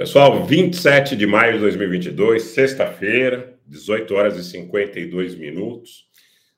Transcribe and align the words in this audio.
Pessoal, 0.00 0.46
27 0.46 1.14
de 1.14 1.26
maio 1.26 1.52
de 1.52 1.58
2022, 1.58 2.42
sexta-feira, 2.42 3.54
18 3.66 4.14
horas 4.14 4.38
e 4.38 4.44
52 4.50 5.34
minutos. 5.34 6.08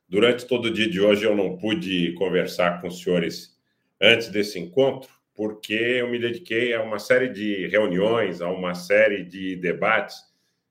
Durante 0.07 0.45
todo 0.45 0.67
o 0.67 0.71
dia 0.71 0.89
de 0.89 1.01
hoje 1.01 1.25
eu 1.25 1.35
não 1.35 1.57
pude 1.57 2.13
conversar 2.13 2.79
com 2.79 2.87
os 2.87 3.03
senhores 3.03 3.59
antes 4.01 4.29
desse 4.29 4.57
encontro, 4.57 5.09
porque 5.35 5.73
eu 5.73 6.09
me 6.09 6.19
dediquei 6.19 6.73
a 6.73 6.81
uma 6.81 6.97
série 6.99 7.27
de 7.27 7.67
reuniões, 7.67 8.39
a 8.39 8.47
uma 8.47 8.75
série 8.75 9.25
de 9.25 9.57
debates, 9.57 10.15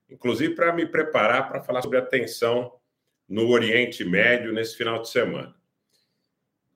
inclusive 0.09 0.55
para 0.55 0.73
me 0.73 0.87
preparar 0.87 1.47
para 1.47 1.61
falar 1.61 1.83
sobre 1.83 1.99
a 1.99 2.01
tensão 2.01 2.73
no 3.29 3.49
Oriente 3.49 4.03
Médio 4.03 4.51
nesse 4.51 4.75
final 4.75 4.99
de 4.99 5.09
semana. 5.09 5.53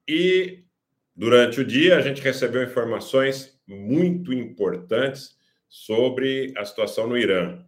E 0.08 0.64
durante 1.16 1.60
o 1.60 1.66
dia 1.66 1.98
a 1.98 2.02
gente 2.02 2.22
recebeu 2.22 2.64
informações 2.64 3.60
muito 3.66 4.32
importantes 4.32 5.37
sobre 5.68 6.54
a 6.58 6.66
situação 6.66 7.08
no 7.08 7.18
Irã. 7.18 7.64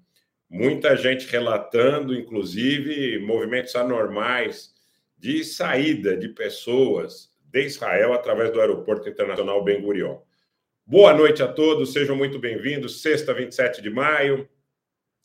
Muita 0.49 0.95
gente 0.95 1.27
relatando, 1.27 2.13
inclusive, 2.13 3.19
movimentos 3.19 3.75
anormais 3.75 4.73
de 5.17 5.43
saída 5.43 6.17
de 6.17 6.29
pessoas 6.29 7.31
de 7.43 7.61
Israel 7.65 8.13
através 8.13 8.51
do 8.51 8.61
Aeroporto 8.61 9.09
Internacional 9.09 9.63
Ben 9.63 9.81
Gurion. 9.81 10.19
Boa 10.85 11.13
noite 11.13 11.43
a 11.43 11.47
todos, 11.47 11.93
sejam 11.93 12.15
muito 12.15 12.39
bem-vindos. 12.39 13.01
Sexta, 13.01 13.33
27 13.33 13.81
de 13.81 13.89
maio. 13.89 14.49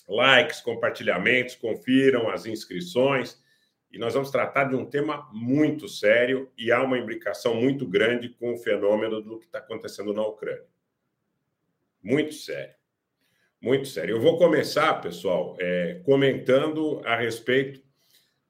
Likes, 0.07 0.61
compartilhamentos, 0.61 1.55
confiram 1.55 2.29
as 2.29 2.45
inscrições. 2.45 3.43
E 3.91 3.99
nós 3.99 4.13
vamos 4.13 4.31
tratar 4.31 4.65
de 4.65 4.75
um 4.75 4.85
tema 4.85 5.27
muito 5.33 5.89
sério 5.89 6.51
e 6.59 6.71
há 6.73 6.83
uma 6.83 6.99
imbricação 6.99 7.55
muito 7.55 7.87
grande 7.87 8.29
com 8.29 8.53
o 8.53 8.59
fenômeno 8.59 9.23
do 9.23 9.39
que 9.39 9.47
está 9.47 9.59
acontecendo 9.59 10.13
na 10.13 10.27
Ucrânia. 10.27 10.74
Muito 12.05 12.35
sério. 12.35 12.75
Muito 13.63 13.89
sério. 13.89 14.17
Eu 14.17 14.21
vou 14.21 14.37
começar, 14.37 15.01
pessoal, 15.01 15.57
é, 15.59 16.03
comentando 16.05 17.01
a 17.03 17.17
respeito 17.17 17.83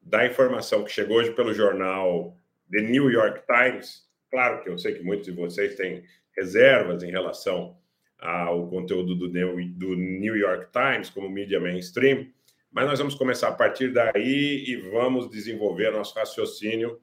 da 0.02 0.26
informação 0.26 0.82
que 0.82 0.90
chegou 0.90 1.18
hoje 1.18 1.30
pelo 1.30 1.54
jornal 1.54 2.36
The 2.72 2.82
New 2.82 3.08
York 3.08 3.42
Times. 3.46 4.08
Claro 4.28 4.60
que 4.60 4.68
eu 4.68 4.76
sei 4.76 4.94
que 4.94 5.04
muitos 5.04 5.26
de 5.26 5.32
vocês 5.32 5.76
têm 5.76 6.02
reservas 6.36 7.04
em 7.04 7.12
relação 7.12 7.78
ao 8.18 8.68
conteúdo 8.68 9.14
do 9.14 9.28
New 9.28 10.36
York 10.36 10.72
Times 10.72 11.08
como 11.08 11.28
mídia 11.28 11.60
mainstream, 11.60 12.26
mas 12.72 12.86
nós 12.86 12.98
vamos 12.98 13.14
começar 13.14 13.48
a 13.48 13.54
partir 13.54 13.92
daí 13.92 14.64
e 14.66 14.76
vamos 14.90 15.30
desenvolver 15.30 15.92
nosso 15.92 16.14
raciocínio 16.16 16.98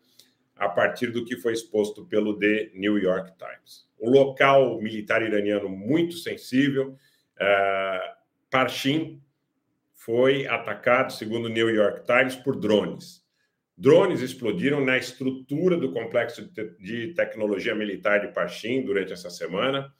a 0.58 0.68
partir 0.68 1.08
do 1.12 1.24
que 1.24 1.38
foi 1.38 1.54
exposto 1.54 2.06
pelo 2.06 2.38
The 2.38 2.72
New 2.74 2.98
York 2.98 3.32
Times 3.38 3.90
um 4.02 4.10
local 4.10 4.82
militar 4.82 5.22
iraniano 5.22 5.70
muito 5.70 6.16
sensível. 6.16 6.98
Uh, 7.40 8.22
Parchim 8.50 9.22
foi 9.94 10.48
atacado, 10.48 11.14
segundo 11.14 11.46
o 11.46 11.50
New 11.50 11.70
York 11.70 12.04
Times, 12.06 12.36
por 12.36 12.60
drones. 12.60 13.22
Drones 13.78 14.22
explodiram 14.22 14.84
na 14.84 14.98
estrutura 14.98 15.78
do 15.78 15.92
complexo 15.92 16.52
de 16.80 17.14
tecnologia 17.14 17.74
militar 17.74 18.20
de 18.22 18.34
Parchim 18.34 18.82
durante 18.82 19.14
essa 19.14 19.30
semana. 19.30 19.94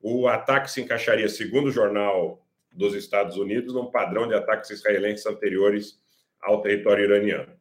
O 0.00 0.28
ataque 0.28 0.70
se 0.70 0.80
encaixaria, 0.80 1.28
segundo 1.28 1.68
o 1.68 1.72
jornal 1.72 2.46
dos 2.72 2.94
Estados 2.94 3.36
Unidos, 3.36 3.74
num 3.74 3.90
padrão 3.90 4.28
de 4.28 4.34
ataques 4.34 4.70
israelenses 4.70 5.26
anteriores 5.26 6.00
ao 6.40 6.60
território 6.60 7.04
iraniano. 7.04 7.57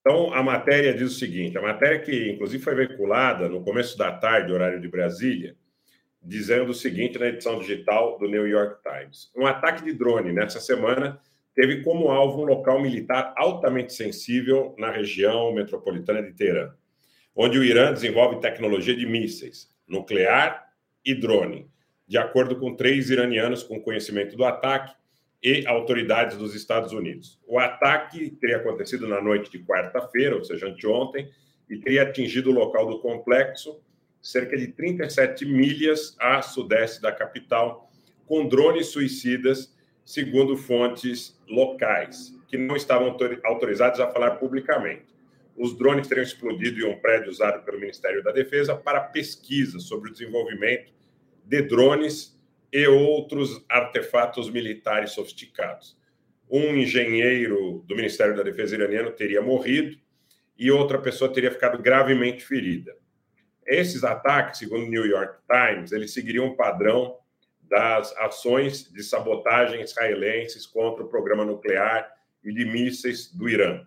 Então, 0.00 0.32
a 0.32 0.42
matéria 0.42 0.94
diz 0.94 1.12
o 1.12 1.18
seguinte: 1.18 1.58
a 1.58 1.62
matéria 1.62 1.98
que, 1.98 2.30
inclusive, 2.32 2.62
foi 2.62 2.74
veiculada 2.74 3.48
no 3.48 3.62
começo 3.62 3.96
da 3.98 4.10
tarde, 4.12 4.52
horário 4.52 4.80
de 4.80 4.88
Brasília, 4.88 5.56
dizendo 6.22 6.70
o 6.70 6.74
seguinte 6.74 7.18
na 7.18 7.26
edição 7.26 7.58
digital 7.58 8.18
do 8.18 8.28
New 8.28 8.46
York 8.46 8.82
Times: 8.82 9.30
um 9.36 9.46
ataque 9.46 9.84
de 9.84 9.92
drone 9.92 10.32
nessa 10.32 10.60
semana 10.60 11.20
teve 11.54 11.82
como 11.82 12.08
alvo 12.08 12.42
um 12.42 12.44
local 12.44 12.80
militar 12.80 13.34
altamente 13.36 13.92
sensível 13.92 14.74
na 14.78 14.90
região 14.90 15.52
metropolitana 15.52 16.22
de 16.22 16.32
Teherã, 16.32 16.72
onde 17.34 17.58
o 17.58 17.64
Irã 17.64 17.92
desenvolve 17.92 18.40
tecnologia 18.40 18.96
de 18.96 19.04
mísseis, 19.04 19.68
nuclear 19.86 20.66
e 21.04 21.14
drone, 21.14 21.68
de 22.06 22.16
acordo 22.16 22.56
com 22.58 22.74
três 22.74 23.10
iranianos 23.10 23.62
com 23.62 23.80
conhecimento 23.80 24.36
do 24.36 24.44
ataque 24.44 24.94
e 25.42 25.66
autoridades 25.66 26.36
dos 26.36 26.54
Estados 26.54 26.92
Unidos. 26.92 27.40
O 27.46 27.58
ataque 27.58 28.30
teria 28.40 28.58
acontecido 28.58 29.08
na 29.08 29.20
noite 29.22 29.50
de 29.50 29.64
quarta-feira, 29.64 30.36
ou 30.36 30.44
seja, 30.44 30.68
anteontem, 30.68 31.30
e 31.68 31.78
teria 31.78 32.02
atingido 32.02 32.50
o 32.50 32.54
local 32.54 32.86
do 32.86 33.00
complexo, 33.00 33.80
cerca 34.20 34.56
de 34.56 34.68
37 34.68 35.46
milhas 35.46 36.14
a 36.20 36.42
sudeste 36.42 37.00
da 37.00 37.10
capital, 37.10 37.90
com 38.26 38.46
drones 38.46 38.88
suicidas, 38.88 39.74
segundo 40.04 40.56
fontes 40.56 41.40
locais, 41.48 42.36
que 42.48 42.58
não 42.58 42.76
estavam 42.76 43.16
autorizados 43.44 44.00
a 44.00 44.10
falar 44.10 44.32
publicamente. 44.32 45.06
Os 45.56 45.76
drones 45.76 46.08
teriam 46.08 46.24
explodido 46.24 46.80
em 46.80 46.84
um 46.84 46.98
prédio 46.98 47.30
usado 47.30 47.64
pelo 47.64 47.78
Ministério 47.78 48.22
da 48.22 48.32
Defesa 48.32 48.74
para 48.74 49.00
pesquisa 49.00 49.78
sobre 49.78 50.10
o 50.10 50.12
desenvolvimento 50.12 50.92
de 51.44 51.62
drones 51.62 52.39
e 52.72 52.86
outros 52.86 53.64
artefatos 53.68 54.50
militares 54.50 55.12
sofisticados. 55.12 55.98
Um 56.48 56.76
engenheiro 56.76 57.84
do 57.86 57.96
Ministério 57.96 58.36
da 58.36 58.42
Defesa 58.42 58.74
iraniano 58.74 59.12
teria 59.12 59.42
morrido 59.42 59.96
e 60.58 60.70
outra 60.70 60.98
pessoa 60.98 61.32
teria 61.32 61.50
ficado 61.50 61.80
gravemente 61.80 62.44
ferida. 62.44 62.94
Esses 63.66 64.04
ataques, 64.04 64.58
segundo 64.58 64.84
o 64.84 64.90
New 64.90 65.06
York 65.06 65.38
Times, 65.48 65.92
eles 65.92 66.12
seguiriam 66.12 66.46
um 66.46 66.56
padrão 66.56 67.16
das 67.62 68.12
ações 68.16 68.90
de 68.92 69.02
sabotagem 69.02 69.80
israelenses 69.80 70.66
contra 70.66 71.04
o 71.04 71.08
programa 71.08 71.44
nuclear 71.44 72.10
e 72.42 72.52
de 72.52 72.64
mísseis 72.64 73.32
do 73.32 73.48
Irã. 73.48 73.86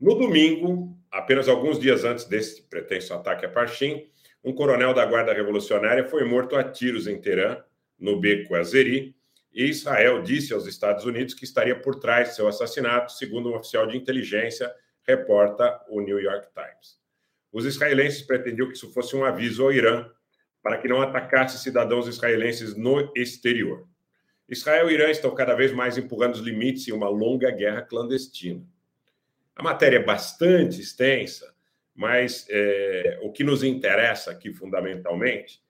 No 0.00 0.14
domingo, 0.14 0.96
apenas 1.10 1.46
alguns 1.48 1.78
dias 1.78 2.04
antes 2.04 2.24
desse 2.24 2.62
pretenso 2.62 3.12
ataque 3.12 3.44
a 3.44 3.48
Parchim, 3.48 4.08
um 4.42 4.52
coronel 4.52 4.94
da 4.94 5.04
Guarda 5.04 5.32
Revolucionária 5.32 6.04
foi 6.04 6.24
morto 6.24 6.56
a 6.56 6.64
tiros 6.64 7.06
em 7.06 7.20
Teherã 7.20 7.62
no 8.02 8.18
beco 8.18 8.56
Azeri, 8.56 9.14
e 9.54 9.66
Israel 9.66 10.22
disse 10.22 10.52
aos 10.52 10.66
Estados 10.66 11.04
Unidos 11.04 11.34
que 11.34 11.44
estaria 11.44 11.78
por 11.78 12.00
trás 12.00 12.30
de 12.30 12.34
seu 12.34 12.48
assassinato, 12.48 13.12
segundo 13.12 13.50
um 13.50 13.54
oficial 13.54 13.86
de 13.86 13.96
inteligência, 13.96 14.72
reporta 15.06 15.80
o 15.88 16.00
New 16.00 16.20
York 16.20 16.48
Times. 16.52 17.00
Os 17.52 17.64
israelenses 17.64 18.22
pretendiam 18.22 18.66
que 18.68 18.74
isso 18.74 18.92
fosse 18.92 19.14
um 19.14 19.24
aviso 19.24 19.62
ao 19.62 19.72
Irã 19.72 20.10
para 20.62 20.78
que 20.78 20.88
não 20.88 21.00
atacasse 21.00 21.62
cidadãos 21.62 22.08
israelenses 22.08 22.74
no 22.76 23.12
exterior. 23.14 23.86
Israel 24.48 24.90
e 24.90 24.94
Irã 24.94 25.10
estão 25.10 25.34
cada 25.34 25.54
vez 25.54 25.72
mais 25.72 25.96
empurrando 25.96 26.34
os 26.34 26.40
limites 26.40 26.88
em 26.88 26.92
uma 26.92 27.08
longa 27.08 27.50
guerra 27.50 27.82
clandestina. 27.82 28.64
A 29.54 29.62
matéria 29.62 29.98
é 29.98 30.02
bastante 30.02 30.80
extensa, 30.80 31.54
mas 31.94 32.46
é, 32.48 33.18
o 33.22 33.30
que 33.30 33.44
nos 33.44 33.62
interessa 33.62 34.30
aqui 34.30 34.52
fundamentalmente 34.52 35.61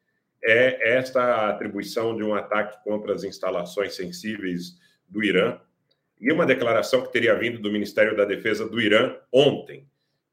é 0.44 0.96
esta 0.96 1.48
atribuição 1.48 2.16
de 2.16 2.22
um 2.22 2.34
ataque 2.34 2.82
contra 2.82 3.14
as 3.14 3.22
instalações 3.22 3.94
sensíveis 3.94 4.76
do 5.08 5.22
Irã 5.22 5.58
e 6.20 6.32
uma 6.32 6.46
declaração 6.46 7.02
que 7.02 7.12
teria 7.12 7.34
vindo 7.34 7.58
do 7.58 7.70
Ministério 7.70 8.16
da 8.16 8.24
Defesa 8.24 8.68
do 8.68 8.80
Irã 8.80 9.16
ontem, 9.32 9.88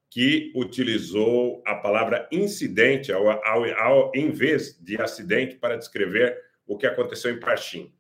que 0.09 0.51
utilizou 0.55 1.63
a 1.65 1.75
palavra 1.75 2.27
incidente 2.31 3.11
ao, 3.11 3.29
ao, 3.29 3.65
ao, 3.75 4.11
em 4.15 4.31
vez 4.31 4.79
de 4.79 4.99
acidente 5.01 5.55
para 5.55 5.77
descrever 5.77 6.37
o 6.65 6.77
que 6.77 6.87
aconteceu 6.87 7.31
em 7.31 7.39
Parchim. 7.39 7.91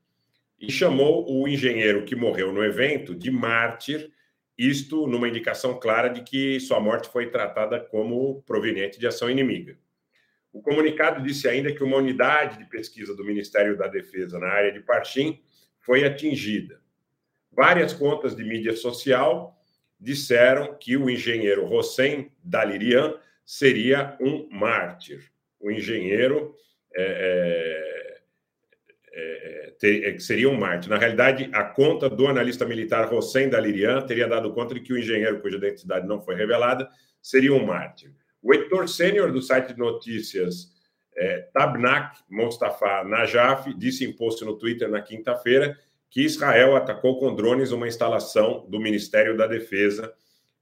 E 0.59 0.71
chamou 0.71 1.25
o 1.31 1.47
engenheiro 1.47 2.05
que 2.05 2.15
morreu 2.15 2.51
no 2.51 2.63
evento 2.63 3.15
de 3.15 3.31
mártir, 3.31 4.11
isto 4.57 5.07
numa 5.07 5.27
indicação 5.27 5.79
clara 5.79 6.09
de 6.09 6.21
que 6.21 6.59
sua 6.59 6.79
morte 6.79 7.09
foi 7.09 7.29
tratada 7.29 7.79
como 7.79 8.43
proveniente 8.43 8.99
de 8.99 9.07
ação 9.07 9.29
inimiga. 9.29 9.77
O 10.51 10.61
comunicado 10.61 11.23
disse 11.23 11.47
ainda 11.47 11.73
que 11.73 11.83
uma 11.83 11.97
unidade 11.97 12.57
de 12.57 12.65
pesquisa 12.65 13.15
do 13.15 13.23
Ministério 13.23 13.77
da 13.77 13.87
Defesa 13.87 14.39
na 14.39 14.47
área 14.47 14.71
de 14.71 14.79
Parchim 14.79 15.39
foi 15.79 16.03
atingida. 16.03 16.81
Várias 17.51 17.93
contas 17.93 18.35
de 18.35 18.43
mídia 18.43 18.75
social 18.75 19.55
disseram 19.99 20.75
que 20.75 20.95
o 20.95 21.09
engenheiro 21.09 21.65
Hossein 21.65 22.31
Dalirian 22.43 23.15
seria 23.45 24.17
um 24.19 24.47
mártir. 24.49 25.31
O 25.59 25.69
engenheiro 25.69 26.55
é, 26.95 28.21
é, 29.11 29.83
é, 29.83 30.09
é 30.09 30.19
seria 30.19 30.49
um 30.49 30.57
mártir. 30.57 30.89
Na 30.89 30.97
realidade, 30.97 31.49
a 31.53 31.63
conta 31.63 32.09
do 32.09 32.27
analista 32.27 32.65
militar 32.65 33.13
Hossein 33.13 33.49
Dalirian 33.49 34.01
teria 34.05 34.27
dado 34.27 34.53
conta 34.53 34.73
de 34.73 34.79
que 34.79 34.93
o 34.93 34.97
engenheiro, 34.97 35.41
cuja 35.41 35.57
identidade 35.57 36.07
não 36.07 36.21
foi 36.21 36.35
revelada, 36.35 36.89
seria 37.21 37.53
um 37.53 37.65
mártir. 37.65 38.11
O 38.41 38.53
editor 38.53 38.87
sênior 38.87 39.31
do 39.31 39.41
site 39.41 39.73
de 39.73 39.79
notícias 39.79 40.71
é, 41.15 41.39
Tabnak 41.53 42.19
Mustafa 42.29 43.03
Najaf 43.03 43.73
disse 43.73 44.05
em 44.05 44.13
post 44.13 44.43
no 44.45 44.57
Twitter 44.57 44.89
na 44.89 45.01
quinta-feira 45.01 45.77
que 46.09 46.23
Israel 46.23 46.75
atacou 46.75 47.19
com 47.19 47.35
drones 47.35 47.71
uma 47.71 47.87
instalação 47.87 48.65
do 48.69 48.79
Ministério 48.79 49.37
da 49.37 49.45
Defesa 49.45 50.13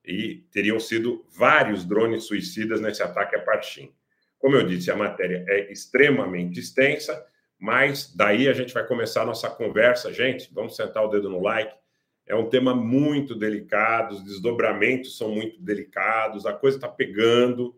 e 0.04 0.44
teriam 0.52 0.80
sido 0.80 1.26
vários 1.30 1.86
drones 1.86 2.24
suicidas 2.24 2.82
nesse 2.82 3.04
ataque 3.04 3.36
a 3.36 3.42
Parchim. 3.42 3.94
Como 4.40 4.56
eu 4.56 4.66
disse, 4.66 4.90
a 4.90 4.96
matéria 4.96 5.46
é 5.48 5.72
extremamente 5.72 6.60
extensa, 6.60 7.26
mas 7.60 8.14
daí 8.16 8.48
a 8.48 8.54
gente 8.54 8.74
vai 8.74 8.86
começar 8.86 9.22
a 9.22 9.26
nossa 9.26 9.50
conversa. 9.50 10.14
Gente, 10.14 10.50
vamos 10.54 10.76
sentar 10.76 11.04
o 11.04 11.10
dedo 11.10 11.30
no 11.30 11.42
like. 11.42 11.74
É 12.28 12.36
um 12.36 12.50
tema 12.50 12.76
muito 12.76 13.34
delicado, 13.34 14.16
os 14.16 14.24
desdobramentos 14.24 15.18
são 15.18 15.32
muito 15.32 15.62
delicados, 15.62 16.46
a 16.46 16.54
coisa 16.54 16.78
está 16.78 16.90
pegando. 16.90 17.74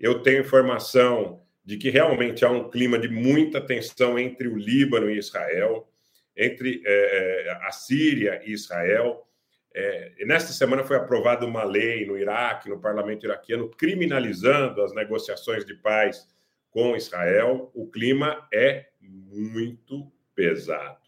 Eu 0.00 0.22
tenho 0.22 0.40
informação 0.40 1.42
de 1.62 1.76
que 1.76 1.90
realmente 1.90 2.44
há 2.44 2.50
um 2.50 2.70
clima 2.70 2.98
de 2.98 3.08
muita 3.08 3.60
tensão 3.60 4.18
entre 4.18 4.48
o 4.48 4.56
Líbano 4.56 5.10
e 5.10 5.18
Israel, 5.18 5.86
entre 6.34 6.82
é, 6.86 7.58
a 7.62 7.70
Síria 7.70 8.40
e 8.44 8.52
Israel. 8.52 9.26
É, 9.74 10.24
nesta 10.24 10.52
semana 10.52 10.82
foi 10.84 10.96
aprovada 10.96 11.44
uma 11.44 11.64
lei 11.64 12.06
no 12.06 12.16
Iraque, 12.16 12.70
no 12.70 12.80
parlamento 12.80 13.26
iraquiano, 13.26 13.68
criminalizando 13.68 14.80
as 14.80 14.94
negociações 14.94 15.66
de 15.66 15.74
paz 15.74 16.26
com 16.70 16.96
Israel. 16.96 17.70
O 17.74 17.90
clima 17.90 18.48
é 18.50 18.86
muito 19.00 20.10
pesado. 20.34 21.05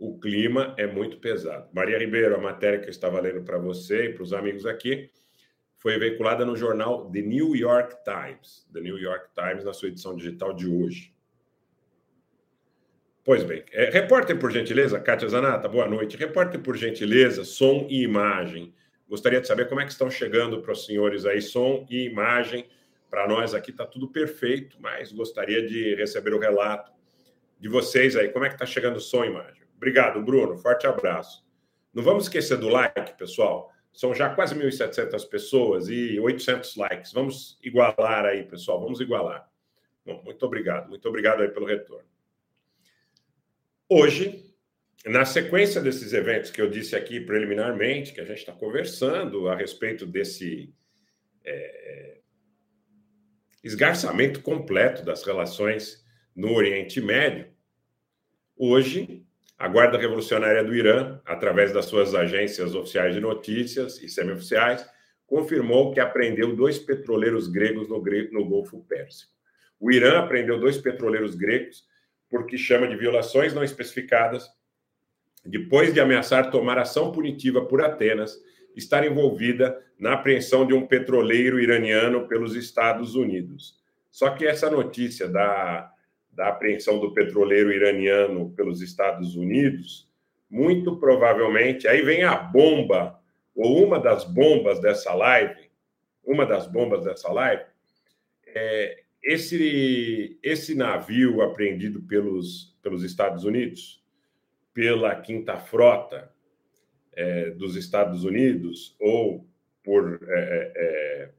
O 0.00 0.18
clima 0.18 0.74
é 0.78 0.86
muito 0.86 1.18
pesado. 1.18 1.68
Maria 1.74 1.98
Ribeiro, 1.98 2.34
a 2.34 2.38
matéria 2.38 2.78
que 2.78 2.86
eu 2.86 2.90
estava 2.90 3.20
lendo 3.20 3.42
para 3.42 3.58
você 3.58 4.06
e 4.06 4.12
para 4.14 4.22
os 4.22 4.32
amigos 4.32 4.64
aqui, 4.64 5.10
foi 5.76 5.98
veiculada 5.98 6.42
no 6.42 6.56
jornal 6.56 7.10
The 7.10 7.20
New 7.20 7.54
York 7.54 7.96
Times, 8.02 8.66
The 8.72 8.80
New 8.80 8.96
York 8.96 9.26
Times, 9.34 9.62
na 9.62 9.74
sua 9.74 9.88
edição 9.88 10.16
digital 10.16 10.54
de 10.54 10.66
hoje. 10.66 11.12
Pois 13.22 13.44
bem, 13.44 13.62
é, 13.72 13.90
repórter 13.90 14.38
por 14.38 14.50
gentileza, 14.50 14.98
Kátia 14.98 15.28
Zanata, 15.28 15.68
boa 15.68 15.86
noite. 15.86 16.16
Repórter 16.16 16.62
por 16.62 16.78
gentileza, 16.78 17.44
som 17.44 17.86
e 17.90 18.02
imagem. 18.02 18.72
Gostaria 19.06 19.38
de 19.38 19.46
saber 19.46 19.68
como 19.68 19.82
é 19.82 19.84
que 19.84 19.92
estão 19.92 20.10
chegando 20.10 20.62
para 20.62 20.72
os 20.72 20.86
senhores 20.86 21.26
aí, 21.26 21.42
som 21.42 21.86
e 21.90 22.06
imagem. 22.06 22.66
Para 23.10 23.28
nós 23.28 23.52
aqui 23.52 23.70
está 23.70 23.84
tudo 23.84 24.08
perfeito, 24.08 24.78
mas 24.80 25.12
gostaria 25.12 25.66
de 25.66 25.94
receber 25.94 26.32
o 26.32 26.38
relato 26.38 26.90
de 27.58 27.68
vocês 27.68 28.16
aí. 28.16 28.30
Como 28.30 28.46
é 28.46 28.48
que 28.48 28.54
está 28.54 28.64
chegando 28.64 28.98
som 28.98 29.24
e 29.24 29.28
imagem? 29.28 29.59
Obrigado, 29.80 30.20
Bruno. 30.20 30.58
Forte 30.58 30.86
abraço. 30.86 31.42
Não 31.94 32.02
vamos 32.02 32.24
esquecer 32.24 32.58
do 32.58 32.68
like, 32.68 33.16
pessoal. 33.16 33.72
São 33.90 34.14
já 34.14 34.28
quase 34.28 34.54
1.700 34.54 35.26
pessoas 35.26 35.88
e 35.88 36.20
800 36.20 36.76
likes. 36.76 37.12
Vamos 37.14 37.58
igualar 37.62 38.26
aí, 38.26 38.44
pessoal. 38.44 38.78
Vamos 38.78 39.00
igualar. 39.00 39.50
Bom, 40.04 40.22
muito 40.22 40.44
obrigado. 40.44 40.90
Muito 40.90 41.08
obrigado 41.08 41.40
aí 41.40 41.48
pelo 41.48 41.64
retorno. 41.64 42.06
Hoje, 43.88 44.54
na 45.06 45.24
sequência 45.24 45.80
desses 45.80 46.12
eventos 46.12 46.50
que 46.50 46.60
eu 46.60 46.68
disse 46.68 46.94
aqui 46.94 47.18
preliminarmente, 47.18 48.12
que 48.12 48.20
a 48.20 48.24
gente 48.26 48.40
está 48.40 48.52
conversando 48.52 49.48
a 49.48 49.56
respeito 49.56 50.04
desse 50.04 50.74
é, 51.42 52.18
esgarçamento 53.64 54.42
completo 54.42 55.02
das 55.02 55.24
relações 55.24 56.04
no 56.36 56.52
Oriente 56.52 57.00
Médio, 57.00 57.48
hoje 58.58 59.26
a 59.60 59.68
Guarda 59.68 59.98
Revolucionária 59.98 60.64
do 60.64 60.74
Irã, 60.74 61.20
através 61.26 61.70
das 61.70 61.84
suas 61.84 62.14
agências 62.14 62.74
oficiais 62.74 63.14
de 63.14 63.20
notícias 63.20 64.02
e 64.02 64.08
semioficiais, 64.08 64.88
confirmou 65.26 65.92
que 65.92 66.00
apreendeu 66.00 66.56
dois 66.56 66.78
petroleiros 66.78 67.46
gregos 67.46 67.86
no, 67.86 68.02
no 68.32 68.48
Golfo 68.48 68.82
Pérsico. 68.88 69.30
O 69.78 69.92
Irã 69.92 70.18
apreendeu 70.18 70.58
dois 70.58 70.78
petroleiros 70.78 71.34
gregos 71.34 71.84
porque 72.30 72.56
chama 72.56 72.88
de 72.88 72.96
violações 72.96 73.52
não 73.52 73.62
especificadas, 73.62 74.48
depois 75.44 75.92
de 75.92 76.00
ameaçar 76.00 76.50
tomar 76.50 76.78
ação 76.78 77.12
punitiva 77.12 77.62
por 77.66 77.82
Atenas, 77.82 78.38
estar 78.74 79.06
envolvida 79.06 79.78
na 79.98 80.14
apreensão 80.14 80.66
de 80.66 80.72
um 80.72 80.86
petroleiro 80.86 81.60
iraniano 81.60 82.26
pelos 82.26 82.56
Estados 82.56 83.14
Unidos. 83.14 83.78
Só 84.10 84.30
que 84.30 84.46
essa 84.46 84.70
notícia 84.70 85.28
da 85.28 85.92
da 86.32 86.48
apreensão 86.48 86.98
do 86.98 87.12
petroleiro 87.12 87.72
iraniano 87.72 88.50
pelos 88.50 88.80
Estados 88.80 89.36
Unidos, 89.36 90.08
muito 90.48 90.96
provavelmente, 90.96 91.86
aí 91.86 92.02
vem 92.02 92.24
a 92.24 92.36
bomba, 92.36 93.20
ou 93.54 93.84
uma 93.84 93.98
das 93.98 94.24
bombas 94.24 94.80
dessa 94.80 95.14
live, 95.14 95.70
uma 96.24 96.46
das 96.46 96.66
bombas 96.66 97.04
dessa 97.04 97.30
live, 97.32 97.64
é, 98.46 99.02
esse, 99.22 100.38
esse 100.42 100.74
navio 100.74 101.42
apreendido 101.42 102.02
pelos, 102.02 102.76
pelos 102.82 103.04
Estados 103.04 103.44
Unidos, 103.44 104.02
pela 104.72 105.14
Quinta 105.14 105.58
Frota 105.58 106.32
é, 107.12 107.50
dos 107.50 107.76
Estados 107.76 108.24
Unidos, 108.24 108.96
ou 108.98 109.46
por 109.84 110.20
é, 110.28 110.38
é, 110.38 110.72
é 110.76 111.30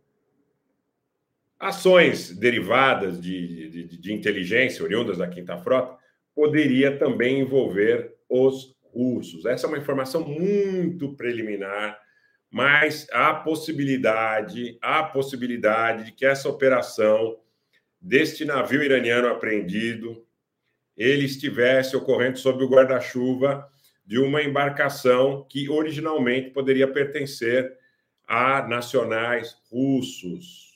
ações 1.61 2.31
derivadas 2.31 3.21
de, 3.21 3.69
de, 3.69 3.97
de, 3.99 4.11
inteligência 4.11 4.83
oriundas 4.83 5.19
da 5.19 5.27
Quinta 5.27 5.55
Frota 5.59 5.95
poderia 6.33 6.97
também 6.97 7.39
envolver 7.39 8.15
os 8.27 8.75
russos. 8.91 9.45
Essa 9.45 9.67
é 9.67 9.69
uma 9.69 9.77
informação 9.77 10.27
muito 10.27 11.15
preliminar, 11.15 11.99
mas 12.49 13.07
há 13.13 13.31
possibilidade, 13.35 14.75
há 14.81 15.03
possibilidade 15.03 16.05
de 16.05 16.11
que 16.13 16.25
essa 16.25 16.49
operação 16.49 17.37
deste 18.01 18.43
navio 18.43 18.81
iraniano 18.81 19.27
apreendido 19.27 20.25
ele 20.97 21.25
estivesse 21.25 21.95
ocorrendo 21.95 22.39
sob 22.39 22.63
o 22.63 22.69
guarda-chuva 22.69 23.69
de 24.03 24.17
uma 24.17 24.41
embarcação 24.41 25.45
que 25.47 25.69
originalmente 25.69 26.49
poderia 26.49 26.87
pertencer 26.87 27.77
a 28.27 28.67
nacionais 28.67 29.55
russos 29.71 30.70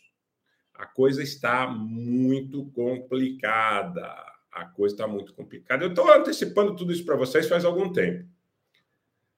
a 0.77 0.85
coisa 0.85 1.23
está 1.23 1.67
muito 1.67 2.65
complicada. 2.71 4.13
A 4.51 4.65
coisa 4.65 4.95
está 4.95 5.07
muito 5.07 5.33
complicada. 5.33 5.83
Eu 5.83 5.89
estou 5.89 6.11
antecipando 6.11 6.75
tudo 6.75 6.93
isso 6.93 7.05
para 7.05 7.15
vocês 7.15 7.47
faz 7.47 7.65
algum 7.65 7.91
tempo. 7.91 8.25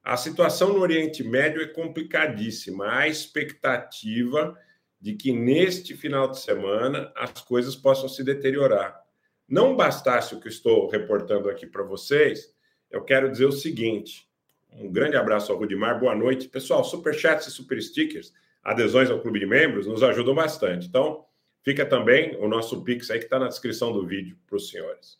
A 0.02 0.16
situação 0.16 0.72
no 0.72 0.80
Oriente 0.80 1.22
Médio 1.22 1.60
é 1.60 1.66
complicadíssima. 1.66 2.90
Há 2.90 3.08
expectativa 3.08 4.56
de 5.00 5.14
que 5.14 5.32
neste 5.32 5.96
final 5.96 6.28
de 6.28 6.40
semana 6.40 7.12
as 7.16 7.40
coisas 7.42 7.76
possam 7.76 8.08
se 8.08 8.24
deteriorar. 8.24 9.00
Não 9.48 9.76
bastasse 9.76 10.34
o 10.34 10.40
que 10.40 10.48
estou 10.48 10.88
reportando 10.88 11.48
aqui 11.48 11.66
para 11.66 11.82
vocês, 11.82 12.52
eu 12.90 13.02
quero 13.02 13.30
dizer 13.30 13.46
o 13.46 13.52
seguinte: 13.52 14.28
um 14.72 14.90
grande 14.90 15.16
abraço 15.16 15.52
ao 15.52 15.58
Rudimar, 15.58 15.98
boa 15.98 16.14
noite. 16.14 16.48
Pessoal, 16.48 16.84
superchats 16.84 17.46
e 17.46 17.50
super 17.50 17.80
stickers, 17.82 18.32
adesões 18.62 19.10
ao 19.10 19.20
clube 19.20 19.40
de 19.40 19.46
membros 19.46 19.86
nos 19.86 20.02
ajudam 20.02 20.34
bastante. 20.34 20.86
Então, 20.86 21.24
Fica 21.68 21.84
também 21.84 22.34
o 22.38 22.48
nosso 22.48 22.82
Pix 22.82 23.10
aí 23.10 23.18
que 23.18 23.26
está 23.26 23.38
na 23.38 23.46
descrição 23.46 23.92
do 23.92 24.06
vídeo 24.06 24.38
para 24.46 24.56
os 24.56 24.70
senhores. 24.70 25.18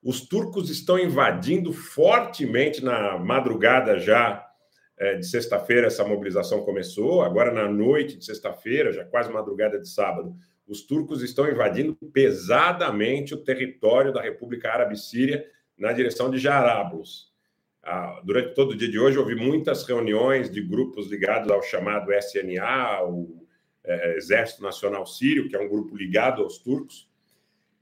Os 0.00 0.20
turcos 0.20 0.70
estão 0.70 0.96
invadindo 0.96 1.72
fortemente 1.72 2.84
na 2.84 3.18
madrugada 3.18 3.98
já 3.98 4.48
é, 4.96 5.16
de 5.16 5.26
sexta-feira, 5.26 5.88
essa 5.88 6.04
mobilização 6.04 6.64
começou. 6.64 7.22
Agora, 7.22 7.50
na 7.50 7.68
noite 7.68 8.16
de 8.16 8.24
sexta-feira, 8.24 8.92
já 8.92 9.04
quase 9.04 9.32
madrugada 9.32 9.76
de 9.76 9.88
sábado, 9.88 10.36
os 10.68 10.82
turcos 10.82 11.20
estão 11.20 11.50
invadindo 11.50 11.96
pesadamente 12.12 13.34
o 13.34 13.42
território 13.42 14.12
da 14.12 14.22
República 14.22 14.70
Árabe 14.70 14.96
Síria 14.96 15.44
na 15.76 15.92
direção 15.92 16.30
de 16.30 16.38
Jarablus. 16.38 17.34
Ah, 17.82 18.20
durante 18.22 18.54
todo 18.54 18.70
o 18.70 18.76
dia 18.76 18.88
de 18.88 19.00
hoje, 19.00 19.18
houve 19.18 19.34
muitas 19.34 19.82
reuniões 19.82 20.48
de 20.48 20.62
grupos 20.62 21.10
ligados 21.10 21.50
ao 21.50 21.60
chamado 21.60 22.12
SNA, 22.12 23.02
o 23.02 23.39
é, 23.84 24.16
Exército 24.16 24.62
Nacional 24.62 25.06
Sírio, 25.06 25.48
que 25.48 25.56
é 25.56 25.60
um 25.60 25.68
grupo 25.68 25.96
ligado 25.96 26.42
aos 26.42 26.58
turcos, 26.58 27.08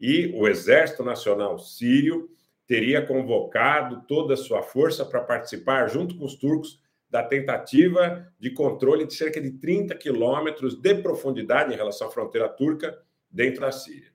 e 0.01 0.33
o 0.35 0.47
Exército 0.47 1.03
Nacional 1.03 1.59
Sírio 1.59 2.31
teria 2.67 3.05
convocado 3.05 4.05
toda 4.07 4.35
a 4.35 4.37
sua 4.37 4.63
força 4.63 5.05
para 5.05 5.21
participar, 5.21 5.89
junto 5.89 6.17
com 6.17 6.25
os 6.25 6.35
turcos, 6.35 6.81
da 7.11 7.23
tentativa 7.23 8.27
de 8.39 8.51
controle 8.51 9.07
de 9.07 9.15
cerca 9.15 9.41
de 9.41 9.53
30 9.53 9.95
quilômetros 9.95 10.75
de 10.75 10.95
profundidade 10.97 11.73
em 11.73 11.77
relação 11.77 12.09
à 12.09 12.11
fronteira 12.11 12.49
turca 12.49 12.99
dentro 13.31 13.63
da 13.63 13.73
Síria. 13.73 14.13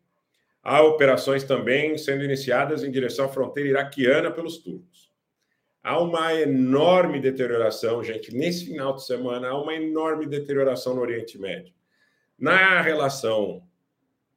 Há 0.61 0.81
operações 0.83 1.43
também 1.43 1.97
sendo 1.97 2.23
iniciadas 2.23 2.83
em 2.83 2.91
direção 2.91 3.25
à 3.25 3.29
fronteira 3.29 3.69
iraquiana 3.69 4.31
pelos 4.31 4.59
turcos. 4.59 5.11
Há 5.83 5.99
uma 5.99 6.33
enorme 6.33 7.19
deterioração, 7.19 8.01
gente, 8.01 8.33
nesse 8.33 8.67
final 8.67 8.95
de 8.95 9.05
semana, 9.05 9.49
há 9.49 9.61
uma 9.61 9.75
enorme 9.75 10.25
deterioração 10.25 10.95
no 10.95 11.01
Oriente 11.01 11.37
Médio. 11.37 11.73
Na 12.39 12.81
relação 12.81 13.61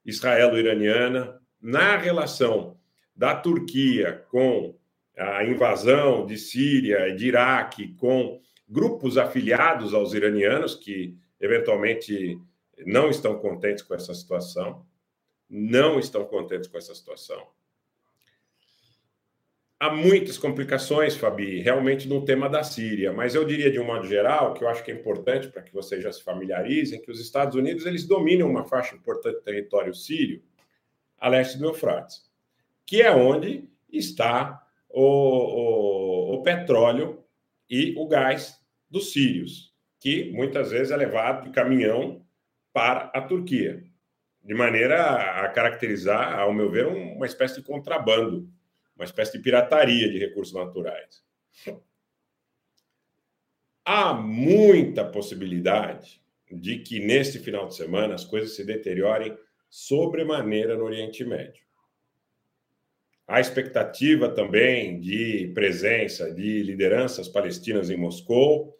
israelo-iraniana, 0.04 1.40
na 1.62 1.96
relação 1.96 2.76
da 3.14 3.32
Turquia 3.36 4.24
com 4.28 4.76
a 5.16 5.44
invasão 5.44 6.26
de 6.26 6.36
Síria 6.36 7.08
e 7.08 7.14
de 7.14 7.28
Iraque, 7.28 7.94
com 7.94 8.40
grupos 8.68 9.16
afiliados 9.16 9.94
aos 9.94 10.14
iranianos 10.14 10.74
que 10.74 11.16
eventualmente 11.40 12.40
não 12.84 13.08
estão 13.08 13.38
contentes 13.38 13.84
com 13.84 13.94
essa 13.94 14.12
situação, 14.12 14.84
não 15.48 16.00
estão 16.00 16.24
contentes 16.24 16.68
com 16.68 16.76
essa 16.76 16.94
situação 16.94 17.46
há 19.78 19.90
muitas 19.90 20.38
complicações, 20.38 21.16
Fabi, 21.16 21.60
realmente 21.60 22.08
no 22.08 22.24
tema 22.24 22.48
da 22.48 22.62
Síria, 22.62 23.12
mas 23.12 23.34
eu 23.34 23.44
diria 23.44 23.70
de 23.70 23.78
um 23.78 23.84
modo 23.84 24.06
geral, 24.06 24.54
que 24.54 24.64
eu 24.64 24.68
acho 24.68 24.82
que 24.82 24.90
é 24.90 24.94
importante 24.94 25.48
para 25.48 25.62
que 25.62 25.72
vocês 25.72 26.02
já 26.02 26.12
se 26.12 26.22
familiarizem, 26.22 27.00
que 27.00 27.10
os 27.10 27.20
Estados 27.20 27.54
Unidos 27.54 27.84
eles 27.86 28.06
dominam 28.06 28.48
uma 28.48 28.64
faixa 28.64 28.94
importante 28.94 29.36
do 29.36 29.42
território 29.42 29.94
sírio 29.94 30.42
a 31.18 31.28
leste 31.28 31.58
do 31.58 31.66
Eufrates. 31.66 32.26
que 32.84 33.02
é 33.02 33.10
onde 33.10 33.68
está 33.90 34.62
o, 34.88 35.02
o, 35.02 36.34
o 36.34 36.42
petróleo 36.42 37.24
e 37.68 37.94
o 37.96 38.06
gás 38.06 38.60
dos 38.88 39.12
sírios, 39.12 39.74
que 39.98 40.30
muitas 40.32 40.70
vezes 40.70 40.92
é 40.92 40.96
levado 40.96 41.44
de 41.44 41.50
caminhão 41.50 42.24
para 42.72 43.10
a 43.12 43.20
Turquia, 43.20 43.82
de 44.44 44.54
maneira 44.54 45.42
a 45.42 45.48
caracterizar, 45.48 46.38
ao 46.38 46.52
meu 46.52 46.70
ver, 46.70 46.86
uma 46.86 47.26
espécie 47.26 47.56
de 47.56 47.66
contrabando, 47.66 48.48
uma 48.96 49.04
espécie 49.04 49.32
de 49.36 49.42
pirataria 49.42 50.10
de 50.10 50.18
recursos 50.18 50.54
naturais. 50.54 51.22
Há 53.84 54.14
muita 54.14 55.04
possibilidade 55.04 56.20
de 56.50 56.78
que 56.78 56.98
neste 56.98 57.38
final 57.38 57.68
de 57.68 57.76
semana 57.76 58.14
as 58.14 58.24
coisas 58.24 58.56
se 58.56 58.64
deteriorem 58.64 59.36
sobremaneira 59.68 60.76
no 60.76 60.84
Oriente 60.84 61.24
Médio. 61.24 61.64
Há 63.28 63.40
expectativa 63.40 64.28
também 64.28 65.00
de 65.00 65.50
presença 65.52 66.32
de 66.32 66.62
lideranças 66.62 67.28
palestinas 67.28 67.90
em 67.90 67.96
Moscou. 67.96 68.78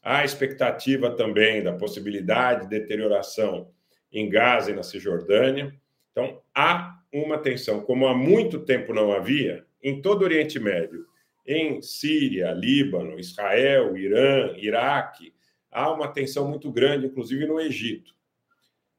Há 0.00 0.24
expectativa 0.24 1.14
também 1.14 1.62
da 1.62 1.72
possibilidade 1.72 2.62
de 2.62 2.80
deterioração 2.80 3.72
em 4.12 4.28
Gaza 4.28 4.70
e 4.70 4.74
na 4.74 4.84
Cisjordânia. 4.84 5.74
Então, 6.12 6.40
há 6.54 6.97
uma 7.12 7.38
tensão, 7.38 7.80
como 7.80 8.06
há 8.06 8.14
muito 8.14 8.60
tempo 8.60 8.92
não 8.92 9.12
havia, 9.12 9.64
em 9.82 10.02
todo 10.02 10.22
o 10.22 10.24
Oriente 10.24 10.58
Médio, 10.58 11.06
em 11.46 11.80
Síria, 11.80 12.52
Líbano, 12.52 13.18
Israel, 13.18 13.96
Irã, 13.96 14.54
Iraque, 14.56 15.32
há 15.70 15.90
uma 15.90 16.08
tensão 16.08 16.48
muito 16.48 16.70
grande, 16.70 17.06
inclusive 17.06 17.46
no 17.46 17.60
Egito 17.60 18.18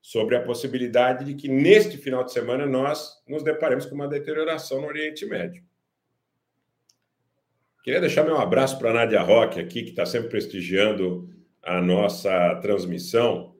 sobre 0.02 0.36
a 0.36 0.42
possibilidade 0.42 1.26
de 1.26 1.36
que 1.36 1.48
neste 1.48 1.98
final 1.98 2.24
de 2.24 2.32
semana 2.32 2.66
nós 2.66 3.22
nos 3.28 3.44
deparemos 3.44 3.86
com 3.86 3.96
uma 3.96 4.08
deterioração 4.08 4.82
no 4.82 4.88
Oriente 4.88 5.26
Médio. 5.26 5.64
Queria 7.84 8.02
deixar 8.02 8.24
meu 8.24 8.38
abraço 8.38 8.78
para 8.78 8.92
a 8.92 8.94
Nádia 8.94 9.22
Roque 9.22 9.60
aqui, 9.60 9.84
que 9.84 9.90
está 9.90 10.06
sempre 10.06 10.30
prestigiando 10.30 11.30
a 11.62 11.82
nossa 11.82 12.56
transmissão 12.56 13.56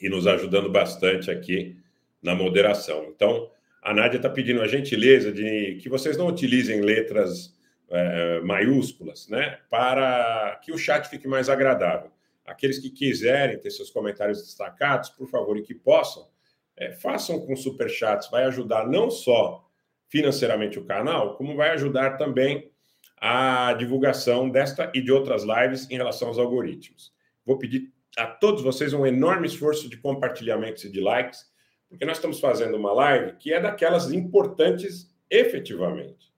e 0.00 0.08
nos 0.08 0.26
ajudando 0.26 0.70
bastante 0.70 1.30
aqui 1.30 1.76
na 2.22 2.34
moderação. 2.34 3.04
Então, 3.04 3.50
a 3.82 3.92
Nádia 3.92 4.16
está 4.16 4.30
pedindo 4.30 4.62
a 4.62 4.68
gentileza 4.68 5.32
de 5.32 5.78
que 5.82 5.88
vocês 5.88 6.16
não 6.16 6.28
utilizem 6.28 6.80
letras 6.80 7.52
é, 7.90 8.40
maiúsculas, 8.40 9.28
né, 9.28 9.58
para 9.68 10.58
que 10.62 10.72
o 10.72 10.78
chat 10.78 11.08
fique 11.08 11.26
mais 11.26 11.48
agradável. 11.48 12.10
Aqueles 12.46 12.78
que 12.78 12.90
quiserem 12.90 13.58
ter 13.58 13.70
seus 13.70 13.90
comentários 13.90 14.42
destacados, 14.42 15.10
por 15.10 15.28
favor, 15.28 15.56
e 15.56 15.62
que 15.62 15.74
possam, 15.74 16.28
é, 16.76 16.92
façam 16.92 17.44
com 17.44 17.54
superchats. 17.54 18.30
Vai 18.30 18.44
ajudar 18.44 18.88
não 18.88 19.10
só 19.10 19.68
financeiramente 20.08 20.78
o 20.78 20.84
canal, 20.84 21.36
como 21.36 21.56
vai 21.56 21.70
ajudar 21.70 22.16
também 22.16 22.70
a 23.16 23.72
divulgação 23.74 24.48
desta 24.48 24.90
e 24.94 25.00
de 25.00 25.12
outras 25.12 25.44
lives 25.44 25.88
em 25.90 25.96
relação 25.96 26.28
aos 26.28 26.38
algoritmos. 26.38 27.12
Vou 27.44 27.58
pedir 27.58 27.92
a 28.16 28.26
todos 28.26 28.62
vocês 28.62 28.92
um 28.92 29.06
enorme 29.06 29.46
esforço 29.46 29.88
de 29.88 29.96
compartilhamentos 29.96 30.84
e 30.84 30.90
de 30.90 31.00
likes, 31.00 31.51
porque 31.92 32.04
nós 32.04 32.16
estamos 32.16 32.40
fazendo 32.40 32.76
uma 32.76 32.92
live 32.92 33.36
que 33.36 33.52
é 33.52 33.60
daquelas 33.60 34.10
importantes 34.10 35.14
efetivamente. 35.30 36.32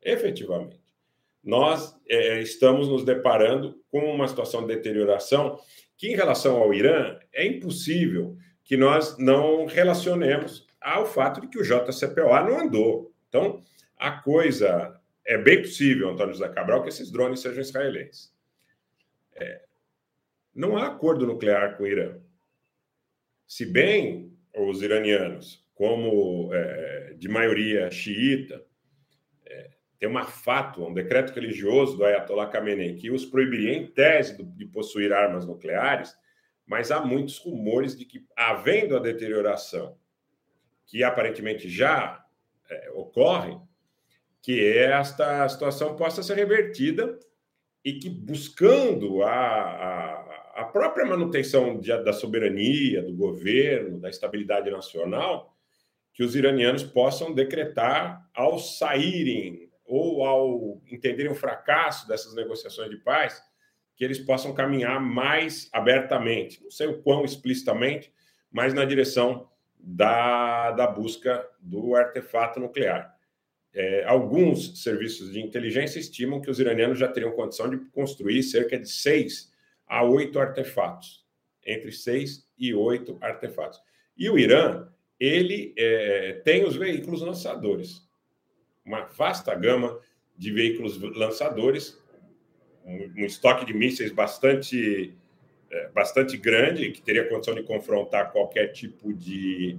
Efetivamente 0.00 0.88
nós 1.42 1.98
é, 2.06 2.40
estamos 2.40 2.88
nos 2.88 3.04
deparando 3.04 3.82
com 3.90 4.00
uma 4.00 4.28
situação 4.28 4.66
de 4.66 4.74
deterioração 4.74 5.58
que, 5.96 6.08
em 6.08 6.14
relação 6.14 6.58
ao 6.58 6.74
Irã, 6.74 7.18
é 7.32 7.46
impossível 7.46 8.36
que 8.62 8.76
nós 8.76 9.16
não 9.16 9.64
relacionemos 9.64 10.68
ao 10.78 11.06
fato 11.06 11.40
de 11.40 11.48
que 11.48 11.58
o 11.58 11.62
JCPOA 11.62 12.42
não 12.42 12.60
andou. 12.60 13.14
Então, 13.28 13.62
a 13.96 14.10
coisa 14.10 15.00
é 15.24 15.38
bem 15.38 15.62
possível, 15.62 16.10
Antônio 16.10 16.34
José 16.34 16.48
Cabral, 16.50 16.82
que 16.82 16.90
esses 16.90 17.10
drones 17.10 17.40
sejam 17.40 17.62
israelenses. 17.62 18.30
É, 19.34 19.62
não 20.54 20.76
há 20.76 20.88
acordo 20.88 21.26
nuclear 21.26 21.78
com 21.78 21.84
o 21.84 21.86
Irã. 21.86 22.18
Se 23.46 23.64
bem 23.64 24.27
os 24.56 24.82
iranianos, 24.82 25.66
como 25.74 26.50
é, 26.52 27.14
de 27.16 27.28
maioria 27.28 27.90
xiita, 27.90 28.64
tem 29.98 30.08
uma 30.08 30.24
fátua, 30.24 30.88
um 30.88 30.94
decreto 30.94 31.32
religioso 31.32 31.96
do 31.96 32.04
Ayatollah 32.04 32.48
Khamenei 32.48 32.94
que 32.94 33.10
os 33.10 33.24
proibiria 33.24 33.74
em 33.74 33.86
tese 33.86 34.40
de 34.42 34.64
possuir 34.66 35.12
armas 35.12 35.44
nucleares, 35.44 36.14
mas 36.64 36.90
há 36.90 37.04
muitos 37.04 37.38
rumores 37.38 37.96
de 37.96 38.04
que, 38.04 38.24
havendo 38.36 38.96
a 38.96 39.00
deterioração 39.00 39.98
que 40.86 41.02
aparentemente 41.02 41.68
já 41.68 42.24
é, 42.70 42.90
ocorre, 42.94 43.58
que 44.40 44.64
esta 44.76 45.48
situação 45.48 45.96
possa 45.96 46.22
ser 46.22 46.34
revertida 46.34 47.18
e 47.84 47.94
que, 47.94 48.08
buscando 48.08 49.22
a, 49.22 49.30
a, 49.30 50.27
a 50.58 50.64
própria 50.64 51.06
manutenção 51.06 51.78
de, 51.78 51.96
da 52.02 52.12
soberania, 52.12 53.00
do 53.00 53.14
governo, 53.14 54.00
da 54.00 54.10
estabilidade 54.10 54.68
nacional, 54.68 55.56
que 56.12 56.24
os 56.24 56.34
iranianos 56.34 56.82
possam 56.82 57.32
decretar, 57.32 58.28
ao 58.34 58.58
saírem 58.58 59.70
ou 59.84 60.24
ao 60.24 60.82
entenderem 60.90 61.30
o 61.30 61.36
fracasso 61.36 62.08
dessas 62.08 62.34
negociações 62.34 62.90
de 62.90 62.96
paz, 62.96 63.40
que 63.94 64.04
eles 64.04 64.18
possam 64.18 64.52
caminhar 64.52 65.00
mais 65.00 65.68
abertamente, 65.72 66.60
não 66.60 66.72
sei 66.72 66.88
o 66.88 67.02
quão 67.02 67.24
explicitamente, 67.24 68.12
mas 68.50 68.74
na 68.74 68.84
direção 68.84 69.48
da, 69.78 70.72
da 70.72 70.88
busca 70.88 71.48
do 71.60 71.94
artefato 71.94 72.58
nuclear. 72.58 73.14
É, 73.72 74.04
alguns 74.06 74.82
serviços 74.82 75.32
de 75.32 75.40
inteligência 75.40 76.00
estimam 76.00 76.40
que 76.40 76.50
os 76.50 76.58
iranianos 76.58 76.98
já 76.98 77.06
teriam 77.06 77.30
condição 77.30 77.70
de 77.70 77.76
construir 77.92 78.42
cerca 78.42 78.76
de 78.76 78.88
seis 78.88 79.47
a 79.88 80.04
oito 80.04 80.38
artefatos, 80.38 81.24
entre 81.64 81.92
seis 81.92 82.46
e 82.58 82.74
oito 82.74 83.16
artefatos. 83.20 83.80
E 84.16 84.28
o 84.28 84.38
Irã, 84.38 84.88
ele 85.18 85.74
é, 85.76 86.40
tem 86.44 86.64
os 86.64 86.76
veículos 86.76 87.22
lançadores 87.22 88.08
uma 88.88 89.02
vasta 89.04 89.54
gama 89.54 90.00
de 90.36 90.50
veículos 90.50 90.98
lançadores, 91.14 92.00
um, 92.84 93.12
um 93.18 93.26
estoque 93.26 93.66
de 93.66 93.74
mísseis 93.74 94.10
bastante, 94.10 95.14
é, 95.70 95.88
bastante 95.88 96.38
grande, 96.38 96.90
que 96.90 97.02
teria 97.02 97.28
condição 97.28 97.54
de 97.54 97.62
confrontar 97.62 98.32
qualquer 98.32 98.68
tipo 98.68 99.12
de, 99.12 99.76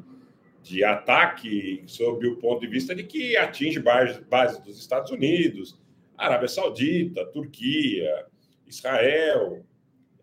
de 0.62 0.84
ataque, 0.84 1.82
sob 1.88 2.28
o 2.28 2.36
ponto 2.38 2.62
de 2.62 2.68
vista 2.68 2.94
de 2.94 3.04
que 3.04 3.36
atinge 3.36 3.80
bases 3.80 4.20
base 4.20 4.64
dos 4.64 4.80
Estados 4.80 5.10
Unidos, 5.10 5.80
Arábia 6.16 6.48
Saudita, 6.48 7.26
Turquia, 7.26 8.26
Israel, 8.68 9.66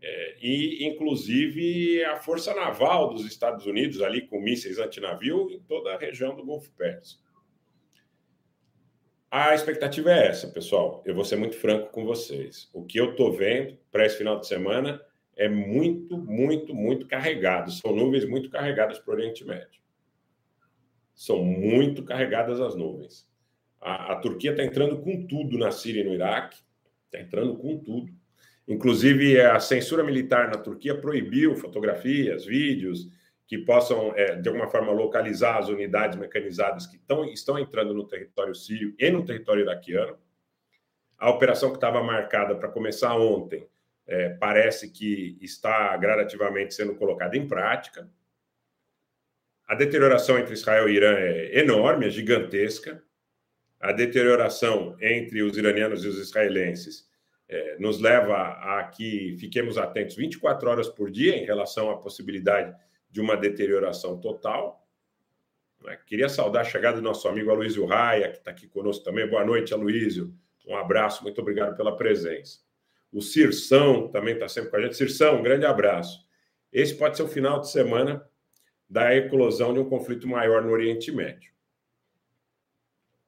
é, 0.01 0.37
e 0.41 0.87
inclusive 0.87 2.05
a 2.05 2.17
Força 2.17 2.55
Naval 2.55 3.13
dos 3.13 3.25
Estados 3.25 3.67
Unidos, 3.67 4.03
ali 4.03 4.27
com 4.27 4.41
mísseis 4.41 4.79
antinavio, 4.79 5.51
em 5.51 5.61
toda 5.61 5.95
a 5.95 5.99
região 5.99 6.35
do 6.35 6.45
Golfo 6.45 6.71
Pérsico. 6.73 7.27
A 9.31 9.55
expectativa 9.55 10.13
é 10.13 10.29
essa, 10.29 10.49
pessoal. 10.49 11.03
Eu 11.05 11.15
vou 11.15 11.25
ser 11.25 11.37
muito 11.37 11.57
franco 11.57 11.91
com 11.91 12.05
vocês. 12.05 12.71
O 12.73 12.85
que 12.85 12.99
eu 12.99 13.11
estou 13.11 13.33
vendo 13.33 13.77
para 13.91 14.07
esse 14.07 14.17
final 14.17 14.39
de 14.39 14.47
semana 14.47 15.03
é 15.37 15.49
muito, 15.49 16.17
muito, 16.17 16.75
muito 16.75 17.07
carregado. 17.07 17.71
São 17.71 17.95
nuvens 17.95 18.25
muito 18.27 18.49
carregadas 18.49 18.99
para 18.99 19.13
o 19.13 19.15
Oriente 19.17 19.45
Médio. 19.45 19.81
São 21.15 21.43
muito 21.45 22.05
carregadas 22.05 22.61
as 22.61 22.75
nuvens. 22.75 23.29
A, 23.81 24.13
a 24.13 24.17
Turquia 24.17 24.53
está 24.53 24.65
entrando 24.65 24.99
com 24.99 25.27
tudo 25.27 25.59
na 25.59 25.71
Síria 25.71 26.03
e 26.03 26.05
no 26.05 26.15
Iraque. 26.15 26.59
Está 27.07 27.21
entrando 27.21 27.57
com 27.57 27.79
tudo. 27.79 28.13
Inclusive, 28.67 29.41
a 29.41 29.61
censura 29.61 30.03
militar 30.03 30.49
na 30.49 30.59
Turquia 30.59 30.95
proibiu 31.01 31.55
fotografias, 31.55 32.45
vídeos, 32.45 33.09
que 33.47 33.57
possam, 33.59 34.13
é, 34.17 34.35
de 34.35 34.49
alguma 34.49 34.69
forma, 34.69 34.91
localizar 34.91 35.59
as 35.59 35.69
unidades 35.69 36.19
mecanizadas 36.19 36.87
que 36.87 36.99
tão, 36.99 37.25
estão 37.25 37.59
entrando 37.59 37.95
no 37.95 38.07
território 38.07 38.55
sírio 38.55 38.93
e 38.99 39.09
no 39.09 39.25
território 39.25 39.63
iraquiano. 39.63 40.19
A 41.17 41.31
operação 41.31 41.71
que 41.71 41.77
estava 41.77 42.03
marcada 42.03 42.57
para 42.57 42.69
começar 42.69 43.15
ontem 43.15 43.69
é, 44.05 44.31
parece 44.31 44.91
que 44.91 45.39
está 45.41 45.97
gradativamente 45.97 46.75
sendo 46.75 46.97
colocada 46.97 47.37
em 47.37 47.47
prática. 47.47 48.09
A 49.67 49.75
deterioração 49.75 50.39
entre 50.39 50.55
Israel 50.55 50.89
e 50.89 50.95
Irã 50.95 51.15
é 51.17 51.61
enorme, 51.61 52.07
é 52.07 52.11
gigantesca. 52.11 53.03
A 53.81 53.93
deterioração 53.93 54.97
entre 55.01 55.43
os 55.43 55.57
iranianos 55.57 56.05
e 56.05 56.09
os 56.09 56.19
israelenses 56.19 57.09
é, 57.49 57.79
nos 57.79 58.01
leva 58.01 58.37
a 58.37 58.85
que 58.85 59.37
fiquemos 59.39 59.79
atentos 59.79 60.17
24 60.17 60.69
horas 60.69 60.89
por 60.89 61.11
dia 61.11 61.37
em 61.37 61.45
relação 61.45 61.91
à 61.91 61.97
possibilidade 61.97 62.75
de 63.11 63.21
uma 63.21 63.37
deterioração 63.37 64.19
total. 64.19 64.87
Né? 65.83 65.99
Queria 66.07 66.29
saudar 66.29 66.63
a 66.63 66.65
chegada 66.65 66.97
do 66.97 67.03
nosso 67.03 67.29
amigo 67.29 67.51
Aloysio 67.51 67.87
Raia, 67.87 68.31
que 68.31 68.39
está 68.39 68.51
aqui 68.51 68.67
conosco 68.67 69.05
também. 69.05 69.29
Boa 69.29 69.45
noite, 69.45 69.73
Aloysio. 69.73 70.35
Um 70.67 70.77
abraço, 70.77 71.23
muito 71.23 71.41
obrigado 71.41 71.77
pela 71.77 71.97
presença. 71.97 72.59
O 73.13 73.23
Cirção 73.23 74.09
também 74.09 74.35
está 74.35 74.49
sempre 74.49 74.71
com 74.71 74.77
a 74.77 74.81
gente. 74.83 74.97
Cirção, 74.97 75.39
um 75.39 75.43
grande 75.43 75.65
abraço. 75.65 76.27
Esse 76.73 76.95
pode 76.95 77.17
ser 77.17 77.23
o 77.23 77.29
final 77.29 77.61
de 77.61 77.71
semana 77.71 78.29
da 78.89 79.15
eclosão 79.15 79.73
de 79.73 79.81
um 79.81 79.89
conflito 79.89 80.29
maior 80.29 80.63
no 80.63 80.71
Oriente 80.71 81.13
Médio. 81.13 81.56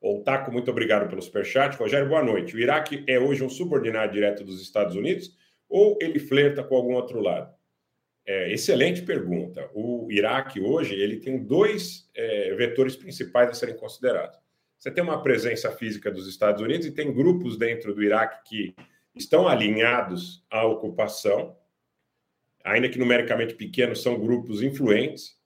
O 0.00 0.22
Taco, 0.22 0.52
muito 0.52 0.70
obrigado 0.70 1.08
pelo 1.08 1.20
superchat. 1.20 1.76
Rogério, 1.76 2.08
boa 2.08 2.22
noite. 2.22 2.54
O 2.54 2.60
Iraque 2.60 3.02
é 3.06 3.18
hoje 3.18 3.42
um 3.42 3.48
subordinado 3.48 4.12
direto 4.12 4.44
dos 4.44 4.62
Estados 4.62 4.94
Unidos 4.94 5.36
ou 5.68 5.98
ele 6.00 6.20
flerta 6.20 6.62
com 6.62 6.76
algum 6.76 6.94
outro 6.94 7.20
lado? 7.20 7.52
É, 8.24 8.52
excelente 8.52 9.02
pergunta. 9.02 9.68
O 9.74 10.06
Iraque 10.10 10.60
hoje 10.60 10.94
ele 10.94 11.16
tem 11.16 11.42
dois 11.42 12.08
é, 12.14 12.54
vetores 12.54 12.94
principais 12.94 13.50
a 13.50 13.54
serem 13.54 13.76
considerados. 13.76 14.38
Você 14.78 14.90
tem 14.90 15.02
uma 15.02 15.20
presença 15.20 15.72
física 15.72 16.10
dos 16.12 16.28
Estados 16.28 16.62
Unidos 16.62 16.86
e 16.86 16.92
tem 16.92 17.12
grupos 17.12 17.58
dentro 17.58 17.92
do 17.92 18.02
Iraque 18.02 18.48
que 18.48 18.74
estão 19.16 19.48
alinhados 19.48 20.44
à 20.48 20.64
ocupação, 20.64 21.56
ainda 22.64 22.88
que 22.88 22.98
numericamente 23.00 23.54
pequenos, 23.54 24.00
são 24.00 24.20
grupos 24.20 24.62
influentes. 24.62 25.36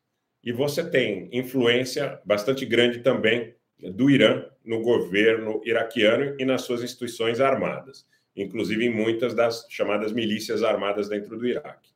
E 0.44 0.52
você 0.52 0.84
tem 0.84 1.30
influência 1.32 2.20
bastante 2.26 2.66
grande 2.66 2.98
também 2.98 3.54
do 3.90 4.10
Irã 4.10 4.44
no 4.64 4.80
governo 4.80 5.60
iraquiano 5.64 6.36
e 6.38 6.44
nas 6.44 6.62
suas 6.62 6.82
instituições 6.82 7.40
armadas, 7.40 8.06
inclusive 8.36 8.84
em 8.84 8.90
muitas 8.90 9.34
das 9.34 9.66
chamadas 9.68 10.12
milícias 10.12 10.62
armadas 10.62 11.08
dentro 11.08 11.36
do 11.36 11.46
Iraque. 11.46 11.90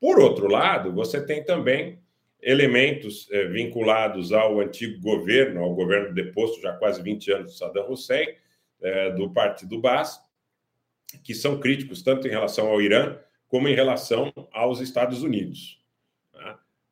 Por 0.00 0.20
outro 0.20 0.46
lado, 0.48 0.92
você 0.92 1.24
tem 1.24 1.44
também 1.44 1.98
elementos 2.40 3.28
eh, 3.32 3.46
vinculados 3.46 4.32
ao 4.32 4.60
antigo 4.60 5.00
governo, 5.00 5.62
ao 5.62 5.74
governo 5.74 6.14
deposto 6.14 6.60
já 6.60 6.72
quase 6.74 7.02
20 7.02 7.32
anos 7.32 7.52
de 7.52 7.58
Saddam 7.58 7.90
Hussein, 7.90 8.28
eh, 8.80 9.10
do 9.12 9.30
Partido 9.32 9.80
Baas, 9.80 10.20
que 11.24 11.34
são 11.34 11.58
críticos 11.58 12.02
tanto 12.02 12.28
em 12.28 12.30
relação 12.30 12.68
ao 12.68 12.80
Irã 12.80 13.18
como 13.48 13.68
em 13.68 13.74
relação 13.74 14.32
aos 14.52 14.80
Estados 14.80 15.22
Unidos. 15.22 15.80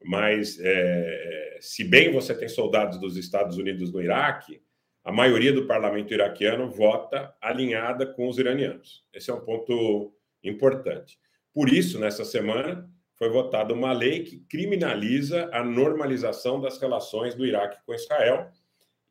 Mas, 0.05 0.59
eh, 0.61 1.59
se 1.61 1.83
bem 1.83 2.13
você 2.13 2.35
tem 2.35 2.47
soldados 2.47 3.01
dos 3.01 3.17
Estados 3.17 3.57
Unidos 3.57 3.91
no 3.91 4.03
Iraque, 4.03 4.61
a 5.03 5.11
maioria 5.11 5.51
do 5.51 5.67
parlamento 5.67 6.13
iraquiano 6.13 6.71
vota 6.71 7.35
alinhada 7.41 8.07
com 8.07 8.29
os 8.29 8.39
iranianos. 8.39 9.03
Esse 9.13 9.31
é 9.31 9.35
um 9.35 9.41
ponto 9.41 10.15
importante. 10.43 11.19
Por 11.55 11.71
isso, 11.71 11.99
nessa 11.99 12.25
semana, 12.25 12.87
foi 13.15 13.31
votada 13.31 13.73
uma 13.73 13.93
lei 13.93 14.25
que 14.25 14.41
criminaliza 14.41 15.49
a 15.53 15.65
normalização 15.65 16.61
das 16.61 16.79
relações 16.79 17.35
do 17.35 17.47
Iraque 17.47 17.79
com 17.87 17.95
Israel 17.95 18.51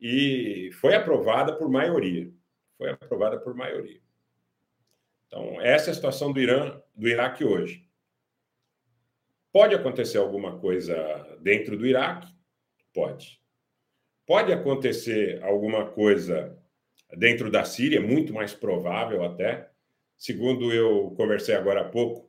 e 0.00 0.70
foi 0.74 0.94
aprovada 0.94 1.56
por 1.56 1.68
maioria. 1.68 2.30
Foi 2.78 2.90
aprovada 2.90 3.38
por 3.38 3.54
maioria. 3.54 4.00
Então, 5.26 5.60
essa 5.60 5.90
é 5.90 5.92
a 5.92 5.94
situação 5.94 6.32
do 6.32 6.40
Irã, 6.40 6.80
do 6.94 7.08
Iraque 7.08 7.44
hoje. 7.44 7.84
Pode 9.54 9.72
acontecer 9.72 10.18
alguma 10.18 10.58
coisa 10.58 11.38
dentro 11.40 11.78
do 11.78 11.86
Iraque? 11.86 12.26
Pode. 12.92 13.40
Pode 14.26 14.52
acontecer 14.52 15.40
alguma 15.44 15.86
coisa 15.86 16.58
dentro 17.16 17.48
da 17.52 17.64
Síria, 17.64 18.00
muito 18.00 18.34
mais 18.34 18.52
provável 18.52 19.22
até. 19.22 19.70
Segundo 20.18 20.72
eu 20.72 21.14
conversei 21.16 21.54
agora 21.54 21.82
há 21.82 21.88
pouco 21.88 22.28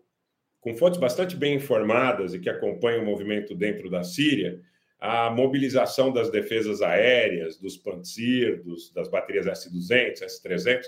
com 0.61 0.75
fontes 0.75 0.99
bastante 0.99 1.35
bem 1.35 1.55
informadas 1.55 2.35
e 2.35 2.39
que 2.39 2.47
acompanham 2.47 3.01
o 3.01 3.05
movimento 3.07 3.55
dentro 3.55 3.89
da 3.89 4.03
Síria, 4.03 4.61
a 4.99 5.31
mobilização 5.31 6.13
das 6.13 6.29
defesas 6.29 6.83
aéreas, 6.83 7.57
dos 7.57 7.75
Pantsir, 7.75 8.61
dos, 8.63 8.93
das 8.93 9.09
baterias 9.09 9.47
S-200, 9.47 10.21
S-300, 10.21 10.83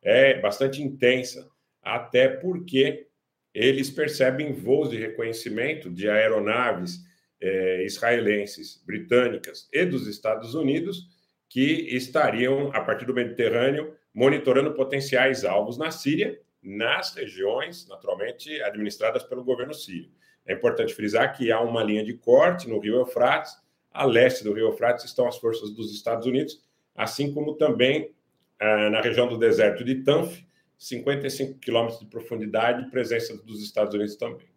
é 0.00 0.40
bastante 0.40 0.82
intensa, 0.82 1.46
até 1.82 2.28
porque 2.28 3.11
eles 3.54 3.90
percebem 3.90 4.52
voos 4.52 4.90
de 4.90 4.96
reconhecimento 4.96 5.90
de 5.90 6.08
aeronaves 6.08 7.00
eh, 7.40 7.84
israelenses, 7.84 8.82
britânicas 8.86 9.68
e 9.72 9.84
dos 9.84 10.06
Estados 10.06 10.54
Unidos 10.54 11.08
que 11.48 11.94
estariam, 11.94 12.70
a 12.74 12.80
partir 12.80 13.04
do 13.04 13.12
Mediterrâneo, 13.12 13.94
monitorando 14.14 14.72
potenciais 14.72 15.44
alvos 15.44 15.76
na 15.76 15.90
Síria 15.90 16.40
nas 16.62 17.14
regiões, 17.14 17.88
naturalmente, 17.88 18.62
administradas 18.62 19.24
pelo 19.24 19.42
governo 19.42 19.74
sírio. 19.74 20.10
É 20.46 20.54
importante 20.54 20.94
frisar 20.94 21.36
que 21.36 21.50
há 21.50 21.60
uma 21.60 21.82
linha 21.82 22.04
de 22.04 22.14
corte 22.14 22.68
no 22.68 22.78
rio 22.78 22.96
Eufrates, 22.96 23.56
a 23.90 24.04
leste 24.04 24.44
do 24.44 24.52
rio 24.52 24.68
Eufrates 24.68 25.04
estão 25.04 25.26
as 25.26 25.36
forças 25.38 25.70
dos 25.70 25.92
Estados 25.92 26.26
Unidos, 26.26 26.62
assim 26.94 27.34
como 27.34 27.54
também 27.54 28.14
ah, 28.58 28.90
na 28.90 29.00
região 29.00 29.28
do 29.28 29.36
deserto 29.36 29.84
de 29.84 29.96
Tanf, 29.96 30.40
55 30.82 31.60
quilômetros 31.60 32.00
de 32.00 32.06
profundidade, 32.06 32.90
presença 32.90 33.36
dos 33.44 33.62
Estados 33.62 33.94
Unidos 33.94 34.16
também. 34.16 34.48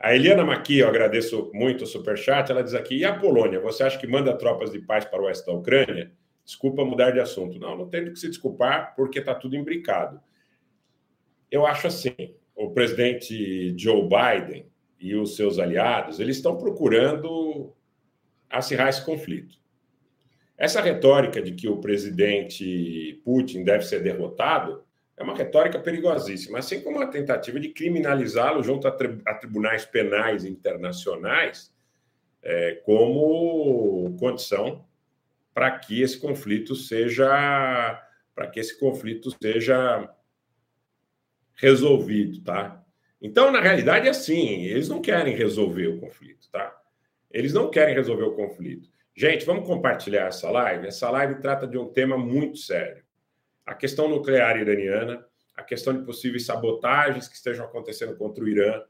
A 0.00 0.14
Eliana 0.14 0.44
Maqui, 0.44 0.78
eu 0.78 0.88
agradeço 0.88 1.48
muito 1.54 1.84
o 1.84 1.86
superchat, 1.86 2.50
ela 2.50 2.62
diz 2.62 2.74
aqui, 2.74 2.96
e 2.96 3.04
a 3.04 3.16
Polônia, 3.16 3.60
você 3.60 3.84
acha 3.84 3.98
que 3.98 4.06
manda 4.06 4.36
tropas 4.36 4.72
de 4.72 4.80
paz 4.80 5.04
para 5.04 5.22
o 5.22 5.26
oeste 5.26 5.46
da 5.46 5.52
Ucrânia? 5.52 6.12
Desculpa 6.44 6.84
mudar 6.84 7.12
de 7.12 7.20
assunto. 7.20 7.56
Não, 7.58 7.76
não 7.76 7.88
tem 7.88 8.04
que 8.12 8.18
se 8.18 8.28
desculpar, 8.28 8.94
porque 8.96 9.20
está 9.20 9.32
tudo 9.32 9.56
imbricado. 9.56 10.20
Eu 11.50 11.64
acho 11.64 11.86
assim, 11.86 12.34
o 12.54 12.70
presidente 12.70 13.78
Joe 13.78 14.02
Biden 14.02 14.66
e 14.98 15.14
os 15.14 15.36
seus 15.36 15.58
aliados, 15.60 16.18
eles 16.18 16.36
estão 16.36 16.56
procurando 16.56 17.72
acirrar 18.50 18.88
esse 18.88 19.04
conflito. 19.04 19.56
Essa 20.58 20.80
retórica 20.80 21.40
de 21.40 21.52
que 21.52 21.68
o 21.68 21.78
presidente 21.78 23.20
Putin 23.24 23.62
deve 23.62 23.84
ser 23.84 24.02
derrotado 24.02 24.85
é 25.16 25.22
uma 25.22 25.34
retórica 25.34 25.78
perigosíssima, 25.78 26.58
assim 26.58 26.80
como 26.80 27.00
a 27.00 27.06
tentativa 27.06 27.58
de 27.58 27.70
criminalizá-lo 27.70 28.62
junto 28.62 28.86
a, 28.86 28.90
tri 28.90 29.18
a, 29.24 29.34
tribunais 29.34 29.84
penais 29.84 30.44
internacionais 30.44 31.74
é, 32.42 32.82
como 32.84 34.14
condição 34.18 34.86
para 35.54 35.70
que 35.78 36.02
esse 36.02 36.18
conflito 36.18 36.74
seja 36.74 38.02
para 38.34 38.46
que 38.48 38.60
esse 38.60 38.78
conflito 38.78 39.34
seja 39.42 40.14
resolvido, 41.54 42.42
tá? 42.42 42.84
Então, 43.20 43.50
na 43.50 43.60
realidade, 43.60 44.06
é 44.06 44.10
assim: 44.10 44.64
eles 44.64 44.88
não 44.88 45.00
querem 45.00 45.34
resolver 45.34 45.86
o 45.88 45.98
conflito, 45.98 46.50
tá? 46.50 46.76
Eles 47.30 47.54
não 47.54 47.70
querem 47.70 47.94
resolver 47.94 48.24
o 48.24 48.36
conflito. 48.36 48.90
Gente, 49.14 49.46
vamos 49.46 49.66
compartilhar 49.66 50.26
essa 50.26 50.50
live. 50.50 50.86
Essa 50.86 51.08
live 51.08 51.40
trata 51.40 51.66
de 51.66 51.78
um 51.78 51.88
tema 51.88 52.18
muito 52.18 52.58
sério: 52.58 53.02
a 53.66 53.74
questão 53.74 54.08
nuclear 54.08 54.56
iraniana, 54.56 55.26
a 55.56 55.62
questão 55.62 55.92
de 55.92 56.04
possíveis 56.04 56.46
sabotagens 56.46 57.26
que 57.26 57.34
estejam 57.34 57.64
acontecendo 57.66 58.16
contra 58.16 58.44
o 58.44 58.48
Irã. 58.48 58.82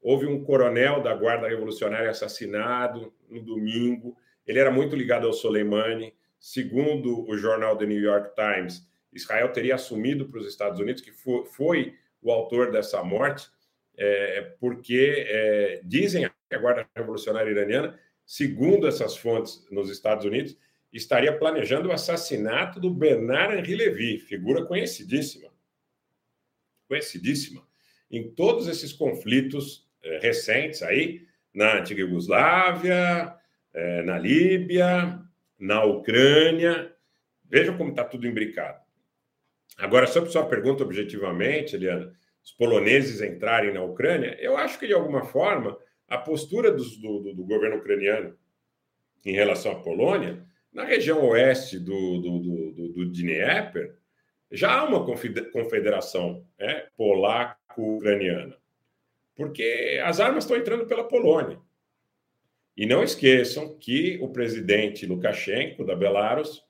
Houve 0.00 0.26
um 0.26 0.42
coronel 0.42 1.02
da 1.02 1.14
Guarda 1.14 1.46
Revolucionária 1.46 2.10
assassinado 2.10 3.12
no 3.28 3.42
domingo. 3.42 4.16
Ele 4.46 4.58
era 4.58 4.70
muito 4.70 4.96
ligado 4.96 5.26
ao 5.26 5.32
Soleimani. 5.32 6.14
Segundo 6.40 7.28
o 7.28 7.36
jornal 7.36 7.76
The 7.76 7.86
New 7.86 8.00
York 8.00 8.34
Times, 8.34 8.88
Israel 9.12 9.52
teria 9.52 9.74
assumido 9.74 10.28
para 10.28 10.40
os 10.40 10.46
Estados 10.48 10.80
Unidos 10.80 11.02
que 11.02 11.12
foi 11.12 11.94
o 12.20 12.32
autor 12.32 12.72
dessa 12.72 13.02
morte, 13.04 13.48
é, 13.96 14.40
porque 14.58 15.26
é, 15.28 15.80
dizem 15.84 16.28
que 16.48 16.56
a 16.56 16.58
Guarda 16.58 16.88
Revolucionária 16.96 17.50
Iraniana, 17.50 17.98
segundo 18.24 18.88
essas 18.88 19.16
fontes 19.16 19.64
nos 19.70 19.90
Estados 19.90 20.24
Unidos, 20.24 20.56
estaria 20.92 21.36
planejando 21.36 21.88
o 21.88 21.92
assassinato 21.92 22.78
do 22.78 22.90
Bernard 22.90 23.56
Henri 23.56 23.74
Levy, 23.74 24.18
figura 24.18 24.64
conhecidíssima. 24.64 25.50
Conhecidíssima. 26.86 27.66
Em 28.10 28.30
todos 28.30 28.68
esses 28.68 28.92
conflitos 28.92 29.88
é, 30.02 30.18
recentes 30.18 30.82
aí, 30.82 31.26
na 31.54 31.78
antiga 31.78 32.00
Iugoslávia, 32.00 33.34
é, 33.72 34.02
na 34.02 34.18
Líbia, 34.18 35.18
na 35.58 35.84
Ucrânia. 35.84 36.94
Vejam 37.44 37.76
como 37.76 37.90
está 37.90 38.04
tudo 38.04 38.26
imbricado. 38.26 38.80
Agora, 39.78 40.06
sobre 40.06 40.30
sua 40.30 40.46
pergunta 40.46 40.82
objetivamente, 40.82 41.76
Eliana, 41.76 42.12
os 42.44 42.52
poloneses 42.52 43.20
entrarem 43.20 43.72
na 43.72 43.82
Ucrânia, 43.82 44.36
eu 44.40 44.56
acho 44.56 44.78
que, 44.78 44.86
de 44.86 44.92
alguma 44.92 45.24
forma, 45.24 45.78
a 46.08 46.18
postura 46.18 46.70
do, 46.70 46.84
do, 46.84 47.34
do 47.34 47.44
governo 47.44 47.76
ucraniano 47.76 48.36
em 49.24 49.32
relação 49.32 49.72
à 49.72 49.76
Polônia, 49.76 50.44
na 50.72 50.84
região 50.84 51.24
oeste 51.28 51.78
do, 51.78 52.18
do, 52.18 52.38
do, 52.38 52.88
do 52.92 53.10
Dnieper, 53.10 53.96
já 54.50 54.80
há 54.80 54.84
uma 54.84 55.04
confederação 55.04 56.46
né, 56.58 56.86
polaco-ucraniana, 56.96 58.56
porque 59.34 60.00
as 60.04 60.20
armas 60.20 60.44
estão 60.44 60.56
entrando 60.56 60.86
pela 60.86 61.08
Polônia. 61.08 61.58
E 62.76 62.86
não 62.86 63.02
esqueçam 63.02 63.76
que 63.78 64.18
o 64.22 64.28
presidente 64.28 65.06
Lukashenko, 65.06 65.84
da 65.84 65.94
Belarus, 65.94 66.62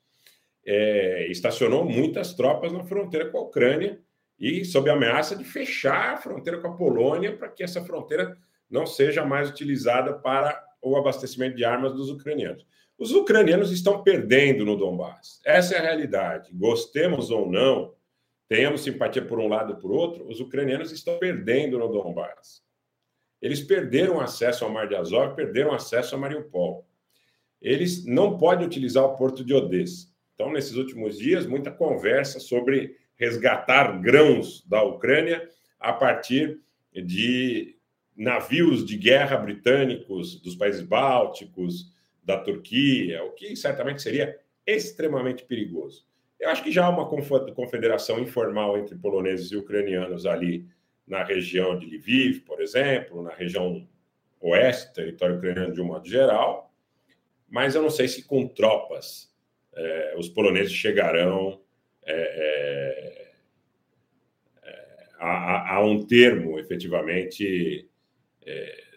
é, 0.65 1.27
estacionou 1.29 1.85
muitas 1.85 2.35
tropas 2.35 2.73
na 2.73 2.85
fronteira 2.85 3.31
com 3.31 3.39
a 3.39 3.43
Ucrânia 3.43 4.01
e 4.39 4.65
sob 4.65 4.91
ameaça 4.91 5.37
de 5.37 5.45
fechar 5.45 6.15
a 6.15 6.17
fronteira 6.17 6.61
com 6.61 6.69
a 6.69 6.77
Polônia 6.77 7.37
para 7.37 7.49
que 7.49 7.63
essa 7.63 7.85
fronteira 7.85 8.37
não 8.69 8.87
seja 8.87 9.25
mais 9.25 9.51
utilizada 9.51 10.15
para 10.15 10.61
o 10.81 10.97
abastecimento 10.97 11.57
de 11.57 11.65
armas 11.65 11.93
dos 11.93 12.11
ucranianos. 12.11 12.67
Os 13.03 13.11
ucranianos 13.11 13.73
estão 13.73 14.01
perdendo 14.01 14.65
no 14.65 14.77
Donbass. 14.77 15.41
Essa 15.45 15.75
é 15.75 15.79
a 15.79 15.83
realidade. 15.83 16.53
Gostemos 16.55 17.33
ou 17.33 17.51
não, 17.51 17.93
tenhamos 18.49 18.85
simpatia 18.85 19.27
por 19.27 19.41
um 19.41 19.49
lado 19.49 19.73
ou 19.73 19.81
por 19.81 19.91
outro, 19.91 20.25
os 20.29 20.39
ucranianos 20.39 20.93
estão 20.93 21.19
perdendo 21.19 21.81
no 21.81 21.89
Donbass. 21.89 22.63
Eles 23.41 23.61
perderam 23.61 24.21
acesso 24.21 24.65
ao 24.65 24.71
Mar 24.71 24.87
de 24.87 24.95
Azov, 24.95 25.35
perderam 25.35 25.73
acesso 25.73 26.15
a 26.15 26.19
Mariupol. 26.19 26.87
Eles 27.61 28.07
não 28.07 28.39
podem 28.39 28.65
utilizar 28.65 29.03
o 29.03 29.17
porto 29.17 29.45
de 29.45 29.53
Odessa 29.53 30.07
Então, 30.37 30.53
nesses 30.53 30.77
últimos 30.77 31.19
dias, 31.19 31.45
muita 31.45 31.73
conversa 31.73 32.39
sobre 32.39 32.97
resgatar 33.17 34.01
grãos 34.01 34.65
da 34.65 34.81
Ucrânia 34.81 35.51
a 35.81 35.93
partir 35.93 36.61
de 36.95 37.77
navios 38.17 38.87
de 38.87 38.97
guerra 38.97 39.39
britânicos 39.39 40.41
dos 40.41 40.55
países 40.55 40.83
bálticos, 40.83 41.91
da 42.23 42.39
Turquia, 42.39 43.25
o 43.25 43.33
que 43.33 43.57
certamente 43.57 44.01
seria 44.01 44.39
extremamente 44.67 45.45
perigoso. 45.45 46.07
Eu 46.39 46.51
acho 46.51 46.63
que 46.63 46.73
já 46.73 46.87
há 46.87 46.89
uma 46.89 47.09
confederação 47.09 48.19
informal 48.19 48.79
entre 48.79 48.97
poloneses 48.97 49.51
e 49.53 49.57
ucranianos 49.57 50.27
ali 50.27 50.67
na 51.07 51.23
região 51.23 51.79
de 51.79 51.87
Lviv, 51.87 52.41
por 52.41 52.61
exemplo, 52.61 53.23
na 53.23 53.35
região 53.35 53.87
oeste, 54.41 54.93
território 54.93 55.37
ucraniano 55.37 55.73
de 55.73 55.81
um 55.81 55.85
modo 55.85 56.09
geral, 56.09 56.73
mas 57.49 57.75
eu 57.75 57.83
não 57.83 57.91
sei 57.91 58.09
se 58.09 58.25
com 58.25 58.49
tropas 58.49 59.33
é, 59.75 60.15
os 60.17 60.29
poloneses 60.29 60.73
chegarão 60.73 61.61
é, 62.05 63.33
é, 64.65 64.73
a, 65.19 65.77
a, 65.77 65.85
um 65.85 66.05
termo, 66.05 66.59
efetivamente, 66.59 67.89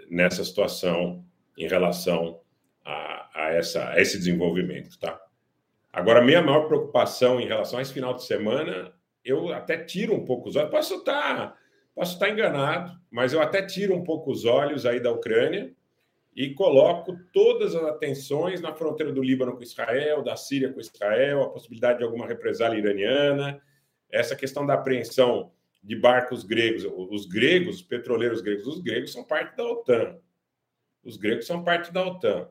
nessa 0.09 0.43
situação 0.43 1.23
em 1.55 1.67
relação 1.67 2.41
a, 2.85 3.29
a, 3.33 3.49
essa, 3.53 3.89
a 3.89 3.99
esse 3.99 4.17
desenvolvimento, 4.17 4.97
tá? 4.99 5.19
Agora, 5.91 6.23
minha 6.23 6.41
maior 6.41 6.67
preocupação 6.67 7.39
em 7.39 7.47
relação 7.47 7.79
a 7.79 7.81
esse 7.81 7.93
final 7.93 8.13
de 8.13 8.23
semana, 8.23 8.93
eu 9.23 9.51
até 9.51 9.77
tiro 9.77 10.13
um 10.13 10.23
pouco 10.23 10.49
os 10.49 10.55
olhos. 10.55 10.69
Posso 10.69 10.95
estar, 10.95 11.57
posso 11.95 12.13
estar 12.13 12.29
enganado, 12.29 12.91
mas 13.09 13.33
eu 13.33 13.41
até 13.41 13.65
tiro 13.65 13.95
um 13.95 14.03
pouco 14.03 14.29
os 14.29 14.45
olhos 14.45 14.85
aí 14.85 14.99
da 14.99 15.11
Ucrânia 15.11 15.73
e 16.35 16.53
coloco 16.53 17.17
todas 17.31 17.73
as 17.73 17.83
atenções 17.85 18.59
na 18.59 18.73
fronteira 18.73 19.11
do 19.11 19.23
Líbano 19.23 19.55
com 19.55 19.63
Israel, 19.63 20.21
da 20.21 20.35
Síria 20.35 20.71
com 20.71 20.81
Israel, 20.81 21.43
a 21.43 21.49
possibilidade 21.49 21.99
de 21.99 22.03
alguma 22.03 22.27
represália 22.27 22.77
iraniana, 22.77 23.61
essa 24.11 24.35
questão 24.35 24.65
da 24.65 24.73
apreensão 24.73 25.53
de 25.81 25.95
barcos 25.95 26.43
gregos. 26.43 26.83
Os 26.83 27.25
gregos, 27.25 27.77
os 27.77 27.81
petroleiros 27.81 28.41
gregos, 28.41 28.67
os 28.67 28.81
gregos 28.81 29.13
são 29.13 29.23
parte 29.23 29.55
da 29.55 29.63
OTAN. 29.63 30.17
Os 31.05 31.15
gregos 31.15 31.47
são 31.47 31.63
parte 31.63 31.93
da 31.93 32.05
OTAN. 32.05 32.49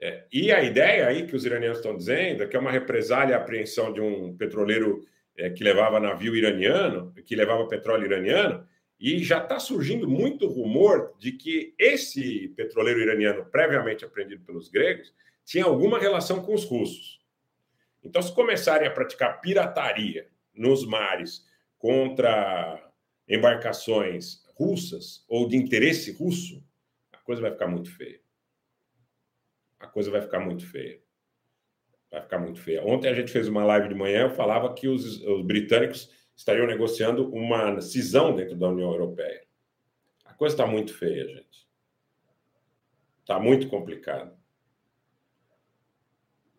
É, 0.00 0.24
e 0.32 0.52
a 0.52 0.62
ideia 0.62 1.08
aí 1.08 1.26
que 1.26 1.34
os 1.34 1.44
iranianos 1.44 1.78
estão 1.78 1.96
dizendo 1.96 2.42
é 2.42 2.46
que 2.46 2.56
é 2.56 2.58
uma 2.58 2.70
represália 2.70 3.36
à 3.36 3.40
apreensão 3.40 3.92
de 3.92 4.00
um 4.00 4.36
petroleiro 4.36 5.04
é, 5.36 5.50
que 5.50 5.64
levava 5.64 5.98
navio 5.98 6.36
iraniano, 6.36 7.12
que 7.26 7.34
levava 7.34 7.66
petróleo 7.66 8.04
iraniano, 8.04 8.66
e 9.00 9.22
já 9.22 9.38
está 9.42 9.58
surgindo 9.58 10.08
muito 10.08 10.46
rumor 10.46 11.14
de 11.18 11.32
que 11.32 11.74
esse 11.78 12.48
petroleiro 12.56 13.00
iraniano, 13.00 13.44
previamente 13.44 14.04
apreendido 14.04 14.44
pelos 14.44 14.68
gregos, 14.68 15.12
tinha 15.44 15.64
alguma 15.64 15.98
relação 15.98 16.42
com 16.42 16.54
os 16.54 16.64
russos. 16.64 17.20
Então, 18.02 18.22
se 18.22 18.32
começarem 18.32 18.86
a 18.86 18.90
praticar 18.90 19.40
pirataria 19.40 20.28
nos 20.54 20.86
mares 20.86 21.44
contra 21.76 22.90
embarcações 23.28 24.44
russas 24.54 25.24
ou 25.28 25.48
de 25.48 25.56
interesse 25.56 26.12
russo, 26.12 26.62
a 27.12 27.18
coisa 27.18 27.42
vai 27.42 27.50
ficar 27.50 27.66
muito 27.66 27.90
feia 27.90 28.20
a 29.78 29.86
coisa 29.86 30.10
vai 30.10 30.20
ficar 30.20 30.40
muito 30.40 30.66
feia. 30.66 31.00
Vai 32.10 32.22
ficar 32.22 32.38
muito 32.38 32.60
feia. 32.60 32.84
Ontem 32.84 33.08
a 33.08 33.14
gente 33.14 33.30
fez 33.30 33.48
uma 33.48 33.64
live 33.64 33.88
de 33.88 33.94
manhã, 33.94 34.22
eu 34.22 34.30
falava 34.30 34.72
que 34.74 34.88
os, 34.88 35.22
os 35.22 35.42
britânicos 35.42 36.10
estariam 36.34 36.66
negociando 36.66 37.28
uma 37.34 37.80
cisão 37.80 38.34
dentro 38.34 38.56
da 38.56 38.68
União 38.68 38.90
Europeia. 38.90 39.42
A 40.24 40.32
coisa 40.32 40.54
está 40.54 40.66
muito 40.66 40.94
feia, 40.94 41.26
gente. 41.26 41.68
Está 43.20 43.38
muito 43.38 43.68
complicado. 43.68 44.38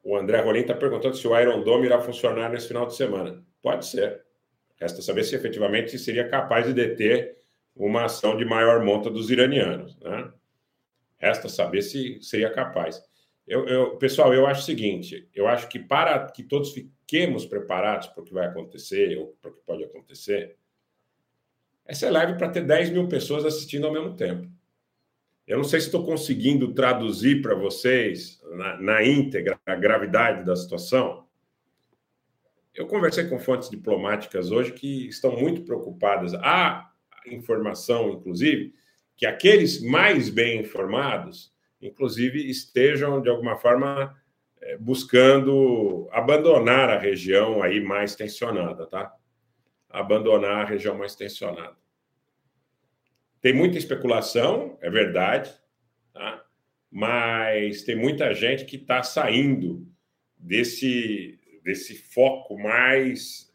O 0.03 0.15
André 0.15 0.39
Rolim 0.41 0.61
está 0.61 0.73
perguntando 0.73 1.15
se 1.15 1.27
o 1.27 1.37
Iron 1.39 1.63
Dome 1.63 1.85
irá 1.85 1.99
funcionar 1.99 2.49
nesse 2.49 2.67
final 2.67 2.85
de 2.85 2.95
semana. 2.95 3.43
Pode 3.61 3.85
ser. 3.85 4.23
Resta 4.79 5.01
saber 5.01 5.23
se 5.23 5.35
efetivamente 5.35 5.97
seria 5.97 6.27
capaz 6.29 6.65
de 6.65 6.73
deter 6.73 7.37
uma 7.75 8.05
ação 8.05 8.37
de 8.37 8.45
maior 8.45 8.83
monta 8.83 9.09
dos 9.09 9.29
iranianos. 9.29 9.97
Né? 9.99 10.31
Resta 11.19 11.49
saber 11.49 11.81
se 11.81 12.19
seria 12.21 12.49
capaz. 12.49 13.03
Eu, 13.45 13.67
eu, 13.67 13.97
pessoal, 13.97 14.33
eu 14.33 14.45
acho 14.45 14.61
o 14.61 14.65
seguinte: 14.65 15.27
eu 15.33 15.47
acho 15.47 15.67
que 15.67 15.79
para 15.79 16.27
que 16.27 16.43
todos 16.43 16.71
fiquemos 16.71 17.45
preparados 17.45 18.07
para 18.07 18.21
o 18.21 18.25
que 18.25 18.33
vai 18.33 18.47
acontecer 18.47 19.17
ou 19.17 19.35
para 19.41 19.51
o 19.51 19.53
que 19.53 19.61
pode 19.65 19.83
acontecer, 19.83 20.55
essa 21.85 22.05
é 22.05 22.11
live 22.11 22.37
para 22.37 22.49
ter 22.49 22.61
10 22.61 22.91
mil 22.91 23.07
pessoas 23.07 23.43
assistindo 23.43 23.87
ao 23.87 23.91
mesmo 23.91 24.15
tempo. 24.15 24.47
Eu 25.47 25.57
não 25.57 25.63
sei 25.63 25.79
se 25.79 25.87
estou 25.87 26.05
conseguindo 26.05 26.71
traduzir 26.75 27.41
para 27.41 27.55
vocês 27.55 28.39
na, 28.51 28.79
na 28.79 29.03
íntegra 29.03 29.59
a 29.65 29.75
gravidade 29.75 30.45
da 30.45 30.55
situação. 30.55 31.25
Eu 32.75 32.85
conversei 32.85 33.27
com 33.27 33.39
fontes 33.39 33.67
diplomáticas 33.67 34.51
hoje 34.51 34.71
que 34.73 35.07
estão 35.07 35.35
muito 35.35 35.63
preocupadas. 35.63 36.35
Há 36.35 36.93
informação, 37.25 38.11
inclusive, 38.11 38.75
que 39.19 39.27
aqueles 39.27 39.83
mais 39.83 40.29
bem 40.29 40.61
informados 40.61 41.53
inclusive, 41.81 42.49
estejam, 42.49 43.21
de 43.21 43.29
alguma 43.29 43.55
forma, 43.57 44.15
é, 44.61 44.77
buscando 44.77 46.09
abandonar 46.11 46.89
a 46.89 46.99
região 46.99 47.63
aí 47.63 47.79
mais 47.79 48.15
tensionada, 48.15 48.85
tá? 48.85 49.13
Abandonar 49.89 50.65
a 50.65 50.65
região 50.65 50.97
mais 50.97 51.15
tensionada. 51.15 51.77
Tem 53.41 53.53
muita 53.53 53.77
especulação, 53.77 54.77
é 54.81 54.89
verdade, 54.89 55.53
tá? 56.13 56.45
mas 56.91 57.83
tem 57.83 57.95
muita 57.95 58.33
gente 58.33 58.65
que 58.65 58.75
está 58.75 59.01
saindo 59.01 59.87
desse, 60.37 61.39
desse 61.63 61.95
foco 61.95 62.57
mais 62.57 63.53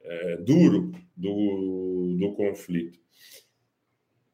é, 0.00 0.36
duro 0.38 0.92
do, 1.14 2.16
do 2.18 2.32
conflito. 2.34 3.03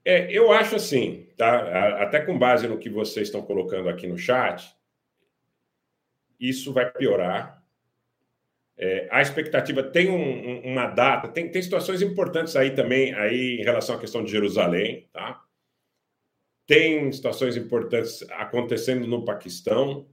É, 0.04 0.32
eu 0.32 0.50
acho 0.50 0.76
assim, 0.76 1.26
tá? 1.36 2.02
Até 2.02 2.20
com 2.20 2.38
base 2.38 2.66
no 2.66 2.78
que 2.78 2.88
vocês 2.88 3.28
estão 3.28 3.42
colocando 3.42 3.88
aqui 3.88 4.06
no 4.06 4.16
chat, 4.16 4.74
isso 6.38 6.72
vai 6.72 6.90
piorar. 6.90 7.62
É, 8.78 9.08
a 9.10 9.20
expectativa 9.20 9.82
tem 9.82 10.08
um, 10.08 10.60
uma 10.72 10.86
data, 10.86 11.28
tem, 11.28 11.50
tem 11.50 11.60
situações 11.60 12.00
importantes 12.00 12.56
aí 12.56 12.70
também 12.70 13.12
aí 13.14 13.60
em 13.60 13.62
relação 13.62 13.94
à 13.94 14.00
questão 14.00 14.24
de 14.24 14.30
Jerusalém, 14.30 15.06
tá? 15.12 15.42
Tem 16.66 17.12
situações 17.12 17.56
importantes 17.56 18.24
acontecendo 18.30 19.06
no 19.06 19.24
Paquistão 19.24 20.08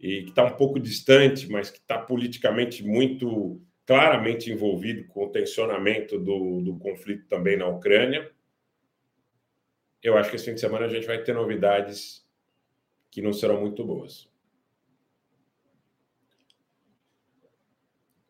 e 0.00 0.22
que 0.22 0.30
está 0.30 0.44
um 0.44 0.56
pouco 0.56 0.80
distante, 0.80 1.48
mas 1.48 1.70
que 1.70 1.78
está 1.78 1.98
politicamente 1.98 2.82
muito 2.84 3.62
claramente 3.86 4.50
envolvido 4.50 5.06
com 5.08 5.26
o 5.26 5.30
tensionamento 5.30 6.18
do, 6.18 6.60
do 6.60 6.76
conflito 6.78 7.28
também 7.28 7.56
na 7.56 7.68
Ucrânia 7.68 8.28
eu 10.02 10.16
acho 10.16 10.30
que 10.30 10.36
esse 10.36 10.44
fim 10.44 10.54
de 10.54 10.60
semana 10.60 10.86
a 10.86 10.88
gente 10.88 11.06
vai 11.06 11.18
ter 11.22 11.34
novidades 11.34 12.26
que 13.10 13.22
não 13.22 13.32
serão 13.32 13.60
muito 13.60 13.84
boas. 13.84 14.28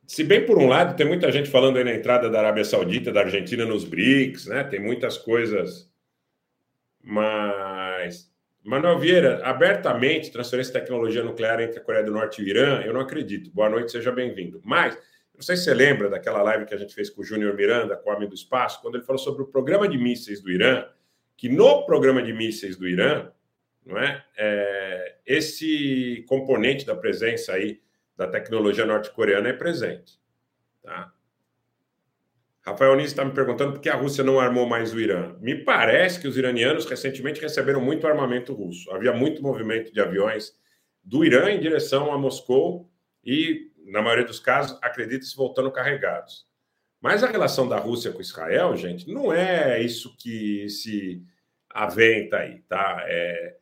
Se 0.06 0.24
bem 0.24 0.46
por 0.46 0.58
um 0.58 0.66
lado, 0.66 0.96
tem 0.96 1.06
muita 1.06 1.30
gente 1.30 1.50
falando 1.50 1.76
aí 1.76 1.84
na 1.84 1.94
entrada 1.94 2.30
da 2.30 2.38
Arábia 2.38 2.64
Saudita, 2.64 3.12
da 3.12 3.20
Argentina 3.20 3.66
nos 3.66 3.84
BRICS, 3.84 4.46
né? 4.46 4.64
Tem 4.64 4.80
muitas 4.80 5.18
coisas. 5.18 5.92
Mas, 7.02 8.32
Manuel 8.64 8.98
Vieira, 8.98 9.44
abertamente, 9.44 10.32
transferência 10.32 10.72
de 10.72 10.80
tecnologia 10.80 11.22
nuclear 11.22 11.60
entre 11.60 11.78
a 11.78 11.82
Coreia 11.82 12.04
do 12.04 12.10
Norte 12.10 12.40
e 12.40 12.44
o 12.44 12.48
Irã, 12.48 12.80
eu 12.80 12.94
não 12.94 13.02
acredito. 13.02 13.50
Boa 13.50 13.68
noite, 13.68 13.92
seja 13.92 14.10
bem-vindo. 14.10 14.62
Mas, 14.64 14.96
não 15.34 15.42
sei 15.42 15.56
se 15.56 15.64
você 15.64 15.74
lembra 15.74 16.08
daquela 16.08 16.42
live 16.42 16.64
que 16.64 16.74
a 16.74 16.78
gente 16.78 16.94
fez 16.94 17.10
com 17.10 17.20
o 17.20 17.24
Júnior 17.24 17.54
Miranda, 17.54 17.94
com 17.94 18.08
o 18.08 18.12
Homem 18.14 18.28
do 18.28 18.34
Espaço, 18.34 18.80
quando 18.80 18.94
ele 18.94 19.04
falou 19.04 19.18
sobre 19.18 19.42
o 19.42 19.46
programa 19.46 19.86
de 19.86 19.98
mísseis 19.98 20.40
do 20.40 20.50
Irã, 20.50 20.86
que 21.38 21.48
no 21.48 21.86
programa 21.86 22.20
de 22.20 22.32
mísseis 22.32 22.76
do 22.76 22.86
Irã, 22.86 23.30
não 23.86 23.96
é, 23.96 24.24
é 24.36 25.18
esse 25.24 26.24
componente 26.28 26.84
da 26.84 26.96
presença 26.96 27.52
aí 27.52 27.80
da 28.16 28.26
tecnologia 28.26 28.84
norte-coreana 28.84 29.48
é 29.48 29.52
presente. 29.52 30.18
Tá? 30.82 31.12
Rafael 32.60 32.96
Nis 32.96 33.06
está 33.06 33.24
me 33.24 33.30
perguntando 33.30 33.74
por 33.74 33.80
que 33.80 33.88
a 33.88 33.94
Rússia 33.94 34.24
não 34.24 34.40
armou 34.40 34.66
mais 34.66 34.92
o 34.92 35.00
Irã. 35.00 35.36
Me 35.40 35.54
parece 35.54 36.20
que 36.20 36.26
os 36.26 36.36
iranianos 36.36 36.84
recentemente 36.86 37.40
receberam 37.40 37.80
muito 37.80 38.06
armamento 38.06 38.52
russo. 38.52 38.90
Havia 38.90 39.12
muito 39.12 39.40
movimento 39.40 39.92
de 39.92 40.00
aviões 40.00 40.58
do 41.04 41.24
Irã 41.24 41.50
em 41.50 41.60
direção 41.60 42.12
a 42.12 42.18
Moscou 42.18 42.90
e, 43.24 43.70
na 43.86 44.02
maioria 44.02 44.26
dos 44.26 44.40
casos, 44.40 44.76
acredita-se 44.82 45.36
voltando 45.36 45.70
carregados. 45.70 46.48
Mas 47.00 47.22
a 47.22 47.28
relação 47.28 47.68
da 47.68 47.78
Rússia 47.78 48.12
com 48.12 48.20
Israel, 48.20 48.76
gente, 48.76 49.08
não 49.08 49.32
é 49.32 49.80
isso 49.80 50.16
que 50.18 50.68
se 50.68 51.22
aventa 51.70 52.38
aí, 52.38 52.60
tá? 52.68 53.04
É, 53.06 53.56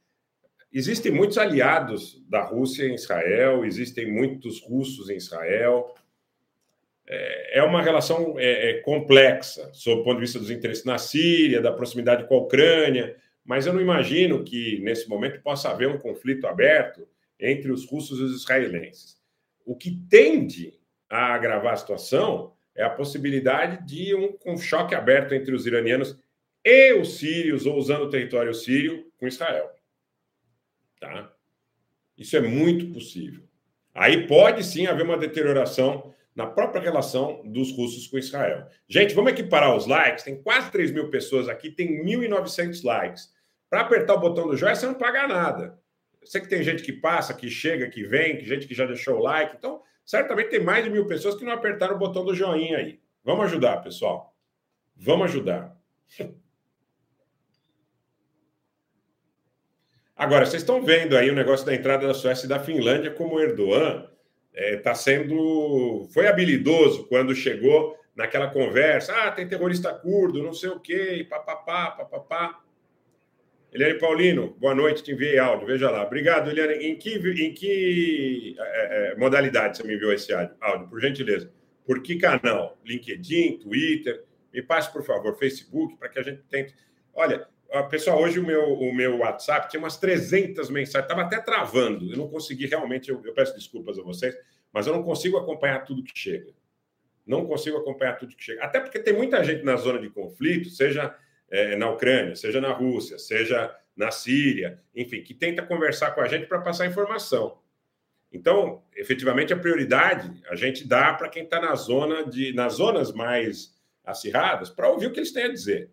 existem 0.73 1.13
muitos 1.13 1.37
aliados 1.37 2.23
da 2.29 2.43
Rússia 2.43 2.85
em 2.85 2.95
Israel, 2.95 3.65
existem 3.65 4.11
muitos 4.11 4.61
russos 4.63 5.11
em 5.11 5.17
Israel. 5.17 5.95
É, 7.07 7.59
é 7.59 7.63
uma 7.63 7.83
relação 7.83 8.37
é, 8.39 8.71
é, 8.71 8.81
complexa, 8.81 9.71
sob 9.75 10.01
o 10.01 10.05
ponto 10.05 10.15
de 10.17 10.23
vista 10.23 10.39
dos 10.39 10.51
interesses 10.51 10.85
na 10.85 10.97
Síria, 10.97 11.61
da 11.61 11.73
proximidade 11.73 12.27
com 12.27 12.35
a 12.35 12.41
Ucrânia, 12.41 13.17
mas 13.45 13.67
eu 13.67 13.73
não 13.73 13.81
imagino 13.81 14.43
que 14.43 14.81
nesse 14.81 15.09
momento 15.09 15.43
possa 15.43 15.71
haver 15.71 15.89
um 15.89 15.99
conflito 15.99 16.47
aberto 16.47 17.07
entre 17.39 17.71
os 17.71 17.87
russos 17.87 18.19
e 18.19 18.23
os 18.23 18.41
israelenses. 18.41 19.17
o 19.65 19.75
que 19.75 19.91
tende 20.09 20.75
a 21.09 21.35
agravar 21.35 21.75
a 21.75 21.77
situação 21.77 22.56
é 22.77 22.85
a 22.85 22.91
possibilidade 22.91 23.85
de 23.87 24.15
um, 24.15 24.37
um 24.47 24.59
choque 24.59 24.95
aberto 24.95 25.33
entre 25.33 25.55
os 25.55 25.67
iranianos 25.67 26.19
e 26.65 26.93
os 26.95 27.19
sírios, 27.19 27.65
ou 27.65 27.77
usando 27.77 28.03
o 28.03 28.11
território 28.11 28.53
sírio, 28.53 29.11
com 29.19 29.27
Israel. 29.27 29.71
Tá? 31.01 31.33
Isso 32.17 32.37
é 32.37 32.41
muito 32.41 32.93
possível. 32.93 33.45
Aí 33.95 34.27
pode 34.27 34.63
sim 34.63 34.87
haver 34.87 35.05
uma 35.05 35.17
deterioração 35.17 36.15
na 36.35 36.47
própria 36.47 36.83
relação 36.83 37.41
dos 37.47 37.73
russos 37.73 38.07
com 38.07 38.19
Israel. 38.19 38.67
Gente, 38.87 39.15
vamos 39.15 39.33
equiparar 39.33 39.75
os 39.75 39.87
likes. 39.87 40.23
Tem 40.23 40.41
quase 40.43 40.71
3 40.71 40.91
mil 40.91 41.09
pessoas 41.09 41.49
aqui, 41.49 41.71
tem 41.71 42.05
1.900 42.05 42.85
likes. 42.85 43.35
Para 43.71 43.81
apertar 43.81 44.15
o 44.15 44.21
botão 44.21 44.47
do 44.47 44.57
joia, 44.57 44.75
você 44.75 44.87
não 44.87 44.95
paga 44.95 45.27
nada. 45.27 45.79
Eu 46.21 46.27
sei 46.27 46.41
que 46.43 46.49
tem 46.49 46.63
gente 46.63 46.83
que 46.83 46.93
passa, 46.93 47.33
que 47.33 47.49
chega, 47.49 47.89
que 47.89 48.05
vem, 48.05 48.37
que 48.37 48.45
gente 48.45 48.67
que 48.67 48.75
já 48.75 48.85
deixou 48.85 49.17
o 49.17 49.23
like. 49.23 49.57
Então, 49.57 49.81
certamente 50.07 50.51
tem 50.51 50.63
mais 50.63 50.85
de 50.85 50.91
mil 50.91 51.07
pessoas 51.07 51.35
que 51.35 51.45
não 51.45 51.53
apertaram 51.53 51.97
o 51.97 51.99
botão 51.99 52.25
do 52.25 52.35
joinha 52.35 52.79
aí. 52.79 53.01
Vamos 53.23 53.45
ajudar, 53.47 53.83
pessoal. 53.83 54.35
Vamos 54.97 55.27
ajudar. 55.27 55.77
Agora, 60.17 60.47
vocês 60.47 60.63
estão 60.63 60.83
vendo 60.83 61.15
aí 61.15 61.29
o 61.29 61.35
negócio 61.35 61.67
da 61.67 61.75
entrada 61.75 62.07
da 62.07 62.15
Suécia 62.15 62.47
e 62.47 62.49
da 62.49 62.59
Finlândia, 62.59 63.11
como 63.11 63.35
o 63.35 63.41
Erdogan 63.41 64.09
está 64.55 64.93
é, 64.93 64.95
sendo. 64.95 66.09
Foi 66.15 66.27
habilidoso 66.27 67.07
quando 67.09 67.35
chegou 67.35 67.95
naquela 68.15 68.49
conversa. 68.49 69.13
Ah, 69.15 69.31
tem 69.31 69.47
terrorista 69.47 69.93
curdo, 69.93 70.43
não 70.43 70.55
sei 70.55 70.71
o 70.71 70.81
quê, 70.81 71.27
papapá, 71.29 71.91
papapá. 71.91 72.63
Eliane 73.77 73.99
Paulino, 73.99 74.57
boa 74.59 74.75
noite, 74.75 75.03
te 75.03 75.13
enviei 75.13 75.39
áudio, 75.39 75.67
veja 75.67 75.91
lá. 75.91 76.03
Obrigado, 76.03 76.49
Eliane. 76.49 76.77
Em 76.77 76.97
que, 76.97 77.17
em 77.17 77.53
que 77.53 78.57
é, 78.59 79.13
é, 79.13 79.17
modalidade 79.17 79.77
você 79.77 79.83
me 79.83 79.95
enviou 79.95 80.15
esse 80.15 80.33
áudio, 80.33 80.89
por 80.89 80.99
gentileza? 80.99 81.53
Por 81.85 82.03
que 82.03 82.17
canal? 82.17 82.79
LinkedIn, 82.87 83.59
Twitter? 83.59 84.25
Me 84.51 84.63
passe, 84.63 84.91
por 84.91 85.05
favor, 85.05 85.37
Facebook, 85.37 85.95
para 85.99 86.09
que 86.09 86.19
a 86.19 86.23
gente 86.23 86.43
tente. 86.49 86.75
Olha, 87.13 87.47
pessoal, 87.91 88.19
hoje 88.19 88.41
o 88.41 88.47
meu, 88.47 88.65
o 88.65 88.95
meu 88.95 89.19
WhatsApp 89.19 89.69
tinha 89.69 89.79
umas 89.79 89.99
300 89.99 90.71
mensagens, 90.71 91.05
estava 91.05 91.21
até 91.21 91.39
travando. 91.39 92.11
Eu 92.11 92.17
não 92.17 92.29
consegui 92.31 92.65
realmente, 92.65 93.11
eu, 93.11 93.21
eu 93.27 93.35
peço 93.35 93.55
desculpas 93.55 93.99
a 93.99 94.03
vocês, 94.03 94.35
mas 94.73 94.87
eu 94.87 94.95
não 94.95 95.03
consigo 95.03 95.37
acompanhar 95.37 95.81
tudo 95.81 96.03
que 96.03 96.19
chega. 96.19 96.51
Não 97.27 97.45
consigo 97.45 97.77
acompanhar 97.77 98.15
tudo 98.15 98.35
que 98.35 98.43
chega. 98.43 98.65
Até 98.65 98.81
porque 98.81 98.99
tem 98.99 99.13
muita 99.13 99.45
gente 99.45 99.63
na 99.63 99.77
zona 99.77 99.99
de 99.99 100.09
conflito, 100.09 100.71
seja 100.71 101.15
é, 101.51 101.77
na 101.77 101.91
Ucrânia, 101.91 102.35
seja 102.35 102.61
na 102.61 102.73
Rússia, 102.73 103.19
seja 103.19 103.75
na 103.97 104.11
Síria, 104.11 104.81
enfim, 104.95 105.23
que 105.23 105.33
tenta 105.33 105.63
conversar 105.63 106.11
com 106.11 106.21
a 106.21 106.29
gente 106.29 106.47
para 106.47 106.61
passar 106.61 106.87
informação. 106.87 107.59
Então, 108.33 108.83
efetivamente, 108.95 109.53
a 109.53 109.57
prioridade 109.57 110.31
a 110.49 110.55
gente 110.55 110.87
dá 110.87 111.15
para 111.15 111.29
quem 111.29 111.45
está 111.45 111.61
na 111.61 111.75
zona 111.75 112.25
de, 112.25 112.53
nas 112.53 112.75
zonas 112.75 113.13
mais 113.13 113.75
acirradas, 114.05 114.71
para 114.71 114.91
ouvir 114.91 115.07
o 115.07 115.13
que 115.13 115.19
eles 115.19 115.33
têm 115.33 115.45
a 115.45 115.53
dizer. 115.53 115.91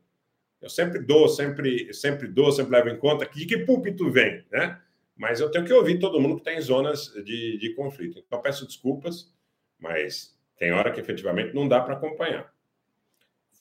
Eu 0.62 0.70
sempre 0.70 1.00
dou, 1.00 1.28
sempre, 1.28 1.94
sempre 1.94 2.28
dou, 2.28 2.52
sempre 2.52 2.72
levo 2.72 2.90
em 2.90 2.98
conta 2.98 3.26
que 3.26 3.40
de 3.40 3.46
que 3.46 3.58
púlpito 3.60 4.10
vem, 4.10 4.46
né? 4.52 4.80
Mas 5.16 5.40
eu 5.40 5.52
tenho 5.52 5.66
que 5.66 5.74
ouvir 5.74 6.00
todo 6.00 6.20
mundo 6.20 6.36
que 6.36 6.42
está 6.42 6.54
em 6.54 6.62
zonas 6.62 7.14
de, 7.24 7.58
de 7.58 7.74
conflito. 7.76 8.24
Então, 8.26 8.42
peço 8.42 8.66
desculpas, 8.66 9.32
mas 9.80 10.38
tem 10.58 10.72
hora 10.72 10.92
que 10.92 11.00
efetivamente 11.00 11.54
não 11.54 11.68
dá 11.68 11.82
para 11.82 11.96
acompanhar. 11.96 12.53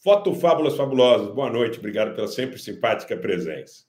Foto 0.02 0.34
Fábulas 0.34 0.76
Fabulosas, 0.76 1.32
boa 1.32 1.48
noite, 1.48 1.78
obrigado 1.78 2.12
pela 2.12 2.26
sempre 2.26 2.58
simpática 2.58 3.16
presença. 3.16 3.84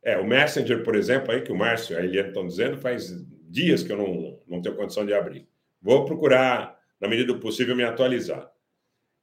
É, 0.00 0.16
o 0.16 0.24
Messenger, 0.24 0.84
por 0.84 0.94
exemplo, 0.94 1.32
aí 1.32 1.42
que 1.42 1.50
o 1.50 1.56
Márcio 1.56 1.94
e 1.94 1.96
a 1.96 2.04
Eliane 2.04 2.28
estão 2.28 2.46
dizendo, 2.46 2.78
faz 2.78 3.12
dias 3.50 3.82
que 3.82 3.90
eu 3.90 3.96
não, 3.96 4.38
não 4.46 4.62
tenho 4.62 4.76
condição 4.76 5.04
de 5.04 5.12
abrir. 5.12 5.48
Vou 5.82 6.04
procurar, 6.04 6.78
na 7.00 7.08
medida 7.08 7.32
do 7.32 7.40
possível, 7.40 7.74
me 7.74 7.82
atualizar. 7.82 8.48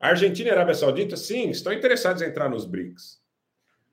A 0.01 0.09
Argentina 0.09 0.49
e 0.49 0.51
a 0.51 0.55
Arábia 0.55 0.75
Saudita, 0.75 1.15
sim, 1.15 1.49
estão 1.49 1.71
interessados 1.71 2.21
em 2.21 2.25
entrar 2.25 2.49
nos 2.49 2.65
BRICS. 2.65 3.23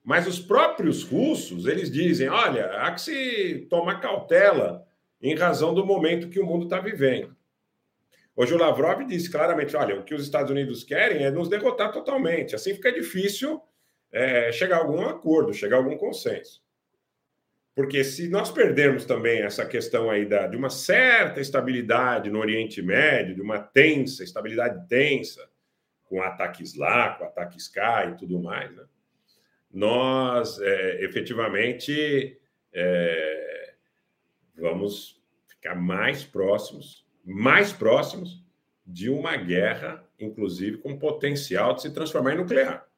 Mas 0.02 0.26
os 0.26 0.40
próprios 0.40 1.04
russos, 1.04 1.66
eles 1.66 1.88
dizem, 1.88 2.28
olha, 2.28 2.66
há 2.66 2.90
que 2.90 3.00
se 3.00 3.64
tomar 3.70 4.00
cautela 4.00 4.84
em 5.22 5.36
razão 5.36 5.72
do 5.72 5.86
momento 5.86 6.28
que 6.28 6.40
o 6.40 6.46
mundo 6.46 6.64
está 6.64 6.80
vivendo. 6.80 7.36
Hoje 8.40 8.54
o 8.54 8.56
Lavrov 8.56 9.04
disse 9.04 9.30
claramente: 9.30 9.76
olha, 9.76 10.00
o 10.00 10.02
que 10.02 10.14
os 10.14 10.22
Estados 10.22 10.50
Unidos 10.50 10.82
querem 10.82 11.26
é 11.26 11.30
nos 11.30 11.46
derrotar 11.46 11.92
totalmente. 11.92 12.54
Assim 12.54 12.72
fica 12.74 12.90
difícil 12.90 13.60
é, 14.10 14.50
chegar 14.50 14.76
a 14.76 14.78
algum 14.78 15.02
acordo, 15.02 15.52
chegar 15.52 15.76
a 15.76 15.80
algum 15.80 15.94
consenso. 15.98 16.64
Porque 17.74 18.02
se 18.02 18.30
nós 18.30 18.50
perdermos 18.50 19.04
também 19.04 19.42
essa 19.42 19.66
questão 19.66 20.08
aí 20.08 20.24
da, 20.24 20.46
de 20.46 20.56
uma 20.56 20.70
certa 20.70 21.38
estabilidade 21.38 22.30
no 22.30 22.38
Oriente 22.38 22.80
Médio, 22.80 23.34
de 23.34 23.42
uma 23.42 23.58
tensa, 23.58 24.24
estabilidade 24.24 24.88
tensa, 24.88 25.46
com 26.04 26.22
ataques 26.22 26.74
lá, 26.74 27.10
com 27.16 27.24
ataques 27.24 27.68
cá 27.68 28.06
e 28.06 28.16
tudo 28.16 28.40
mais, 28.40 28.74
né? 28.74 28.84
nós 29.70 30.58
é, 30.62 31.04
efetivamente 31.04 32.40
é, 32.72 33.74
vamos 34.56 35.22
ficar 35.46 35.74
mais 35.74 36.24
próximos 36.24 37.09
mais 37.24 37.72
próximos 37.72 38.44
de 38.86 39.08
uma 39.08 39.36
guerra, 39.36 40.04
inclusive 40.18 40.78
com 40.78 40.98
potencial 40.98 41.74
de 41.74 41.82
se 41.82 41.90
transformar 41.92 42.34
em 42.34 42.38
nuclear. 42.38 42.88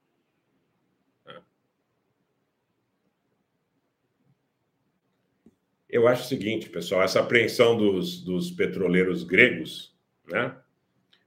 Eu 5.92 6.08
acho 6.08 6.22
o 6.22 6.26
seguinte, 6.26 6.70
pessoal, 6.70 7.02
essa 7.02 7.20
apreensão 7.20 7.76
dos, 7.76 8.22
dos 8.24 8.50
petroleiros 8.50 9.24
gregos, 9.24 9.94
né? 10.26 10.56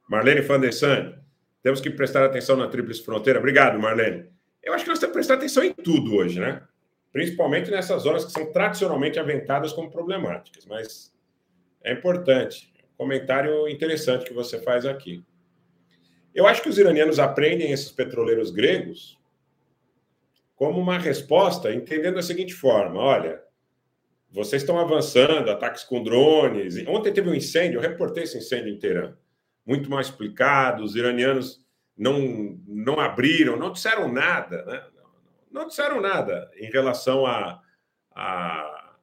Marlene 0.10 0.42
Sand, 0.72 1.20
temos 1.62 1.80
que 1.80 1.92
prestar 1.92 2.26
atenção 2.26 2.58
na 2.58 2.68
Tríplice 2.68 3.04
Fronteira. 3.04 3.38
Obrigado, 3.38 3.80
Marlene. 3.80 4.28
Eu 4.64 4.74
acho 4.74 4.84
que 4.84 4.90
nós 4.90 4.98
temos 4.98 5.12
que 5.12 5.18
prestar 5.18 5.36
atenção 5.36 5.64
em 5.64 5.72
tudo 5.72 6.16
hoje, 6.16 6.40
né? 6.40 6.64
Principalmente 7.12 7.70
nessas 7.70 8.02
zonas 8.02 8.26
que 8.26 8.32
são 8.32 8.52
tradicionalmente 8.52 9.20
aventadas 9.20 9.72
como 9.72 9.92
problemáticas, 9.92 10.66
mas 10.66 11.14
é 11.84 11.94
importante. 11.94 12.74
Comentário 12.98 13.68
interessante 13.68 14.26
que 14.26 14.34
você 14.34 14.62
faz 14.62 14.86
aqui. 14.86 15.24
Eu 16.34 16.48
acho 16.48 16.62
que 16.62 16.70
os 16.70 16.78
iranianos 16.78 17.20
aprendem 17.20 17.72
esses 17.72 17.92
petroleiros 17.92 18.52
gregos 18.52 19.18
como 20.56 20.80
uma 20.80 20.98
resposta, 20.98 21.74
entendendo 21.74 22.16
da 22.16 22.22
seguinte 22.22 22.54
forma: 22.54 23.00
olha, 23.00 23.42
vocês 24.32 24.62
estão 24.62 24.78
avançando, 24.78 25.50
ataques 25.50 25.84
com 25.84 26.04
drones. 26.04 26.76
Ontem 26.88 27.14
teve 27.14 27.30
um 27.30 27.36
incêndio, 27.36 27.78
eu 27.78 27.82
reportei 27.82 28.24
esse 28.24 28.38
incêndio 28.38 28.74
em 28.74 28.78
Teherã. 28.78 29.16
Muito 29.66 29.90
mal 29.90 30.02
explicado, 30.02 30.84
os 30.84 30.96
iranianos 30.96 31.66
não, 31.98 32.60
não 32.68 33.00
abriram, 33.00 33.56
não 33.58 33.72
disseram 33.72 34.12
nada, 34.12 34.64
né? 34.66 34.84
Não 35.50 35.66
disseram 35.66 36.02
nada 36.02 36.52
em 36.58 36.70
relação 36.70 37.26
à 37.26 37.62
a, 38.14 38.22
a 38.22 38.96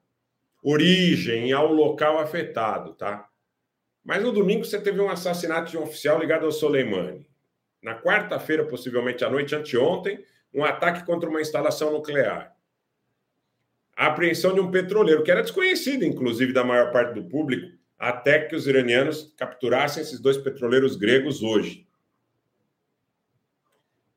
origem, 0.62 1.50
ao 1.52 1.72
local 1.72 2.18
afetado, 2.18 2.92
tá? 2.92 3.26
Mas 4.04 4.22
no 4.22 4.32
domingo 4.32 4.64
você 4.64 4.80
teve 4.80 5.00
um 5.00 5.08
assassinato 5.08 5.70
de 5.70 5.78
um 5.78 5.82
oficial 5.82 6.18
ligado 6.18 6.44
ao 6.44 6.52
Soleimani. 6.52 7.26
Na 7.82 8.00
quarta-feira, 8.00 8.64
possivelmente 8.64 9.24
à 9.24 9.30
noite, 9.30 9.54
anteontem, 9.54 10.24
um 10.52 10.64
ataque 10.64 11.04
contra 11.04 11.28
uma 11.28 11.40
instalação 11.40 11.92
nuclear. 11.92 12.54
A 13.96 14.06
apreensão 14.06 14.54
de 14.54 14.60
um 14.60 14.70
petroleiro, 14.70 15.22
que 15.22 15.30
era 15.30 15.42
desconhecido, 15.42 16.04
inclusive, 16.04 16.52
da 16.52 16.64
maior 16.64 16.92
parte 16.92 17.14
do 17.14 17.24
público, 17.24 17.76
até 17.98 18.40
que 18.40 18.56
os 18.56 18.66
iranianos 18.66 19.32
capturassem 19.36 20.02
esses 20.02 20.18
dois 20.18 20.36
petroleiros 20.36 20.96
gregos 20.96 21.42
hoje. 21.42 21.86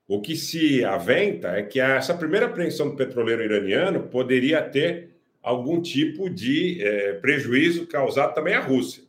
O 0.08 0.22
que 0.22 0.36
se 0.36 0.84
aventa 0.86 1.50
é 1.50 1.64
que 1.64 1.80
essa 1.80 2.14
primeira 2.14 2.46
apreensão 2.46 2.90
do 2.90 2.96
petroleiro 2.96 3.44
iraniano 3.44 4.08
poderia 4.08 4.62
ter 4.62 5.16
algum 5.42 5.82
tipo 5.82 6.30
de 6.30 6.84
é, 6.84 7.14
prejuízo 7.14 7.88
causado 7.88 8.34
também 8.34 8.54
à 8.54 8.60
Rússia. 8.60 9.05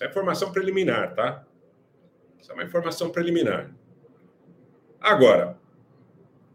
Isso 0.00 0.06
é 0.06 0.08
informação 0.08 0.50
preliminar, 0.50 1.14
tá? 1.14 1.46
Isso 2.40 2.50
é 2.50 2.54
uma 2.54 2.64
informação 2.64 3.10
preliminar. 3.10 3.70
Agora, 4.98 5.58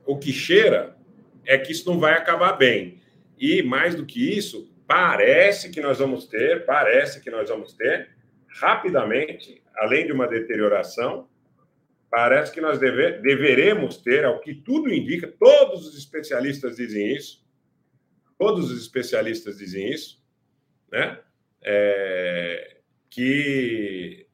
o 0.04 0.18
que 0.18 0.34
cheira 0.34 0.98
é 1.46 1.56
que 1.56 1.72
isso 1.72 1.88
não 1.88 2.00
vai 2.00 2.14
acabar 2.14 2.54
bem. 2.54 3.00
E 3.38 3.62
mais 3.62 3.94
do 3.94 4.04
que 4.04 4.36
isso, 4.36 4.74
parece 4.88 5.70
que 5.70 5.80
nós 5.80 6.00
vamos 6.00 6.26
ter, 6.26 6.66
parece 6.66 7.22
que 7.22 7.30
nós 7.30 7.48
vamos 7.48 7.74
ter 7.74 8.10
rapidamente, 8.48 9.62
além 9.76 10.08
de 10.08 10.12
uma 10.12 10.28
deterioração, 10.28 11.30
parece 12.10 12.52
que 12.52 12.62
nós 12.62 12.80
deve, 12.80 13.20
deveremos 13.20 13.98
ter, 13.98 14.26
ao 14.26 14.40
que 14.40 14.56
tudo 14.56 14.92
indica, 14.92 15.28
todos 15.28 15.86
os 15.86 15.96
especialistas 15.96 16.78
dizem 16.78 17.16
isso, 17.16 17.46
todos 18.40 18.72
os 18.72 18.82
especialistas 18.82 19.60
dizem 19.60 19.92
isso, 19.92 20.20
né? 20.92 21.20
É, 21.62 22.75
que 23.16 24.28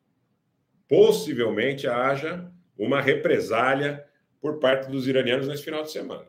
possivelmente 0.88 1.88
haja 1.88 2.52
uma 2.76 3.00
represália 3.00 4.04
por 4.42 4.60
parte 4.60 4.90
dos 4.90 5.08
iranianos 5.08 5.48
nesse 5.48 5.64
final 5.64 5.84
de 5.84 5.92
semana. 5.92 6.28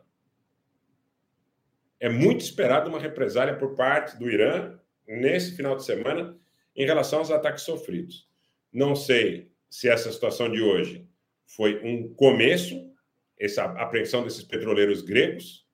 É 1.99 2.07
muito 2.07 2.41
esperado 2.41 2.91
uma 2.91 2.99
represália 2.99 3.57
por 3.57 3.73
parte 3.73 4.19
do 4.19 4.29
Irã 4.29 4.79
nesse 5.07 5.55
final 5.55 5.75
de 5.75 5.83
semana 5.83 6.37
em 6.75 6.85
relação 6.85 7.19
aos 7.19 7.31
ataques 7.31 7.63
sofridos. 7.63 8.29
Não 8.71 8.95
sei 8.95 9.51
se 9.67 9.89
essa 9.89 10.11
situação 10.11 10.51
de 10.51 10.61
hoje 10.61 11.09
foi 11.47 11.81
um 11.83 12.13
começo, 12.13 12.93
essa 13.39 13.63
apreensão 13.63 14.23
desses 14.23 14.43
petroleiros 14.43 15.01
gregos. 15.01 15.67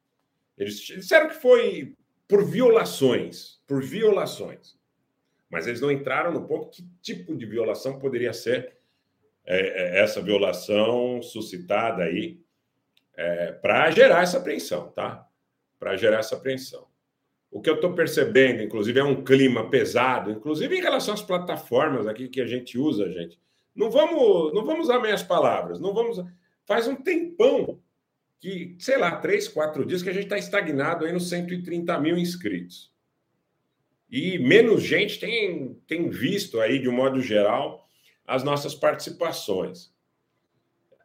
Eles 0.58 0.80
disseram 0.80 1.28
que 1.28 1.36
foi 1.36 1.98
por 2.26 2.46
violações, 2.46 3.62
por 3.68 3.84
violações. 3.84 4.79
Mas 5.49 5.67
eles 5.67 5.81
não 5.81 5.91
entraram 5.91 6.31
no 6.31 6.47
ponto 6.47 6.69
que 6.69 6.88
tipo 7.01 7.35
de 7.35 7.45
violação 7.45 7.97
poderia 7.97 8.33
ser 8.33 8.77
é, 9.45 9.97
é 9.97 9.99
essa 10.01 10.21
violação 10.21 11.21
suscitada 11.21 12.03
aí 12.03 12.39
é, 13.15 13.51
para 13.53 13.89
gerar 13.91 14.21
essa 14.21 14.38
apreensão, 14.38 14.89
tá? 14.91 15.27
Para 15.79 15.97
gerar 15.97 16.19
essa 16.19 16.35
apreensão. 16.35 16.88
O 17.51 17.59
que 17.59 17.69
eu 17.69 17.75
estou 17.75 17.93
percebendo, 17.93 18.62
inclusive, 18.62 18.99
é 18.99 19.03
um 19.03 19.23
clima 19.23 19.69
pesado, 19.69 20.29
inclusive 20.29 20.77
em 20.77 20.81
relação 20.81 21.15
às 21.15 21.21
plataformas 21.21 22.05
aqui 22.05 22.29
que 22.29 22.39
a 22.39 22.45
gente 22.45 22.77
usa, 22.77 23.12
gente. 23.12 23.39
Não 23.75 23.89
vamos, 23.89 24.53
não 24.53 24.63
vamos 24.63 24.85
usar 24.85 24.99
meias 24.99 25.23
palavras, 25.23 25.79
não 25.79 25.93
vamos. 25.93 26.23
Faz 26.65 26.88
um 26.88 26.95
tempão 26.95 27.79
que, 28.39 28.75
sei 28.79 28.97
lá, 28.97 29.15
três, 29.17 29.47
quatro 29.47 29.85
dias 29.85 30.03
que 30.03 30.09
a 30.09 30.13
gente 30.13 30.25
está 30.25 30.38
estagnado 30.38 31.05
aí 31.05 31.12
nos 31.12 31.27
130 31.27 31.99
mil 31.99 32.17
inscritos. 32.17 32.91
E 34.10 34.39
menos 34.39 34.84
gente 34.84 35.19
tem, 35.19 35.76
tem 35.88 36.10
visto 36.10 36.60
aí, 36.60 36.80
de 36.80 36.89
um 36.89 36.93
modo 36.93 37.22
geral, 37.22 37.88
as 38.26 38.43
nossas 38.43 38.74
participações. 38.74 39.91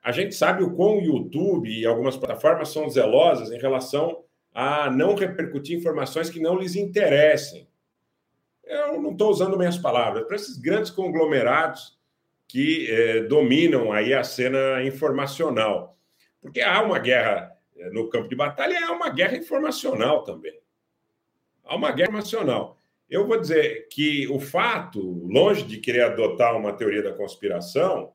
A 0.03 0.12
gente 0.12 0.35
sabe 0.35 0.62
o 0.62 0.75
quão 0.75 0.99
o 0.99 1.03
YouTube 1.03 1.69
e 1.69 1.87
algumas 1.87 2.17
plataformas 2.17 2.71
são 2.71 2.88
zelosas 2.88 3.51
em 3.51 3.59
relação 3.59 4.25
a 4.55 4.90
não 4.90 5.14
repercutir 5.14 5.77
informações 5.77 6.31
que 6.31 6.40
não 6.40 6.59
lhes 6.59 6.77
interessem. 6.77 7.69
Eu 8.62 9.01
não 9.01 9.12
estou 9.12 9.31
usando 9.31 9.59
minhas 9.59 9.77
palavras. 9.77 10.25
Para 10.27 10.37
esses 10.37 10.57
grandes 10.59 10.90
conglomerados 10.90 11.99
que 12.47 12.90
eh, 12.90 13.23
dominam 13.25 13.93
aí 13.93 14.14
a 14.14 14.23
cena 14.23 14.83
informacional. 14.85 15.99
Porque 16.40 16.61
há 16.61 16.83
uma 16.83 16.99
guerra 16.99 17.53
eh, 17.77 17.90
no 17.90 18.09
campo 18.09 18.29
de 18.29 18.37
batalha, 18.37 18.77
é 18.77 18.90
uma 18.90 19.09
guerra 19.11 19.37
informacional 19.37 20.23
também. 20.23 20.59
Há 21.64 21.75
uma 21.75 21.90
guerra 21.90 22.11
informacional. 22.11 22.79
Eu 23.09 23.27
vou 23.27 23.40
dizer 23.40 23.88
que 23.88 24.27
o 24.29 24.40
fato, 24.40 25.01
longe 25.01 25.64
de 25.64 25.79
querer 25.79 26.05
adotar 26.05 26.57
uma 26.57 26.73
teoria 26.73 27.03
da 27.03 27.12
conspiração, 27.12 28.12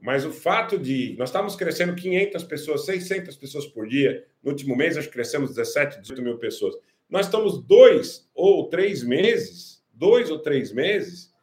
mas 0.00 0.24
o 0.24 0.30
fato 0.30 0.78
de 0.78 1.16
nós 1.18 1.30
estávamos 1.30 1.56
crescendo 1.56 1.94
500 1.94 2.44
pessoas, 2.44 2.84
600 2.84 3.36
pessoas 3.36 3.66
por 3.66 3.88
dia, 3.88 4.26
no 4.42 4.50
último 4.50 4.76
mês 4.76 4.96
acho 4.96 5.08
que 5.08 5.14
crescemos 5.14 5.54
17, 5.54 6.00
18 6.00 6.22
mil 6.22 6.38
pessoas. 6.38 6.76
Nós 7.08 7.26
estamos 7.26 7.62
dois 7.62 8.28
ou 8.34 8.68
três 8.68 9.02
meses, 9.02 9.82
dois 9.92 10.30
ou 10.30 10.38
três 10.38 10.72
meses, 10.72 11.34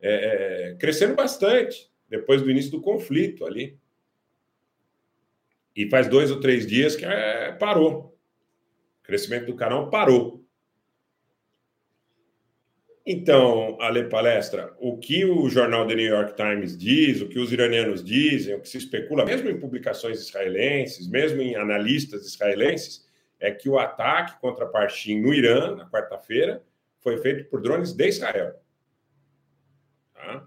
é, 0.00 0.70
é, 0.70 0.74
crescendo 0.74 1.14
bastante 1.14 1.90
depois 2.08 2.42
do 2.42 2.50
início 2.50 2.70
do 2.70 2.80
conflito 2.80 3.46
ali. 3.46 3.78
E 5.74 5.88
faz 5.88 6.06
dois 6.06 6.30
ou 6.30 6.38
três 6.38 6.66
dias 6.66 6.94
que 6.94 7.04
é, 7.04 7.52
parou. 7.52 8.16
O 9.00 9.02
crescimento 9.02 9.46
do 9.46 9.56
canal 9.56 9.88
parou. 9.88 10.41
Então, 13.04 13.76
Ale 13.80 14.08
Palestra, 14.08 14.72
o 14.78 14.96
que 14.96 15.24
o 15.24 15.48
jornal 15.48 15.86
The 15.88 15.96
New 15.96 16.06
York 16.06 16.36
Times 16.36 16.78
diz, 16.78 17.20
o 17.20 17.28
que 17.28 17.38
os 17.38 17.52
iranianos 17.52 18.02
dizem, 18.02 18.54
o 18.54 18.60
que 18.60 18.68
se 18.68 18.78
especula, 18.78 19.24
mesmo 19.24 19.50
em 19.50 19.58
publicações 19.58 20.20
israelenses, 20.20 21.08
mesmo 21.08 21.42
em 21.42 21.56
analistas 21.56 22.24
israelenses, 22.24 23.04
é 23.40 23.50
que 23.50 23.68
o 23.68 23.76
ataque 23.76 24.40
contra 24.40 24.66
Partim 24.66 25.20
no 25.20 25.34
Irã, 25.34 25.74
na 25.74 25.90
quarta-feira, 25.90 26.62
foi 27.00 27.16
feito 27.18 27.50
por 27.50 27.60
drones 27.60 27.92
de 27.92 28.06
Israel. 28.06 28.54
Tá? 30.14 30.46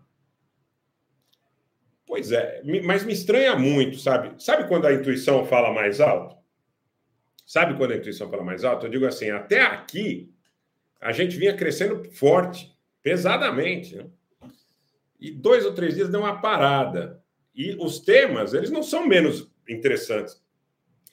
Pois 2.06 2.32
é, 2.32 2.62
mas 2.86 3.04
me 3.04 3.12
estranha 3.12 3.58
muito, 3.58 3.98
sabe? 3.98 4.42
Sabe 4.42 4.70
quando 4.70 4.88
a 4.88 4.94
intuição 4.94 5.46
fala 5.46 5.74
mais 5.74 6.00
alto? 6.00 6.38
Sabe 7.46 7.76
quando 7.76 7.92
a 7.92 7.98
intuição 7.98 8.30
fala 8.30 8.44
mais 8.44 8.64
alto? 8.64 8.86
Eu 8.86 8.90
digo 8.90 9.06
assim, 9.06 9.30
até 9.30 9.62
aqui 9.62 10.34
a 11.02 11.12
gente 11.12 11.38
vinha 11.38 11.56
crescendo 11.56 12.04
forte, 12.12 12.76
pesadamente. 13.02 13.96
Né? 13.96 14.06
E 15.20 15.32
dois 15.32 15.66
ou 15.66 15.74
três 15.74 15.96
dias 15.96 16.10
deu 16.10 16.22
uma 16.22 16.42
parada. 16.42 17.24
E 17.54 17.76
os 17.80 18.00
temas, 18.00 18.54
eles 18.54 18.70
não 18.70 18.84
são 18.84 19.08
menos 19.08 19.50
interessantes 19.68 20.44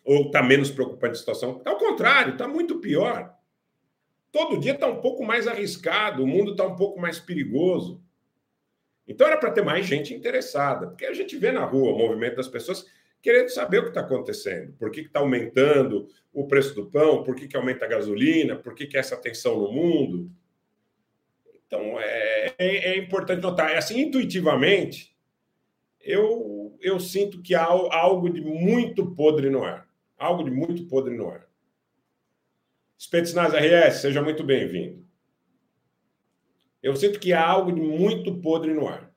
ou 0.05 0.27
está 0.27 0.43
menos 0.43 0.71
preocupante 0.71 1.13
a 1.13 1.19
situação. 1.19 1.63
Ao 1.65 1.77
contrário, 1.77 2.33
está 2.33 2.49
muito 2.49 2.81
pior. 2.81 3.33
Todo 4.31 4.59
dia 4.59 4.73
está 4.73 4.87
um 4.87 5.01
pouco 5.01 5.25
mais 5.25 5.47
arriscado, 5.47 6.25
o 6.25 6.27
mundo 6.27 6.53
está 6.53 6.67
um 6.67 6.75
pouco 6.75 7.01
mais 7.01 7.19
perigoso. 7.19 8.03
Então 9.07 9.27
era 9.27 9.37
para 9.37 9.51
ter 9.51 9.63
mais 9.63 9.87
gente 9.87 10.15
interessada, 10.15 10.87
porque 10.87 11.05
a 11.05 11.13
gente 11.13 11.37
vê 11.37 11.53
na 11.53 11.65
rua 11.65 11.93
o 11.93 11.99
movimento 11.99 12.37
das 12.37 12.49
pessoas 12.49 12.87
querendo 13.23 13.49
saber 13.51 13.79
o 13.79 13.83
que 13.85 13.89
está 13.91 14.01
acontecendo, 14.01 14.73
por 14.73 14.91
que 14.91 15.01
está 15.01 15.21
aumentando 15.21 16.09
o 16.33 16.47
preço 16.47 16.75
do 16.75 16.91
pão, 16.91 17.23
por 17.23 17.37
que, 17.37 17.47
que 17.47 17.57
aumenta 17.57 17.85
a 17.85 17.89
gasolina, 17.89 18.57
por 18.57 18.75
que, 18.75 18.87
que 18.87 18.97
é 18.97 19.01
essa 19.01 19.17
tensão 19.17 19.59
no 19.61 19.73
mundo. 19.73 20.31
Então 21.67 22.01
é, 22.01 22.55
é, 22.59 22.77
é 22.91 22.99
importante 22.99 23.41
notar. 23.41 23.71
É 23.71 23.79
assim, 23.79 24.01
intuitivamente, 24.01 25.17
eu, 26.01 26.77
eu 26.81 26.99
sinto 26.99 27.41
que 27.41 27.55
há 27.55 27.65
algo 27.65 28.29
de 28.29 28.41
muito 28.41 29.15
podre 29.15 29.49
no 29.49 29.63
ar. 29.63 29.89
Algo 30.19 30.43
de 30.43 30.51
muito 30.51 30.87
podre 30.87 31.17
no 31.17 31.31
ar. 31.31 31.47
Spetsnaz 32.99 33.53
RS, 33.53 34.01
seja 34.01 34.21
muito 34.21 34.43
bem-vindo. 34.43 35.05
Eu 36.83 36.97
sinto 36.97 37.21
que 37.21 37.33
há 37.33 37.45
algo 37.45 37.73
de 37.73 37.81
muito 37.81 38.41
podre 38.41 38.75
no 38.75 38.89
ar. 38.89 39.12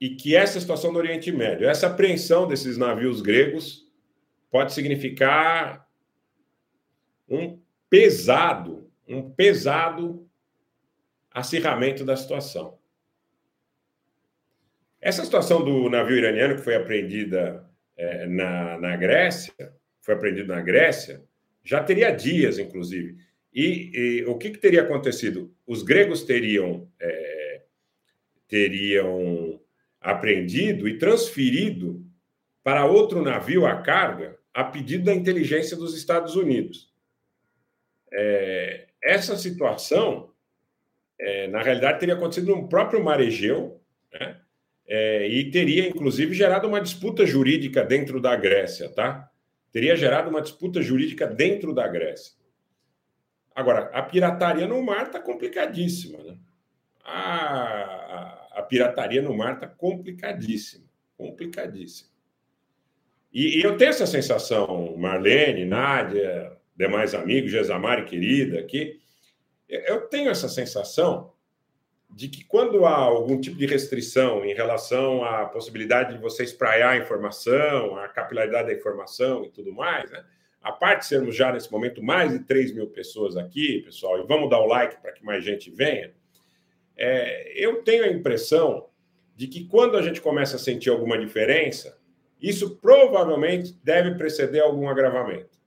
E 0.00 0.10
que 0.10 0.34
essa 0.34 0.58
situação 0.58 0.92
do 0.92 0.98
Oriente 0.98 1.30
Médio, 1.30 1.68
essa 1.68 1.88
apreensão 1.88 2.48
desses 2.48 2.78
navios 2.78 3.20
gregos, 3.20 3.86
pode 4.50 4.72
significar 4.72 5.86
um 7.28 7.60
pesado, 7.88 8.90
um 9.06 9.30
pesado 9.30 10.26
acirramento 11.30 12.04
da 12.04 12.16
situação. 12.16 12.78
Essa 15.00 15.24
situação 15.24 15.64
do 15.64 15.88
navio 15.88 16.16
iraniano 16.16 16.56
que 16.56 16.62
foi 16.62 16.74
apreendida 16.74 17.68
é, 17.96 18.26
na, 18.26 18.78
na 18.78 18.96
Grécia, 18.96 19.52
foi 20.00 20.14
apreendido 20.14 20.48
na 20.48 20.60
Grécia, 20.60 21.22
já 21.62 21.82
teria 21.82 22.10
dias, 22.10 22.58
inclusive. 22.58 23.16
E, 23.52 23.90
e 23.94 24.24
o 24.24 24.36
que, 24.36 24.50
que, 24.50 24.58
teria 24.58 24.82
acontecido? 24.82 25.54
Os 25.66 25.82
gregos 25.82 26.22
teriam 26.22 26.88
é, 26.98 27.62
teriam 28.48 29.59
apreendido 30.00 30.88
e 30.88 30.98
transferido 30.98 32.04
para 32.62 32.86
outro 32.86 33.22
navio 33.22 33.66
a 33.66 33.82
carga 33.82 34.38
a 34.52 34.64
pedido 34.64 35.04
da 35.04 35.14
inteligência 35.14 35.76
dos 35.76 35.96
Estados 35.96 36.34
Unidos. 36.34 36.92
É, 38.12 38.88
essa 39.02 39.36
situação, 39.36 40.32
é, 41.18 41.46
na 41.48 41.62
realidade, 41.62 42.00
teria 42.00 42.14
acontecido 42.14 42.54
no 42.54 42.68
próprio 42.68 43.02
mar 43.02 43.20
Egeu, 43.20 43.80
né? 44.12 44.40
é, 44.86 45.28
e 45.28 45.50
teria, 45.50 45.88
inclusive, 45.88 46.34
gerado 46.34 46.66
uma 46.66 46.80
disputa 46.80 47.24
jurídica 47.24 47.84
dentro 47.84 48.20
da 48.20 48.34
Grécia, 48.34 48.88
tá? 48.88 49.30
Teria 49.70 49.94
gerado 49.94 50.30
uma 50.30 50.42
disputa 50.42 50.82
jurídica 50.82 51.26
dentro 51.26 51.72
da 51.72 51.86
Grécia. 51.86 52.34
Agora, 53.54 53.90
a 53.92 54.02
pirataria 54.02 54.66
no 54.66 54.82
mar 54.82 55.06
está 55.06 55.20
complicadíssima, 55.20 56.18
né? 56.24 56.36
A, 57.04 58.39
a 58.50 58.62
pirataria 58.62 59.22
no 59.22 59.36
mar 59.36 59.54
está 59.54 59.66
complicadíssima, 59.66 60.84
complicadíssima. 61.16 62.10
E, 63.32 63.58
e, 63.58 63.62
eu 63.62 63.76
tenho 63.76 63.90
essa 63.90 64.06
sensação, 64.06 64.96
Marlene, 64.96 65.64
Nádia, 65.64 66.52
demais 66.76 67.14
amigos, 67.14 67.50
Gesamari 67.50 68.04
querida, 68.04 68.62
que 68.64 68.98
eu 69.68 70.02
tenho 70.08 70.30
essa 70.30 70.48
sensação 70.48 71.32
de 72.10 72.28
que 72.28 72.44
quando 72.44 72.84
há 72.84 72.96
algum 72.96 73.40
tipo 73.40 73.56
de 73.56 73.66
restrição 73.66 74.44
em 74.44 74.52
relação 74.52 75.24
à 75.24 75.46
possibilidade 75.46 76.14
de 76.14 76.20
você 76.20 76.42
espraiar 76.42 76.90
a 76.90 76.96
informação, 76.96 77.96
a 77.96 78.08
capilaridade 78.08 78.68
da 78.68 78.74
informação 78.74 79.44
e 79.44 79.50
tudo 79.50 79.72
mais, 79.72 80.10
né? 80.10 80.24
a 80.60 80.72
parte 80.72 81.00
de 81.00 81.06
sermos 81.06 81.36
já 81.36 81.52
nesse 81.52 81.70
momento 81.70 82.02
mais 82.02 82.32
de 82.32 82.40
3 82.40 82.74
mil 82.74 82.88
pessoas 82.88 83.36
aqui, 83.36 83.80
pessoal, 83.82 84.18
e 84.18 84.26
vamos 84.26 84.50
dar 84.50 84.58
o 84.58 84.66
like 84.66 85.00
para 85.00 85.12
que 85.12 85.24
mais 85.24 85.44
gente 85.44 85.70
venha, 85.70 86.12
é, 87.00 87.52
eu 87.56 87.82
tenho 87.82 88.04
a 88.04 88.08
impressão 88.08 88.88
de 89.34 89.48
que 89.48 89.64
quando 89.64 89.96
a 89.96 90.02
gente 90.02 90.20
começa 90.20 90.56
a 90.56 90.58
sentir 90.58 90.90
alguma 90.90 91.18
diferença, 91.18 91.98
isso 92.40 92.76
provavelmente 92.76 93.72
deve 93.82 94.14
preceder 94.16 94.62
algum 94.62 94.86
agravamento. 94.86 95.58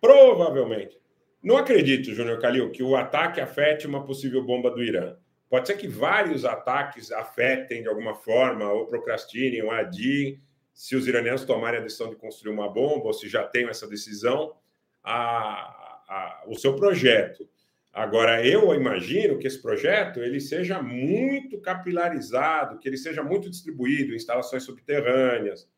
Provavelmente. 0.00 0.98
Não 1.42 1.58
acredito, 1.58 2.14
Júnior 2.14 2.40
Calil, 2.40 2.70
que 2.70 2.82
o 2.82 2.96
ataque 2.96 3.38
afete 3.38 3.86
uma 3.86 4.04
possível 4.04 4.42
bomba 4.42 4.70
do 4.70 4.82
Irã. 4.82 5.14
Pode 5.50 5.66
ser 5.66 5.76
que 5.76 5.86
vários 5.86 6.46
ataques 6.46 7.12
afetem 7.12 7.82
de 7.82 7.88
alguma 7.88 8.14
forma, 8.14 8.72
ou 8.72 8.86
procrastinem, 8.86 9.62
ou 9.62 9.70
adiem, 9.70 10.40
se 10.72 10.96
os 10.96 11.06
iranianos 11.06 11.44
tomarem 11.44 11.80
a 11.80 11.82
decisão 11.82 12.08
de 12.08 12.16
construir 12.16 12.52
uma 12.52 12.68
bomba, 12.68 13.06
ou 13.06 13.12
se 13.12 13.28
já 13.28 13.44
tenham 13.44 13.68
essa 13.68 13.86
decisão. 13.86 14.56
a, 15.02 15.94
a, 16.08 16.44
o 16.46 16.54
seu 16.54 16.74
projeto. 16.76 17.48
Agora, 17.94 18.44
eu 18.44 18.74
imagino 18.74 19.38
que 19.38 19.46
esse 19.46 19.62
projeto 19.62 20.18
ele 20.18 20.40
seja 20.40 20.82
muito 20.82 21.60
capilarizado, 21.60 22.80
que 22.80 22.88
ele 22.88 22.96
seja 22.96 23.22
muito 23.22 23.48
distribuído 23.48 24.12
em 24.12 24.16
instalações 24.16 24.64
subterrâneas, 24.64 25.70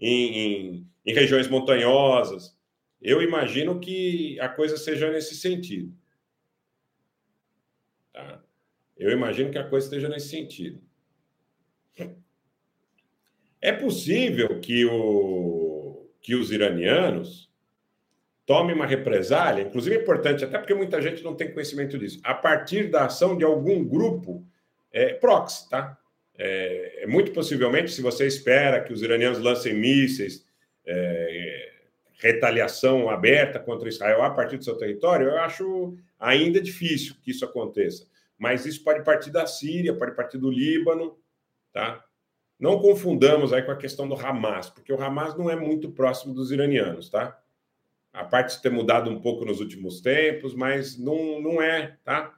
em, 0.00 0.38
em, 0.38 0.90
em 1.04 1.12
regiões 1.12 1.46
montanhosas. 1.46 2.58
Eu 3.02 3.20
imagino 3.20 3.78
que 3.78 4.40
a 4.40 4.48
coisa 4.48 4.78
seja 4.78 5.12
nesse 5.12 5.34
sentido. 5.34 5.94
Tá? 8.14 8.42
Eu 8.96 9.10
imagino 9.10 9.50
que 9.50 9.58
a 9.58 9.68
coisa 9.68 9.88
esteja 9.88 10.08
nesse 10.08 10.28
sentido. 10.28 10.80
É 13.60 13.72
possível 13.72 14.58
que, 14.60 14.86
o, 14.86 16.08
que 16.18 16.34
os 16.34 16.50
iranianos 16.50 17.47
tome 18.48 18.72
uma 18.72 18.86
represália, 18.86 19.62
inclusive 19.62 19.94
é 19.94 20.00
importante, 20.00 20.42
até 20.42 20.56
porque 20.56 20.72
muita 20.72 21.02
gente 21.02 21.22
não 21.22 21.34
tem 21.34 21.52
conhecimento 21.52 21.98
disso, 21.98 22.18
a 22.24 22.32
partir 22.32 22.88
da 22.90 23.04
ação 23.04 23.36
de 23.36 23.44
algum 23.44 23.84
grupo 23.84 24.42
é, 24.90 25.12
proxy, 25.12 25.68
tá? 25.68 25.98
É, 26.34 27.02
é, 27.02 27.06
muito 27.06 27.30
possivelmente, 27.32 27.90
se 27.90 28.00
você 28.00 28.26
espera 28.26 28.80
que 28.80 28.90
os 28.90 29.02
iranianos 29.02 29.38
lancem 29.38 29.74
mísseis, 29.74 30.46
é, 30.86 31.72
retaliação 32.14 33.10
aberta 33.10 33.58
contra 33.58 33.86
Israel 33.86 34.22
a 34.22 34.30
partir 34.30 34.56
do 34.56 34.64
seu 34.64 34.78
território, 34.78 35.28
eu 35.28 35.38
acho 35.40 35.98
ainda 36.18 36.58
difícil 36.58 37.16
que 37.22 37.32
isso 37.32 37.44
aconteça. 37.44 38.06
Mas 38.38 38.64
isso 38.64 38.82
pode 38.82 39.04
partir 39.04 39.30
da 39.30 39.46
Síria, 39.46 39.94
pode 39.94 40.16
partir 40.16 40.38
do 40.38 40.50
Líbano, 40.50 41.18
tá? 41.70 42.02
Não 42.58 42.80
confundamos 42.80 43.52
aí 43.52 43.60
com 43.60 43.72
a 43.72 43.76
questão 43.76 44.08
do 44.08 44.14
Hamas, 44.14 44.70
porque 44.70 44.92
o 44.92 45.00
Hamas 45.00 45.36
não 45.36 45.50
é 45.50 45.54
muito 45.54 45.90
próximo 45.90 46.32
dos 46.32 46.50
iranianos, 46.50 47.10
tá? 47.10 47.38
A 48.18 48.24
parte 48.24 48.56
de 48.56 48.62
ter 48.62 48.70
mudado 48.70 49.08
um 49.08 49.20
pouco 49.20 49.44
nos 49.44 49.60
últimos 49.60 50.00
tempos, 50.00 50.52
mas 50.52 50.98
não, 50.98 51.40
não 51.40 51.62
é, 51.62 51.96
tá? 52.04 52.34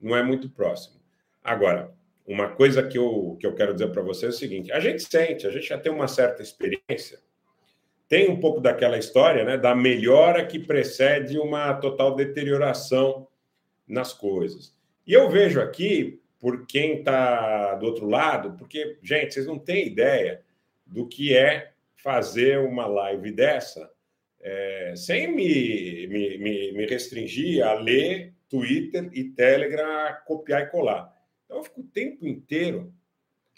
Não 0.00 0.16
é 0.16 0.22
muito 0.22 0.48
próximo. 0.48 1.00
Agora, 1.42 1.92
uma 2.24 2.50
coisa 2.50 2.80
que 2.86 2.96
eu, 2.96 3.36
que 3.40 3.44
eu 3.44 3.52
quero 3.56 3.72
dizer 3.74 3.90
para 3.90 4.02
você 4.02 4.26
é 4.26 4.28
o 4.28 4.32
seguinte: 4.32 4.70
a 4.70 4.78
gente 4.78 5.02
sente, 5.02 5.48
a 5.48 5.50
gente 5.50 5.66
já 5.66 5.76
tem 5.76 5.90
uma 5.90 6.06
certa 6.06 6.42
experiência, 6.42 7.18
tem 8.08 8.30
um 8.30 8.38
pouco 8.38 8.60
daquela 8.60 8.96
história, 8.96 9.44
né, 9.44 9.58
da 9.58 9.74
melhora 9.74 10.46
que 10.46 10.60
precede 10.60 11.36
uma 11.40 11.74
total 11.74 12.14
deterioração 12.14 13.26
nas 13.88 14.12
coisas. 14.12 14.72
E 15.04 15.12
eu 15.12 15.28
vejo 15.28 15.60
aqui, 15.60 16.20
por 16.38 16.66
quem 16.66 16.98
está 16.98 17.74
do 17.74 17.86
outro 17.86 18.08
lado, 18.08 18.52
porque, 18.56 18.96
gente, 19.02 19.34
vocês 19.34 19.46
não 19.46 19.58
têm 19.58 19.88
ideia 19.88 20.42
do 20.86 21.08
que 21.08 21.36
é 21.36 21.72
fazer 21.96 22.60
uma 22.60 22.86
live 22.86 23.32
dessa 23.32 23.90
é, 24.40 24.94
sem 24.96 25.34
me, 25.34 26.06
me, 26.06 26.72
me, 26.72 26.86
restringir 26.86 27.64
a 27.66 27.74
ler 27.74 28.32
Twitter 28.48 29.10
e 29.12 29.24
Telegram, 29.24 30.16
copiar 30.26 30.62
e 30.62 30.66
colar. 30.66 31.14
Então 31.44 31.58
eu 31.58 31.64
fico 31.64 31.80
o 31.80 31.84
tempo 31.84 32.26
inteiro. 32.26 32.92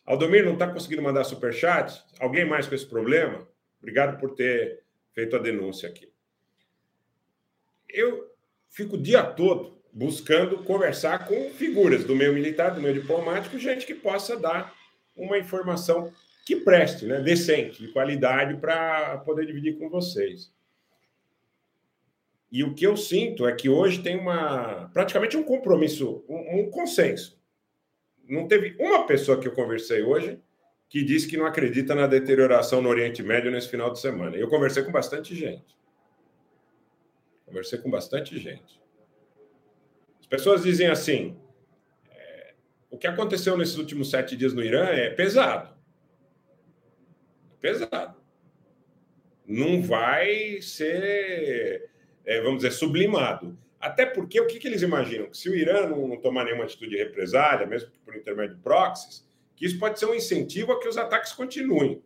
Aldomir 0.05 0.45
não 0.45 0.55
está 0.55 0.68
conseguindo 0.68 1.03
mandar 1.03 1.24
superchat? 1.24 2.03
Alguém 2.18 2.45
mais 2.45 2.66
com 2.66 2.74
esse 2.74 2.87
problema? 2.87 3.47
Obrigado 3.78 4.18
por 4.18 4.35
ter 4.35 4.83
feito 5.12 5.37
a 5.37 5.39
denúncia 5.39 5.89
aqui. 5.89 6.11
Eu 7.89 8.30
fico 8.68 8.97
o 8.97 9.03
dia 9.03 9.22
todo 9.22 9.80
buscando 9.93 10.64
conversar 10.64 11.26
com 11.28 11.51
figuras 11.51 12.05
do 12.05 12.16
meio 12.16 12.33
militar, 12.33 12.74
do 12.74 12.80
meio 12.80 12.95
diplomático, 12.95 13.59
gente 13.59 13.85
que 13.85 13.95
possa 13.95 14.37
dar 14.37 14.74
uma 15.14 15.39
informação 15.39 16.12
que 16.47 16.57
preste, 16.57 17.05
né, 17.05 17.20
decente, 17.20 17.87
de 17.87 17.93
qualidade, 17.93 18.57
para 18.57 19.18
poder 19.18 19.47
dividir 19.47 19.78
com 19.78 19.89
vocês. 19.91 20.51
E 22.53 22.62
o 22.62 22.74
que 22.74 22.86
eu 22.86 22.98
sinto 22.98 23.48
é 23.48 23.55
que 23.55 23.70
hoje 23.70 24.03
tem 24.03 24.18
uma 24.18 24.90
praticamente 24.92 25.38
um 25.38 25.42
compromisso, 25.42 26.22
um, 26.28 26.61
um 26.61 26.70
consenso. 26.70 27.40
Não 28.28 28.46
teve 28.46 28.76
uma 28.78 29.07
pessoa 29.07 29.40
que 29.40 29.48
eu 29.48 29.53
conversei 29.53 30.03
hoje 30.03 30.38
que 30.86 31.03
disse 31.03 31.26
que 31.26 31.38
não 31.38 31.46
acredita 31.46 31.94
na 31.94 32.07
deterioração 32.07 32.82
no 32.82 32.90
Oriente 32.90 33.22
Médio 33.22 33.50
nesse 33.50 33.70
final 33.70 33.90
de 33.90 33.98
semana. 33.98 34.36
Eu 34.36 34.50
conversei 34.50 34.82
com 34.82 34.92
bastante 34.92 35.34
gente. 35.34 35.74
Conversei 37.46 37.78
com 37.78 37.90
bastante 37.90 38.38
gente. 38.38 38.78
As 40.20 40.26
pessoas 40.26 40.62
dizem 40.62 40.88
assim: 40.88 41.40
é, 42.11 42.55
o 42.90 42.98
que 42.98 43.07
aconteceu 43.07 43.57
nesses 43.57 43.78
últimos 43.78 44.11
sete 44.11 44.36
dias 44.36 44.53
no 44.53 44.62
Irã 44.62 44.84
é 44.88 45.09
pesado. 45.09 45.74
Pesado. 47.62 48.20
Não 49.46 49.80
vai 49.80 50.61
ser 50.61 51.91
é, 52.25 52.41
vamos 52.41 52.59
dizer, 52.62 52.73
sublimado. 52.73 53.57
Até 53.81 54.07
porque 54.07 54.41
o 54.41 54.47
que, 54.47 54.59
que 54.59 54.68
eles 54.68 54.83
imaginam? 54.83 55.29
Que 55.29 55.37
se 55.37 55.51
o 55.51 55.55
Irã 55.55 55.89
não, 55.89 56.07
não 56.07 56.16
tomar 56.16 56.45
nenhuma 56.45 56.64
atitude 56.64 56.91
de 56.91 56.97
represália, 56.97 57.66
mesmo 57.66 57.91
por 58.05 58.14
intermédio 58.14 58.57
de 58.57 58.62
proxies, 58.62 59.27
que 59.57 59.66
isso 59.66 59.79
pode 59.79 59.99
ser 59.99 60.07
um 60.07 60.14
incentivo 60.14 60.73
a 60.73 60.81
que 60.81 60.89
os 60.89 60.97
ataques 60.97 61.33
continuem. 61.33 62.03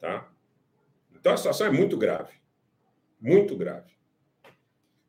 Tá? 0.00 0.28
Então 1.14 1.32
a 1.32 1.36
situação 1.36 1.66
é 1.66 1.70
muito 1.70 1.96
grave. 1.96 2.32
Muito 3.20 3.56
grave. 3.56 3.92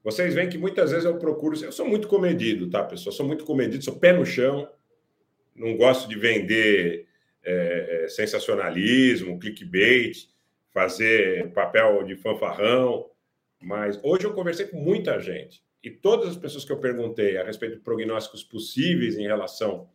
Vocês 0.04 0.36
veem 0.36 0.48
que 0.48 0.58
muitas 0.58 0.92
vezes 0.92 1.06
eu 1.06 1.18
procuro. 1.18 1.62
Eu 1.64 1.72
sou 1.72 1.88
muito 1.88 2.08
comedido, 2.08 2.70
tá, 2.70 2.84
pessoal? 2.84 3.12
Sou 3.12 3.26
muito 3.26 3.44
comedido, 3.44 3.84
sou 3.84 3.98
pé 3.98 4.14
no 4.14 4.26
chão, 4.26 4.70
não 5.56 5.76
gosto 5.76 6.08
de 6.08 6.16
vender 6.16 7.08
é, 7.44 8.04
é 8.04 8.08
sensacionalismo, 8.08 9.40
clickbait, 9.40 10.30
fazer 10.72 11.52
papel 11.54 12.04
de 12.04 12.16
fanfarrão. 12.16 13.10
Mas 13.66 14.00
hoje 14.04 14.26
eu 14.26 14.34
conversei 14.36 14.68
com 14.68 14.78
muita 14.78 15.20
gente 15.20 15.64
e 15.84 15.90
todas 15.90 16.30
as 16.30 16.38
pessoas 16.38 16.64
que 16.64 16.72
eu 16.72 16.78
perguntei 16.78 17.36
a 17.36 17.44
respeito 17.44 17.78
de 17.78 17.82
prognósticos 17.82 18.44
possíveis 18.44 19.18
em 19.18 19.26
relação 19.26 19.90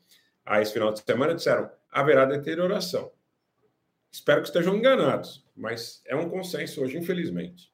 a 0.45 0.61
esse 0.61 0.73
final 0.73 0.93
de 0.93 1.01
semana 1.01 1.37
disseram 1.37 1.71
haverá 1.89 2.25
deterioração. 2.25 3.13
Espero 4.11 4.41
que 4.41 4.49
estejam 4.49 4.77
enganados, 4.77 5.47
mas 5.57 6.03
é 6.05 6.17
um 6.17 6.29
consenso 6.29 6.83
hoje, 6.83 6.99
infelizmente. 6.99 7.73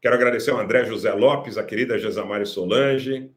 Quero 0.00 0.16
agradecer 0.16 0.50
ao 0.50 0.58
André 0.58 0.84
José 0.86 1.12
Lopes, 1.12 1.56
a 1.56 1.62
querida 1.62 1.96
Gesamari 2.00 2.44
Solange, 2.44 3.30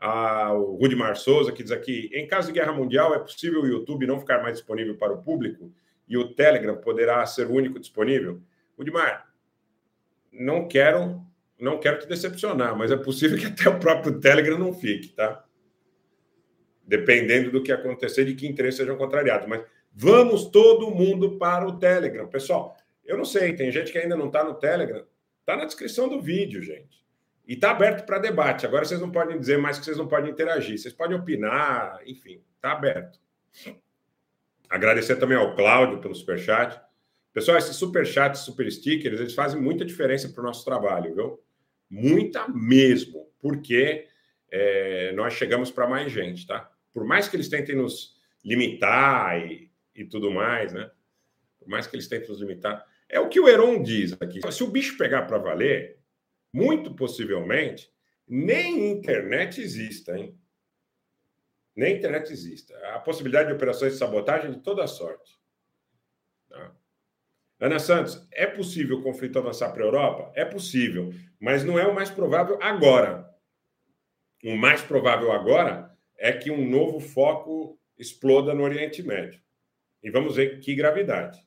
ao 0.00 0.72
Rudimar 0.76 1.16
Souza, 1.16 1.52
que 1.52 1.62
diz 1.62 1.70
aqui: 1.70 2.08
em 2.14 2.26
caso 2.26 2.50
de 2.50 2.58
guerra 2.58 2.72
mundial, 2.72 3.14
é 3.14 3.18
possível 3.18 3.60
o 3.60 3.66
YouTube 3.66 4.06
não 4.06 4.18
ficar 4.18 4.42
mais 4.42 4.54
disponível 4.56 4.96
para 4.96 5.12
o 5.12 5.22
público 5.22 5.70
e 6.08 6.16
o 6.16 6.32
Telegram 6.32 6.78
poderá 6.78 7.26
ser 7.26 7.46
o 7.46 7.52
único 7.52 7.78
disponível? 7.78 8.40
Rudimar, 8.78 9.29
não 10.32 10.66
quero 10.68 11.24
não 11.60 11.78
quero 11.78 11.98
te 11.98 12.08
decepcionar, 12.08 12.74
mas 12.76 12.90
é 12.90 12.96
possível 12.96 13.38
que 13.38 13.46
até 13.46 13.68
o 13.68 13.78
próprio 13.78 14.18
Telegram 14.18 14.58
não 14.58 14.72
fique, 14.72 15.08
tá? 15.08 15.44
Dependendo 16.86 17.50
do 17.50 17.62
que 17.62 17.70
acontecer, 17.70 18.24
de 18.24 18.34
que 18.34 18.48
interesses 18.48 18.78
sejam 18.78 18.96
contrariados. 18.96 19.46
Mas 19.46 19.62
vamos 19.92 20.46
todo 20.46 20.90
mundo 20.90 21.36
para 21.38 21.66
o 21.66 21.78
Telegram. 21.78 22.26
Pessoal, 22.26 22.76
eu 23.04 23.16
não 23.16 23.24
sei, 23.24 23.52
tem 23.54 23.70
gente 23.70 23.92
que 23.92 23.98
ainda 23.98 24.16
não 24.16 24.26
está 24.26 24.42
no 24.42 24.54
Telegram. 24.54 25.04
Está 25.40 25.56
na 25.56 25.66
descrição 25.66 26.08
do 26.08 26.20
vídeo, 26.20 26.62
gente. 26.62 27.04
E 27.46 27.54
está 27.54 27.72
aberto 27.72 28.06
para 28.06 28.18
debate. 28.18 28.64
Agora 28.64 28.84
vocês 28.84 29.00
não 29.00 29.10
podem 29.10 29.38
dizer 29.38 29.58
mais 29.58 29.78
que 29.78 29.84
vocês 29.84 29.98
não 29.98 30.08
podem 30.08 30.30
interagir. 30.30 30.78
Vocês 30.78 30.94
podem 30.94 31.16
opinar, 31.16 32.00
enfim, 32.06 32.42
está 32.56 32.72
aberto. 32.72 33.18
Agradecer 34.68 35.16
também 35.16 35.36
ao 35.36 35.56
Cláudio 35.56 36.00
pelo 36.00 36.14
superchat. 36.14 36.80
Pessoal, 37.32 37.58
esses 37.58 37.76
super 37.76 38.04
chats, 38.04 38.40
super 38.40 38.70
stickers, 38.70 39.20
eles 39.20 39.34
fazem 39.34 39.60
muita 39.60 39.84
diferença 39.84 40.28
para 40.28 40.40
o 40.40 40.44
nosso 40.44 40.64
trabalho, 40.64 41.14
viu? 41.14 41.40
Muita 41.88 42.48
mesmo, 42.48 43.30
porque 43.38 44.08
é, 44.50 45.12
nós 45.12 45.34
chegamos 45.34 45.70
para 45.70 45.88
mais 45.88 46.10
gente, 46.10 46.46
tá? 46.46 46.70
Por 46.92 47.04
mais 47.04 47.28
que 47.28 47.36
eles 47.36 47.48
tentem 47.48 47.76
nos 47.76 48.16
limitar 48.44 49.38
e, 49.38 49.70
e 49.94 50.04
tudo 50.04 50.30
mais, 50.30 50.72
né? 50.72 50.90
Por 51.58 51.68
mais 51.68 51.86
que 51.86 51.94
eles 51.94 52.08
tentem 52.08 52.28
nos 52.28 52.40
limitar. 52.40 52.84
É 53.08 53.20
o 53.20 53.28
que 53.28 53.38
o 53.38 53.48
Heron 53.48 53.82
diz 53.82 54.16
aqui. 54.20 54.40
Se 54.50 54.64
o 54.64 54.70
bicho 54.70 54.96
pegar 54.96 55.22
para 55.22 55.38
valer, 55.38 55.98
muito 56.52 56.94
possivelmente, 56.94 57.92
nem 58.26 58.90
internet 58.90 59.60
exista, 59.60 60.18
hein? 60.18 60.36
Nem 61.76 61.96
internet 61.96 62.32
exista. 62.32 62.76
A 62.94 62.98
possibilidade 62.98 63.48
de 63.48 63.54
operações 63.54 63.92
de 63.92 63.98
sabotagem 63.98 64.50
de 64.50 64.60
toda 64.60 64.86
sorte. 64.86 65.39
Ana 67.60 67.78
Santos, 67.78 68.26
é 68.32 68.46
possível 68.46 68.98
o 68.98 69.02
conflito 69.02 69.38
avançar 69.38 69.70
para 69.70 69.82
a 69.82 69.86
Europa? 69.86 70.32
É 70.34 70.46
possível, 70.46 71.12
mas 71.38 71.62
não 71.62 71.78
é 71.78 71.86
o 71.86 71.94
mais 71.94 72.10
provável 72.10 72.58
agora. 72.62 73.28
O 74.42 74.56
mais 74.56 74.80
provável 74.80 75.30
agora 75.30 75.94
é 76.16 76.32
que 76.32 76.50
um 76.50 76.68
novo 76.68 76.98
foco 76.98 77.78
exploda 77.98 78.54
no 78.54 78.62
Oriente 78.62 79.02
Médio. 79.02 79.38
E 80.02 80.10
vamos 80.10 80.36
ver 80.36 80.58
que 80.60 80.74
gravidade. 80.74 81.38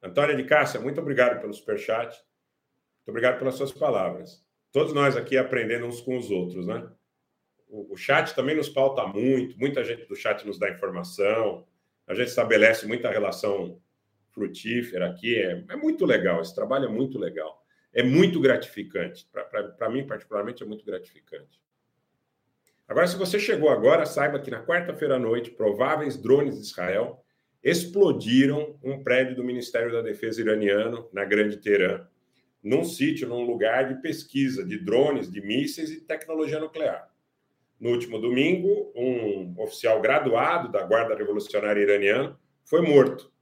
Antônia 0.00 0.36
de 0.36 0.44
Cássia, 0.44 0.80
muito 0.80 1.00
obrigado 1.00 1.40
pelo 1.40 1.52
superchat. 1.52 2.10
Muito 2.10 3.08
obrigado 3.08 3.40
pelas 3.40 3.56
suas 3.56 3.72
palavras. 3.72 4.46
Todos 4.70 4.92
nós 4.92 5.16
aqui 5.16 5.36
aprendendo 5.36 5.86
uns 5.86 6.00
com 6.00 6.16
os 6.16 6.30
outros, 6.30 6.64
né? 6.64 6.88
O, 7.66 7.94
o 7.94 7.96
chat 7.96 8.32
também 8.36 8.54
nos 8.54 8.68
pauta 8.68 9.04
muito, 9.08 9.58
muita 9.58 9.82
gente 9.82 10.06
do 10.06 10.14
chat 10.14 10.46
nos 10.46 10.60
dá 10.60 10.70
informação, 10.70 11.66
a 12.06 12.14
gente 12.14 12.28
estabelece 12.28 12.86
muita 12.86 13.10
relação 13.10 13.81
frutífera 14.32 15.08
aqui. 15.08 15.36
É, 15.36 15.64
é 15.68 15.76
muito 15.76 16.04
legal, 16.04 16.40
esse 16.40 16.54
trabalho 16.54 16.86
é 16.86 16.88
muito 16.88 17.18
legal. 17.18 17.62
é 17.92 18.02
muito 18.02 18.40
gratificante. 18.40 19.28
Para 19.78 19.90
mim, 19.90 20.06
particularmente, 20.06 20.62
é 20.62 20.66
muito 20.66 20.84
gratificante. 20.84 21.60
Agora, 22.88 23.06
se 23.06 23.16
você 23.16 23.38
chegou 23.38 23.70
agora, 23.70 24.06
saiba 24.06 24.38
que 24.38 24.50
na 24.50 24.64
quarta-feira 24.64 25.16
à 25.16 25.18
noite, 25.18 25.50
prováveis 25.50 26.16
drones 26.16 26.56
de 26.56 26.62
Israel 26.62 27.22
explodiram 27.62 28.78
um 28.82 29.02
prédio 29.02 29.36
do 29.36 29.44
Ministério 29.44 29.92
da 29.92 30.02
Defesa 30.02 30.40
iraniano 30.40 31.08
na 31.12 31.24
Grande 31.24 31.58
Teherã, 31.58 32.06
num 32.62 32.84
sítio, 32.84 33.28
num 33.28 33.44
lugar 33.44 33.88
de 33.88 34.00
pesquisa 34.02 34.64
de 34.64 34.78
drones, 34.78 35.30
de 35.30 35.40
mísseis 35.40 35.90
e 35.90 36.00
tecnologia 36.00 36.58
nuclear. 36.58 37.08
No 37.78 37.90
último 37.90 38.18
domingo, 38.18 38.92
um 38.94 39.54
oficial 39.60 40.00
graduado 40.00 40.70
da 40.70 40.82
Guarda 40.82 41.14
Revolucionária 41.14 41.80
Iraniana 41.80 42.38
foi 42.64 42.80
morto 42.80 43.32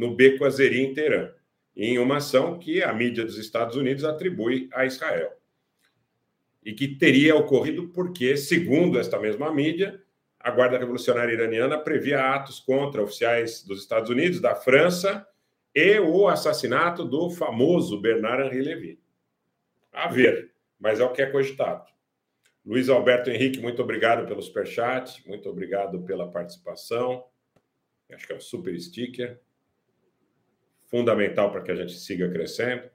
no 0.00 0.16
Beco 0.16 0.46
Azeri, 0.46 0.80
em 0.80 0.94
Teherã, 0.94 1.30
em 1.76 1.98
uma 1.98 2.16
ação 2.16 2.58
que 2.58 2.82
a 2.82 2.90
mídia 2.90 3.22
dos 3.22 3.36
Estados 3.36 3.76
Unidos 3.76 4.02
atribui 4.02 4.66
a 4.72 4.86
Israel. 4.86 5.30
E 6.64 6.72
que 6.72 6.88
teria 6.88 7.36
ocorrido 7.36 7.88
porque, 7.88 8.34
segundo 8.34 8.98
esta 8.98 9.20
mesma 9.20 9.52
mídia, 9.52 10.02
a 10.38 10.50
Guarda 10.50 10.78
Revolucionária 10.78 11.34
Iraniana 11.34 11.76
previa 11.76 12.34
atos 12.34 12.58
contra 12.60 13.02
oficiais 13.02 13.62
dos 13.62 13.82
Estados 13.82 14.08
Unidos, 14.08 14.40
da 14.40 14.54
França 14.54 15.26
e 15.74 15.98
o 15.98 16.28
assassinato 16.28 17.04
do 17.04 17.28
famoso 17.28 18.00
Bernard 18.00 18.44
Henri 18.46 18.62
Levy. 18.62 19.00
A 19.92 20.08
ver, 20.08 20.50
mas 20.78 20.98
é 20.98 21.04
o 21.04 21.12
que 21.12 21.20
é 21.20 21.26
cogitado. 21.26 21.84
Luiz 22.64 22.88
Alberto 22.88 23.28
Henrique, 23.28 23.60
muito 23.60 23.82
obrigado 23.82 24.26
pelo 24.26 24.40
superchat, 24.40 25.22
muito 25.28 25.46
obrigado 25.50 26.02
pela 26.04 26.30
participação. 26.30 27.22
Acho 28.10 28.26
que 28.26 28.32
é 28.32 28.36
um 28.36 28.40
super 28.40 28.78
sticker. 28.80 29.38
Fundamental 30.90 31.50
para 31.52 31.62
que 31.62 31.70
a 31.70 31.76
gente 31.76 31.92
siga 31.92 32.28
crescendo. 32.30 32.90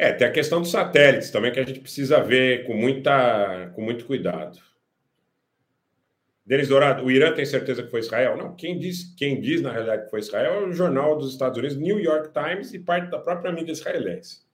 É, 0.00 0.12
tem 0.12 0.28
a 0.28 0.32
questão 0.32 0.60
dos 0.60 0.70
satélites 0.70 1.30
também 1.32 1.50
que 1.50 1.58
a 1.58 1.64
gente 1.64 1.80
precisa 1.80 2.22
ver 2.22 2.64
com, 2.64 2.74
muita, 2.74 3.72
com 3.74 3.82
muito 3.82 4.06
cuidado. 4.06 4.56
Denis 6.46 6.68
Dourado, 6.68 7.04
o 7.04 7.10
Irã 7.10 7.34
tem 7.34 7.44
certeza 7.44 7.82
que 7.82 7.90
foi 7.90 8.00
Israel? 8.00 8.36
Não, 8.36 8.54
quem 8.54 8.78
diz, 8.78 9.12
quem 9.16 9.40
diz 9.40 9.60
na 9.60 9.72
realidade 9.72 10.04
que 10.04 10.10
foi 10.10 10.20
Israel 10.20 10.62
é 10.62 10.66
o 10.66 10.72
jornal 10.72 11.18
dos 11.18 11.32
Estados 11.32 11.58
Unidos, 11.58 11.76
New 11.76 11.98
York 11.98 12.30
Times, 12.32 12.72
e 12.72 12.78
parte 12.78 13.10
da 13.10 13.18
própria 13.18 13.52
mídia 13.52 13.72
israelense. 13.72 14.46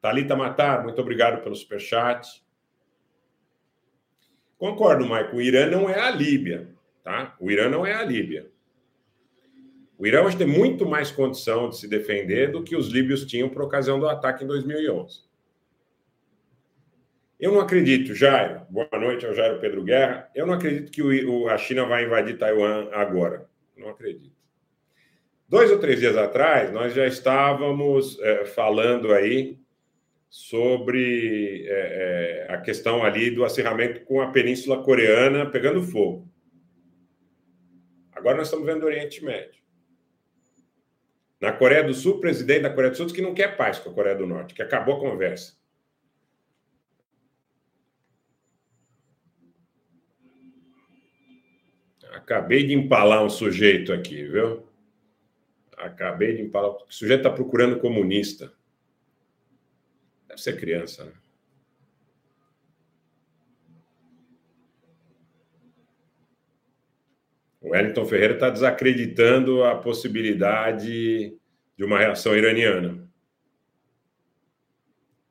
Talita 0.00 0.36
Matar, 0.36 0.82
muito 0.84 0.98
obrigado 1.02 1.42
pelo 1.42 1.54
superchat. 1.54 2.26
Concordo, 4.60 5.04
Michael, 5.04 5.34
o 5.34 5.40
Irã 5.40 5.66
não 5.70 5.88
é 5.88 5.98
a 5.98 6.10
Líbia, 6.10 6.68
tá? 7.02 7.34
O 7.40 7.50
Irã 7.50 7.70
não 7.70 7.86
é 7.86 7.94
a 7.94 8.02
Líbia. 8.02 8.46
O 9.96 10.06
Irã 10.06 10.22
hoje 10.22 10.36
tem 10.36 10.46
muito 10.46 10.84
mais 10.84 11.10
condição 11.10 11.70
de 11.70 11.78
se 11.78 11.88
defender 11.88 12.52
do 12.52 12.62
que 12.62 12.76
os 12.76 12.88
líbios 12.88 13.24
tinham 13.24 13.48
por 13.48 13.62
ocasião 13.62 13.98
do 13.98 14.06
ataque 14.06 14.44
em 14.44 14.46
2011. 14.46 15.22
Eu 17.40 17.52
não 17.52 17.60
acredito, 17.60 18.14
Jairo. 18.14 18.60
Boa 18.68 18.86
noite 19.00 19.24
ao 19.24 19.32
Jairo 19.32 19.58
Pedro 19.60 19.82
Guerra. 19.82 20.28
Eu 20.34 20.46
não 20.46 20.52
acredito 20.52 20.92
que 20.92 21.02
o, 21.02 21.48
a 21.48 21.56
China 21.56 21.86
vai 21.86 22.04
invadir 22.04 22.36
Taiwan 22.36 22.90
agora. 22.92 23.48
Não 23.74 23.88
acredito. 23.88 24.30
Dois 25.48 25.70
ou 25.70 25.78
três 25.78 25.98
dias 25.98 26.18
atrás, 26.18 26.70
nós 26.70 26.92
já 26.92 27.06
estávamos 27.06 28.20
é, 28.20 28.44
falando 28.44 29.10
aí 29.10 29.58
sobre 30.30 31.66
é, 31.66 32.46
é, 32.48 32.54
a 32.54 32.60
questão 32.60 33.02
ali 33.02 33.32
do 33.32 33.44
acirramento 33.44 34.04
com 34.04 34.20
a 34.20 34.30
Península 34.30 34.80
Coreana 34.80 35.50
pegando 35.50 35.82
fogo. 35.82 36.30
Agora 38.12 38.36
nós 38.36 38.46
estamos 38.46 38.64
vendo 38.64 38.84
o 38.84 38.86
Oriente 38.86 39.24
Médio. 39.24 39.60
Na 41.40 41.52
Coreia 41.52 41.82
do 41.82 41.92
Sul, 41.92 42.16
o 42.16 42.20
presidente 42.20 42.62
da 42.62 42.70
Coreia 42.70 42.92
do 42.92 42.96
Sul 42.96 43.06
diz 43.06 43.14
que 43.14 43.22
não 43.22 43.34
quer 43.34 43.56
paz 43.56 43.80
com 43.80 43.90
a 43.90 43.94
Coreia 43.94 44.14
do 44.14 44.26
Norte, 44.26 44.54
que 44.54 44.62
acabou 44.62 44.96
a 44.96 45.00
conversa. 45.00 45.58
Acabei 52.12 52.64
de 52.64 52.74
empalar 52.74 53.24
um 53.24 53.30
sujeito 53.30 53.92
aqui, 53.92 54.22
viu? 54.24 54.64
Acabei 55.76 56.36
de 56.36 56.42
empalar. 56.42 56.70
O 56.70 56.84
sujeito 56.88 57.20
está 57.20 57.30
procurando 57.30 57.80
comunista. 57.80 58.52
Deve 60.30 60.42
ser 60.42 60.60
criança, 60.60 61.04
né? 61.04 61.12
O 67.60 67.70
Wellington 67.70 68.06
Ferreira 68.06 68.34
está 68.34 68.48
desacreditando 68.48 69.64
a 69.64 69.74
possibilidade 69.74 71.36
de 71.76 71.84
uma 71.84 71.98
reação 71.98 72.36
iraniana. 72.36 73.06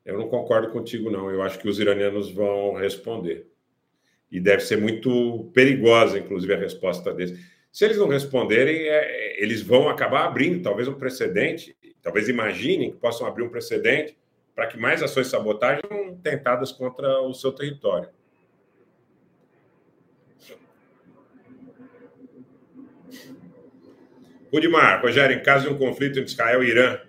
Eu 0.04 0.18
não 0.18 0.28
concordo 0.28 0.70
contigo, 0.70 1.10
não. 1.10 1.30
Eu 1.30 1.42
acho 1.42 1.58
que 1.58 1.68
os 1.68 1.80
iranianos 1.80 2.30
vão 2.30 2.74
responder. 2.74 3.48
E 4.30 4.38
deve 4.38 4.62
ser 4.62 4.76
muito 4.76 5.50
perigosa, 5.54 6.18
inclusive, 6.18 6.52
a 6.52 6.58
resposta 6.58 7.12
deles. 7.12 7.40
Se 7.72 7.86
eles 7.86 7.96
não 7.96 8.06
responderem, 8.06 8.76
é, 8.76 9.42
eles 9.42 9.62
vão 9.62 9.88
acabar 9.88 10.26
abrindo 10.26 10.62
talvez 10.62 10.86
um 10.86 10.98
precedente, 10.98 11.74
talvez 12.02 12.28
imaginem 12.28 12.90
que 12.90 12.98
possam 12.98 13.26
abrir 13.26 13.44
um 13.44 13.50
precedente 13.50 14.19
para 14.60 14.66
que 14.66 14.76
mais 14.76 15.02
ações 15.02 15.24
de 15.24 15.30
sabotagem 15.30 15.80
tentadas 16.22 16.70
contra 16.70 17.22
o 17.22 17.32
seu 17.32 17.50
território. 17.50 18.10
Rudimar, 24.52 25.00
Rogério, 25.00 25.34
em 25.34 25.42
caso 25.42 25.66
de 25.66 25.72
um 25.72 25.78
conflito 25.78 26.18
entre 26.18 26.30
Israel 26.30 26.62
e 26.62 26.68
Irã, 26.68 27.00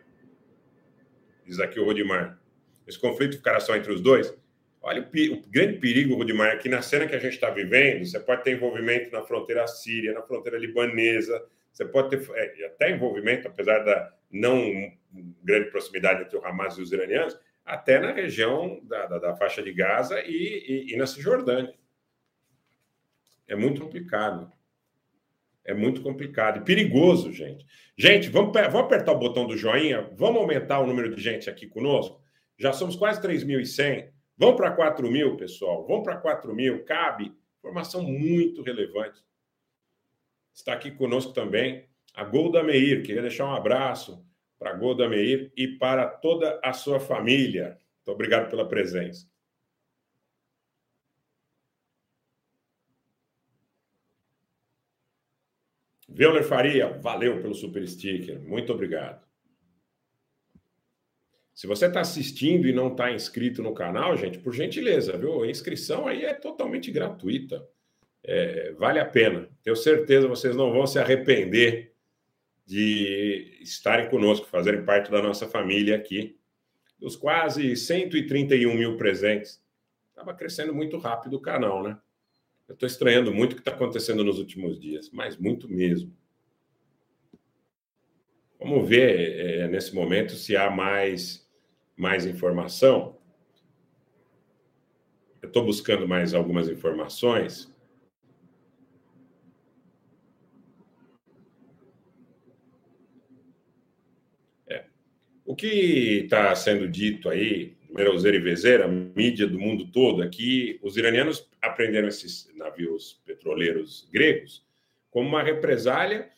diz 1.46 1.60
aqui 1.60 1.78
o 1.78 1.84
Rudimar, 1.84 2.40
esse 2.88 2.98
conflito 2.98 3.36
ficará 3.36 3.60
só 3.60 3.76
entre 3.76 3.92
os 3.92 4.00
dois? 4.00 4.34
Olha, 4.82 5.02
o, 5.02 5.34
o 5.34 5.42
grande 5.50 5.78
perigo, 5.78 6.16
Rudimar, 6.16 6.52
é 6.52 6.56
que 6.56 6.70
na 6.70 6.82
cena 6.82 7.06
que 7.06 7.16
a 7.16 7.20
gente 7.20 7.34
está 7.34 7.50
vivendo, 7.50 8.06
você 8.06 8.18
pode 8.22 8.46
ter 8.46 8.54
envolvimento 8.54 9.12
na 9.12 9.24
fronteira 9.24 9.68
síria, 9.68 10.14
na 10.14 10.22
fronteira 10.22 10.58
libanesa, 10.58 11.46
você 11.72 11.86
pode 11.86 12.10
ter 12.10 12.30
é, 12.36 12.66
até 12.66 12.92
envolvimento, 12.92 13.48
apesar 13.48 13.80
da 13.80 14.14
não 14.30 14.92
grande 15.44 15.70
proximidade 15.70 16.24
entre 16.24 16.38
o 16.38 16.46
Hamas 16.46 16.78
e 16.78 16.82
os 16.82 16.92
iranianos, 16.92 17.38
até 17.66 18.00
na 18.00 18.12
região 18.12 18.80
da, 18.84 19.06
da, 19.06 19.20
da 19.20 19.36
faixa 19.36 19.62
de 19.62 19.72
Gaza 19.74 20.22
e, 20.22 20.88
e, 20.90 20.94
e 20.94 20.98
na 20.98 21.06
Cisjordânia. 21.06 21.74
É 23.48 23.56
muito 23.56 23.82
complicado. 23.82 24.52
É 25.64 25.74
muito 25.74 26.02
complicado 26.02 26.58
e 26.60 26.66
perigoso, 26.66 27.32
gente. 27.32 27.66
Gente, 27.96 28.30
vamos, 28.30 28.52
vamos 28.54 28.82
apertar 28.82 29.12
o 29.12 29.20
botão 29.20 29.46
do 29.46 29.56
joinha, 29.56 30.10
vamos 30.18 30.42
aumentar 30.42 30.80
o 30.80 30.88
número 30.88 31.14
de 31.14 31.22
gente 31.22 31.50
aqui 31.50 31.68
conosco. 31.68 32.20
Já 32.58 32.74
somos 32.74 32.96
quase 32.96 33.22
3.100. 33.22 34.10
Vamos 34.38 34.56
para 34.56 34.72
4 34.72 35.10
mil, 35.12 35.38
pessoal. 35.38 35.86
Vamos 35.86 36.04
para 36.04 36.18
4 36.18 36.54
mil. 36.56 36.84
Cabe. 36.84 37.32
Informação 37.60 38.02
muito 38.02 38.64
relevante. 38.64 39.22
Está 40.54 40.74
aqui 40.74 40.92
conosco 40.92 41.34
também 41.34 41.86
a 42.14 42.24
Golda 42.24 42.64
Meir. 42.64 43.04
Queria 43.04 43.22
deixar 43.22 43.46
um 43.46 43.56
abraço 43.56 44.26
para 44.60 44.72
a 44.72 44.76
Golda 44.76 45.08
Meir 45.10 45.52
e 45.56 45.68
para 45.68 46.08
toda 46.08 46.60
a 46.64 46.74
sua 46.74 47.00
família. 47.00 47.80
Muito 47.98 48.14
obrigado 48.16 48.50
pela 48.50 48.68
presença. 48.68 49.30
Veuler 56.14 56.44
Faria, 56.44 56.90
valeu 57.00 57.42
pelo 57.42 57.56
super 57.56 57.88
sticker, 57.88 58.40
muito 58.42 58.74
obrigado. 58.74 59.26
Se 61.54 61.68
você 61.68 61.86
está 61.86 62.02
assistindo 62.02 62.68
e 62.68 62.74
não 62.74 62.90
está 62.90 63.12
inscrito 63.12 63.64
no 63.64 63.74
canal, 63.74 64.18
gente, 64.18 64.38
por 64.40 64.54
gentileza, 64.54 65.18
viu? 65.18 65.44
A 65.44 65.48
inscrição 65.48 66.08
aí 66.08 66.26
é 66.26 66.34
totalmente 66.34 66.92
gratuita. 66.92 67.66
É, 68.24 68.72
vale 68.74 69.00
a 69.00 69.06
pena. 69.06 69.50
Tenho 69.64 69.76
certeza 69.76 70.28
vocês 70.28 70.56
não 70.56 70.72
vão 70.72 70.86
se 70.86 71.00
arrepender 71.00 71.94
de 72.66 73.58
estarem 73.62 74.10
conosco, 74.10 74.48
fazerem 74.48 74.86
parte 74.86 75.12
da 75.12 75.22
nossa 75.22 75.48
família 75.48 75.96
aqui. 75.96 76.38
Dos 77.00 77.16
quase 77.16 77.76
131 77.76 78.74
mil 78.76 78.96
presentes. 78.98 79.62
Estava 80.10 80.34
crescendo 80.34 80.74
muito 80.74 80.98
rápido 80.98 81.36
o 81.36 81.42
canal, 81.42 81.82
né? 81.82 81.98
Eu 82.68 82.74
estou 82.74 82.88
estranhando 82.88 83.34
muito 83.34 83.54
o 83.54 83.56
que 83.56 83.62
está 83.62 83.72
acontecendo 83.72 84.24
nos 84.24 84.40
últimos 84.40 84.80
dias, 84.80 85.10
mas 85.12 85.36
muito 85.36 85.68
mesmo. 85.68 86.16
Vamos 88.60 88.88
ver 88.88 89.64
é, 89.64 89.68
nesse 89.68 89.96
momento 89.96 90.36
se 90.36 90.56
há 90.56 90.70
mais, 90.70 91.50
mais 91.98 92.28
informação. 92.28 93.18
Eu 95.42 95.48
estou 95.48 95.66
buscando 95.66 96.08
mais 96.08 96.36
algumas 96.36 96.70
informações. 96.70 97.74
É. 104.70 104.86
O 105.52 105.56
que 105.56 106.22
está 106.24 106.56
sendo 106.56 106.88
dito 106.88 107.28
aí 107.28 107.76
Merauzeira 107.90 108.38
e 108.38 108.40
Vezeira, 108.40 108.88
mídia 108.88 109.46
do 109.46 109.60
mundo 109.60 109.86
todo, 109.92 110.24
aqui 110.24 110.80
os 110.82 110.96
iranianos 110.96 111.46
aprenderam 111.62 112.08
esses 112.08 112.50
navios 112.56 113.22
petroleiros 113.26 114.08
gregos 114.14 114.66
como 115.10 115.28
uma 115.28 115.44
represália, 115.44 116.32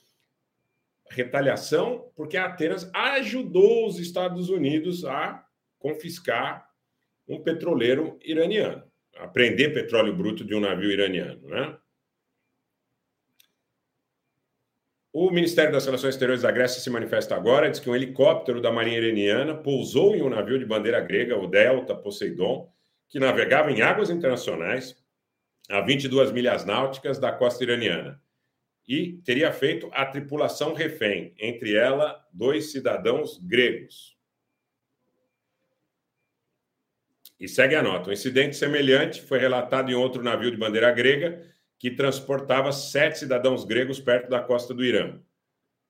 retaliação, 1.11 2.09
porque 2.15 2.37
Atenas 2.37 2.89
ajudou 2.91 3.85
os 3.85 3.99
Estados 3.99 4.49
Unidos 4.49 5.05
a 5.05 5.45
confiscar 5.77 6.67
um 7.27 7.39
petroleiro 7.39 8.17
iraniano, 8.25 8.81
a 9.17 9.27
prender 9.27 9.75
petróleo 9.75 10.15
bruto 10.15 10.43
de 10.43 10.55
um 10.55 10.59
navio 10.59 10.89
iraniano, 10.89 11.49
né? 11.49 11.77
O 15.15 15.29
Ministério 15.29 15.71
das 15.71 15.85
Relações 15.85 16.15
Exteriores 16.15 16.41
da 16.41 16.49
Grécia 16.49 16.81
se 16.81 16.89
manifesta 16.89 17.35
agora, 17.35 17.69
diz 17.69 17.79
que 17.79 17.87
um 17.87 17.95
helicóptero 17.95 18.59
da 18.59 18.71
Marinha 18.71 18.97
Iraniana 18.97 19.53
pousou 19.53 20.15
em 20.15 20.23
um 20.23 20.29
navio 20.29 20.57
de 20.57 20.65
bandeira 20.65 20.99
grega, 20.99 21.37
o 21.37 21.45
Delta 21.45 21.95
Poseidon, 21.95 22.73
que 23.07 23.19
navegava 23.19 23.71
em 23.71 23.83
águas 23.83 24.09
internacionais 24.09 24.97
a 25.69 25.81
22 25.81 26.31
milhas 26.31 26.65
náuticas 26.65 27.19
da 27.19 27.31
costa 27.31 27.63
iraniana 27.63 28.19
e 28.87 29.21
teria 29.23 29.53
feito 29.53 29.87
a 29.93 30.03
tripulação 30.03 30.73
refém, 30.73 31.35
entre 31.37 31.75
ela 31.75 32.19
dois 32.33 32.71
cidadãos 32.71 33.37
gregos. 33.37 34.17
E 37.39 37.47
segue 37.47 37.75
a 37.75 37.83
nota: 37.83 38.09
um 38.09 38.13
incidente 38.13 38.55
semelhante 38.55 39.21
foi 39.21 39.37
relatado 39.37 39.91
em 39.91 39.95
outro 39.95 40.23
navio 40.23 40.49
de 40.49 40.57
bandeira 40.57 40.91
grega 40.91 41.52
que 41.83 41.91
transportava 41.91 42.71
sete 42.71 43.19
cidadãos 43.19 43.65
gregos 43.65 43.99
perto 43.99 44.29
da 44.29 44.41
costa 44.41 44.73
do 44.73 44.85
Irã. 44.85 45.19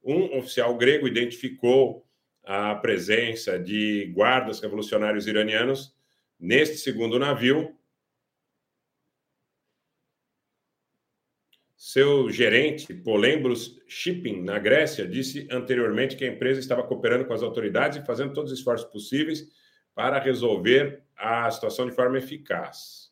Um 0.03 0.39
oficial 0.39 0.75
grego 0.75 1.07
identificou 1.07 2.03
a 2.43 2.73
presença 2.73 3.59
de 3.59 4.11
guardas 4.11 4.59
revolucionários 4.59 5.27
iranianos 5.27 5.95
neste 6.39 6.77
segundo 6.77 7.19
navio. 7.19 7.77
Seu 11.77 12.27
gerente, 12.31 12.91
Polembros 12.91 13.79
Shipping, 13.87 14.41
na 14.41 14.57
Grécia, 14.57 15.07
disse 15.07 15.47
anteriormente 15.51 16.15
que 16.15 16.25
a 16.25 16.27
empresa 16.27 16.59
estava 16.59 16.81
cooperando 16.81 17.25
com 17.25 17.35
as 17.35 17.43
autoridades 17.43 17.99
e 17.99 18.05
fazendo 18.07 18.33
todos 18.33 18.51
os 18.51 18.57
esforços 18.57 18.89
possíveis 18.89 19.47
para 19.93 20.19
resolver 20.19 21.03
a 21.15 21.51
situação 21.51 21.87
de 21.87 21.95
forma 21.95 22.17
eficaz. 22.17 23.02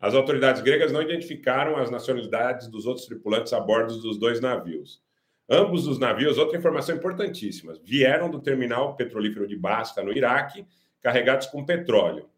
As 0.00 0.14
autoridades 0.14 0.62
gregas 0.62 0.90
não 0.90 1.02
identificaram 1.02 1.76
as 1.76 1.90
nacionalidades 1.90 2.68
dos 2.68 2.86
outros 2.86 3.04
tripulantes 3.04 3.52
a 3.52 3.60
bordo 3.60 3.98
dos 3.98 4.18
dois 4.18 4.40
navios. 4.40 5.02
Ambos 5.46 5.86
os 5.86 5.98
navios, 5.98 6.38
outra 6.38 6.56
informação 6.56 6.96
importantíssima, 6.96 7.74
vieram 7.84 8.30
do 8.30 8.40
terminal 8.40 8.96
petrolífero 8.96 9.46
de 9.46 9.56
Basca, 9.56 10.02
no 10.02 10.10
Iraque, 10.10 10.66
carregados 11.02 11.48
com 11.48 11.66
petróleo. 11.66 12.30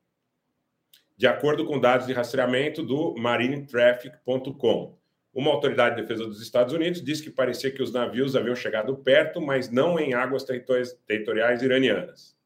De 1.17 1.27
acordo 1.27 1.65
com 1.65 1.79
dados 1.79 2.09
de 2.09 2.13
rastreamento 2.13 2.83
do 2.83 3.15
marinetraffic.com, 3.17 4.99
uma 5.33 5.51
autoridade 5.53 5.95
de 5.95 6.03
defesa 6.03 6.27
dos 6.27 6.43
Estados 6.43 6.75
Unidos 6.75 7.03
disse 7.03 7.23
que 7.23 7.31
parecia 7.31 7.71
que 7.71 7.83
os 7.83 7.93
navios 7.93 8.35
haviam 8.35 8.57
chegado 8.57 8.97
perto, 8.97 9.41
mas 9.41 9.71
não 9.71 10.01
em 10.01 10.15
águas 10.15 10.45
territoriais 10.45 11.63
iranianas. 11.63 12.37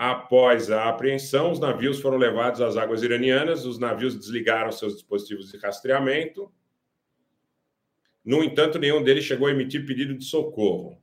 Após 0.00 0.70
a 0.70 0.88
apreensão, 0.88 1.50
os 1.50 1.58
navios 1.58 2.00
foram 2.00 2.18
levados 2.18 2.60
às 2.60 2.76
águas 2.76 3.02
iranianas, 3.02 3.66
os 3.66 3.80
navios 3.80 4.16
desligaram 4.16 4.70
seus 4.70 4.94
dispositivos 4.94 5.50
de 5.50 5.58
rastreamento. 5.58 6.52
No 8.24 8.44
entanto, 8.44 8.78
nenhum 8.78 9.02
deles 9.02 9.24
chegou 9.24 9.48
a 9.48 9.50
emitir 9.50 9.84
pedido 9.84 10.16
de 10.16 10.22
socorro. 10.24 11.02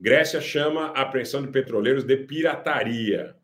Grécia 0.00 0.40
chama 0.40 0.86
a 0.92 1.02
apreensão 1.02 1.42
de 1.42 1.48
petroleiros 1.48 2.04
de 2.04 2.16
pirataria. 2.16 3.36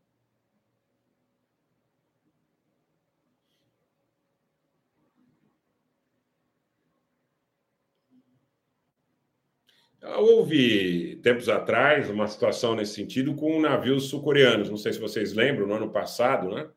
Houve, 10.16 11.16
tempos 11.22 11.48
atrás, 11.48 12.08
uma 12.10 12.26
situação 12.26 12.74
nesse 12.74 12.94
sentido 12.94 13.34
com 13.34 13.60
navios 13.60 14.08
sul-coreanos. 14.08 14.70
Não 14.70 14.76
sei 14.76 14.92
se 14.92 15.00
vocês 15.00 15.32
lembram, 15.32 15.66
no 15.66 15.74
ano 15.74 15.90
passado, 15.90 16.48
né? 16.54 16.70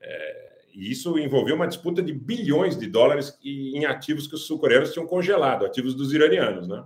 É, 0.00 0.64
e 0.72 0.90
isso 0.90 1.18
envolveu 1.18 1.54
uma 1.54 1.66
disputa 1.68 2.02
de 2.02 2.12
bilhões 2.12 2.78
de 2.78 2.86
dólares 2.86 3.38
em 3.44 3.84
ativos 3.84 4.26
que 4.26 4.34
os 4.34 4.46
sul-coreanos 4.46 4.92
tinham 4.92 5.06
congelado, 5.06 5.66
ativos 5.66 5.94
dos 5.94 6.12
iranianos, 6.12 6.68
né? 6.68 6.84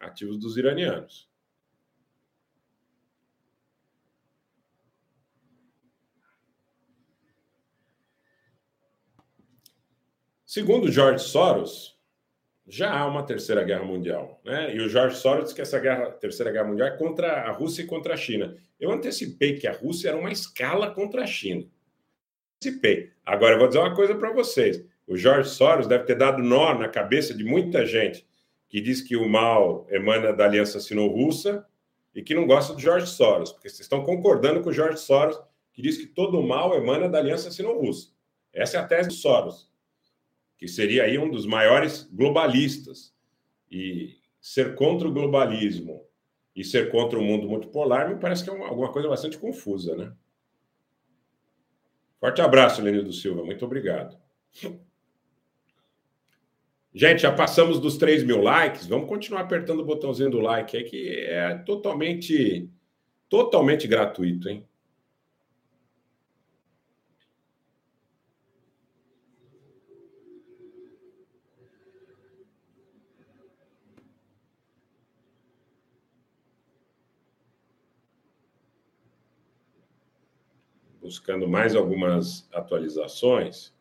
Ativos 0.00 0.38
dos 0.38 0.56
iranianos. 0.56 1.28
Segundo 10.44 10.90
George 10.90 11.22
Soros, 11.22 11.99
já 12.70 12.96
há 12.96 13.04
uma 13.04 13.24
terceira 13.24 13.64
guerra 13.64 13.82
mundial, 13.82 14.40
né? 14.44 14.72
E 14.72 14.80
o 14.80 14.88
George 14.88 15.16
Soros 15.16 15.52
que 15.52 15.60
essa 15.60 15.80
guerra, 15.80 16.08
terceira 16.12 16.52
guerra 16.52 16.68
mundial 16.68 16.86
é 16.86 16.96
contra 16.96 17.42
a 17.42 17.50
Rússia 17.50 17.82
e 17.82 17.86
contra 17.86 18.14
a 18.14 18.16
China. 18.16 18.56
Eu 18.78 18.92
antecipei 18.92 19.58
que 19.58 19.66
a 19.66 19.72
Rússia 19.72 20.10
era 20.10 20.16
uma 20.16 20.30
escala 20.30 20.88
contra 20.92 21.24
a 21.24 21.26
China. 21.26 21.66
Antecipei. 22.56 23.10
Agora 23.26 23.54
eu 23.54 23.58
vou 23.58 23.66
dizer 23.66 23.80
uma 23.80 23.94
coisa 23.94 24.14
para 24.14 24.32
vocês. 24.32 24.84
O 25.04 25.16
George 25.16 25.50
Soros 25.50 25.88
deve 25.88 26.04
ter 26.04 26.14
dado 26.14 26.40
nó 26.44 26.72
na 26.78 26.88
cabeça 26.88 27.34
de 27.34 27.42
muita 27.42 27.84
gente 27.84 28.24
que 28.68 28.80
diz 28.80 29.02
que 29.02 29.16
o 29.16 29.28
mal 29.28 29.84
emana 29.90 30.32
da 30.32 30.44
aliança 30.44 30.78
sino-russa 30.78 31.66
e 32.14 32.22
que 32.22 32.36
não 32.36 32.46
gosta 32.46 32.72
do 32.72 32.80
George 32.80 33.08
Soros, 33.08 33.50
porque 33.50 33.68
vocês 33.68 33.80
estão 33.80 34.04
concordando 34.04 34.62
com 34.62 34.70
o 34.70 34.72
George 34.72 35.00
Soros, 35.00 35.36
que 35.72 35.82
diz 35.82 35.98
que 35.98 36.06
todo 36.06 36.40
mal 36.40 36.76
emana 36.76 37.08
da 37.08 37.18
aliança 37.18 37.50
sino-russa. 37.50 38.10
Essa 38.52 38.76
é 38.76 38.80
a 38.80 38.86
tese 38.86 39.08
do 39.08 39.14
Soros 39.14 39.69
que 40.60 40.68
seria 40.68 41.04
aí 41.04 41.18
um 41.18 41.30
dos 41.30 41.46
maiores 41.46 42.06
globalistas. 42.12 43.14
E 43.70 44.20
ser 44.40 44.74
contra 44.74 45.08
o 45.08 45.12
globalismo 45.12 46.04
e 46.54 46.62
ser 46.64 46.90
contra 46.90 47.18
o 47.18 47.22
mundo 47.22 47.48
multipolar 47.48 48.08
me 48.08 48.20
parece 48.20 48.44
que 48.44 48.50
é 48.50 48.52
uma, 48.52 48.66
alguma 48.66 48.92
coisa 48.92 49.08
bastante 49.08 49.38
confusa, 49.38 49.96
né? 49.96 50.12
Forte 52.18 52.42
abraço, 52.42 52.82
Lenildo 52.82 53.12
Silva. 53.12 53.44
Muito 53.44 53.64
obrigado. 53.64 54.18
Gente, 56.92 57.22
já 57.22 57.32
passamos 57.32 57.78
dos 57.80 57.96
3 57.96 58.24
mil 58.24 58.42
likes. 58.42 58.86
Vamos 58.86 59.08
continuar 59.08 59.42
apertando 59.42 59.80
o 59.80 59.84
botãozinho 59.84 60.30
do 60.30 60.40
like 60.40 60.76
aí, 60.76 60.84
que 60.84 61.08
é 61.08 61.54
totalmente, 61.58 62.68
totalmente 63.28 63.86
gratuito, 63.86 64.48
hein? 64.48 64.66
Buscando 81.10 81.48
mais 81.48 81.74
algumas 81.74 82.48
atualizações. 82.54 83.74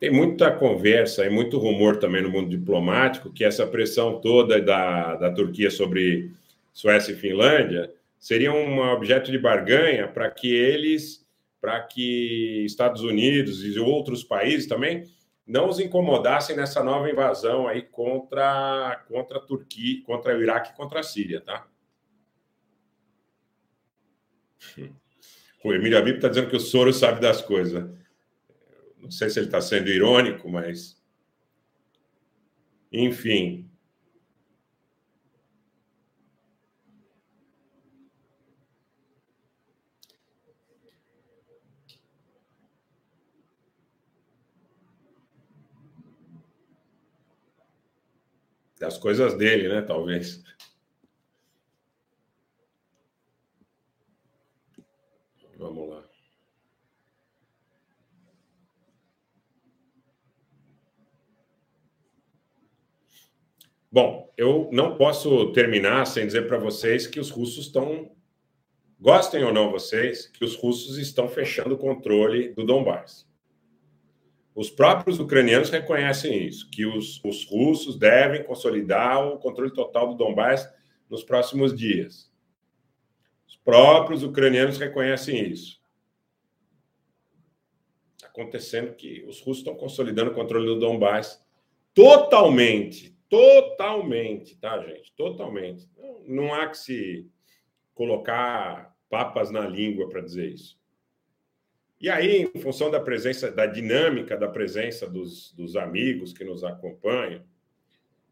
Tem 0.00 0.10
muita 0.10 0.50
conversa 0.50 1.24
e 1.24 1.30
muito 1.30 1.58
rumor 1.58 1.98
também 1.98 2.22
no 2.22 2.28
mundo 2.28 2.50
diplomático 2.50 3.32
que 3.32 3.44
essa 3.44 3.64
pressão 3.64 4.20
toda 4.20 4.60
da, 4.60 5.14
da 5.14 5.32
Turquia 5.32 5.70
sobre 5.70 6.32
Suécia 6.72 7.12
e 7.12 7.16
Finlândia 7.16 7.94
seria 8.18 8.52
um 8.52 8.80
objeto 8.80 9.30
de 9.30 9.38
barganha 9.38 10.08
para 10.08 10.28
que 10.28 10.52
eles, 10.52 11.24
para 11.60 11.80
que 11.82 12.64
Estados 12.66 13.02
Unidos 13.02 13.64
e 13.64 13.78
outros 13.78 14.24
países 14.24 14.66
também 14.66 15.04
não 15.46 15.68
os 15.68 15.78
incomodassem 15.78 16.56
nessa 16.56 16.82
nova 16.82 17.08
invasão 17.08 17.68
aí 17.68 17.82
contra, 17.82 19.04
contra 19.08 19.38
a 19.38 19.40
Turquia, 19.40 20.02
contra 20.04 20.36
o 20.36 20.42
Iraque 20.42 20.72
e 20.72 20.76
contra 20.76 21.00
a 21.00 21.04
Síria, 21.04 21.40
tá? 21.40 21.66
O 25.62 25.72
Emílio 25.72 25.98
Abib 25.98 26.16
está 26.16 26.28
dizendo 26.28 26.50
que 26.50 26.56
o 26.56 26.60
Soros 26.60 26.96
sabe 26.96 27.20
das 27.20 27.40
coisas. 27.40 27.88
Não 28.98 29.10
sei 29.10 29.30
se 29.30 29.38
ele 29.38 29.46
está 29.46 29.60
sendo 29.60 29.88
irônico, 29.88 30.48
mas. 30.48 31.00
Enfim, 32.92 33.68
das 48.78 48.98
coisas 48.98 49.34
dele, 49.34 49.68
né? 49.68 49.82
Talvez. 49.82 50.42
Vamos 55.56 55.88
lá. 55.88 56.04
Bom, 63.90 64.30
eu 64.36 64.68
não 64.72 64.96
posso 64.96 65.52
terminar 65.52 66.06
sem 66.06 66.26
dizer 66.26 66.46
para 66.46 66.58
vocês 66.58 67.06
que 67.06 67.18
os 67.18 67.30
russos 67.30 67.66
estão 67.66 68.14
Gostem 68.98 69.44
ou 69.44 69.52
não 69.52 69.70
vocês, 69.70 70.26
que 70.26 70.44
os 70.44 70.56
russos 70.56 70.96
estão 70.96 71.28
fechando 71.28 71.74
o 71.74 71.78
controle 71.78 72.54
do 72.54 72.64
Donbass. 72.64 73.26
Os 74.56 74.70
próprios 74.70 75.20
ucranianos 75.20 75.68
reconhecem 75.68 76.46
isso, 76.46 76.70
que 76.70 76.86
os, 76.86 77.22
os 77.22 77.44
russos 77.44 77.98
devem 77.98 78.42
consolidar 78.42 79.22
o 79.28 79.38
controle 79.38 79.70
total 79.70 80.08
do 80.08 80.14
Donbass 80.14 80.66
nos 81.10 81.22
próximos 81.22 81.76
dias. 81.76 82.32
Os 83.46 83.54
próprios 83.54 84.22
ucranianos 84.22 84.78
reconhecem 84.78 85.46
isso. 85.46 85.78
Está 88.14 88.28
acontecendo 88.28 88.94
que 88.94 89.22
os 89.28 89.40
russos 89.40 89.58
estão 89.58 89.74
consolidando 89.74 90.30
o 90.30 90.34
controle 90.34 90.64
do 90.64 90.80
Donbass 90.80 91.44
totalmente, 91.92 93.14
totalmente, 93.28 94.56
tá, 94.56 94.80
gente? 94.80 95.12
Totalmente. 95.12 95.86
Não, 95.98 96.22
não 96.26 96.54
há 96.54 96.66
que 96.66 96.78
se 96.78 97.30
colocar 97.94 98.96
papas 99.10 99.50
na 99.50 99.66
língua 99.66 100.08
para 100.08 100.22
dizer 100.22 100.50
isso. 100.50 100.78
E 101.98 102.10
aí, 102.10 102.42
em 102.54 102.60
função 102.60 102.90
da 102.90 103.00
presença, 103.00 103.50
da 103.50 103.64
dinâmica 103.64 104.36
da 104.36 104.48
presença 104.48 105.08
dos, 105.08 105.52
dos 105.52 105.76
amigos 105.76 106.32
que 106.32 106.44
nos 106.44 106.62
acompanham, 106.62 107.42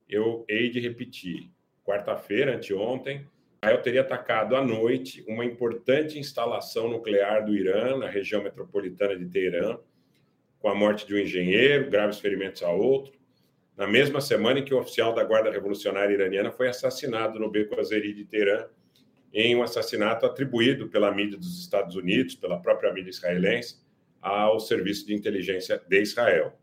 eu 0.08 0.44
hei 0.48 0.68
de 0.68 0.80
repetir. 0.80 1.50
Quarta-feira, 1.82 2.56
anteontem, 2.56 3.26
Israel 3.62 3.80
teria 3.80 4.00
atacado 4.02 4.54
à 4.54 4.62
noite 4.62 5.24
uma 5.26 5.44
importante 5.44 6.18
instalação 6.18 6.88
nuclear 6.88 7.46
do 7.46 7.56
Irã, 7.56 7.96
na 7.96 8.06
região 8.06 8.42
metropolitana 8.42 9.16
de 9.16 9.24
Teherã, 9.26 9.78
com 10.58 10.68
a 10.68 10.74
morte 10.74 11.06
de 11.06 11.14
um 11.14 11.18
engenheiro, 11.18 11.90
graves 11.90 12.18
ferimentos 12.18 12.62
a 12.62 12.70
outro, 12.70 13.14
na 13.74 13.86
mesma 13.86 14.20
semana 14.20 14.60
em 14.60 14.64
que 14.64 14.74
o 14.74 14.78
oficial 14.78 15.14
da 15.14 15.24
Guarda 15.24 15.50
Revolucionária 15.50 16.12
Iraniana 16.12 16.52
foi 16.52 16.68
assassinado 16.68 17.38
no 17.38 17.50
beco 17.50 17.80
Azeri 17.80 18.12
de 18.12 18.26
Teherã, 18.26 18.66
em 19.34 19.56
um 19.56 19.64
assassinato 19.64 20.24
atribuído 20.24 20.88
pela 20.88 21.12
mídia 21.12 21.36
dos 21.36 21.60
Estados 21.60 21.96
Unidos, 21.96 22.36
pela 22.36 22.60
própria 22.60 22.92
mídia 22.92 23.10
israelense, 23.10 23.82
ao 24.22 24.60
serviço 24.60 25.04
de 25.06 25.12
inteligência 25.12 25.82
de 25.88 26.00
Israel. 26.00 26.56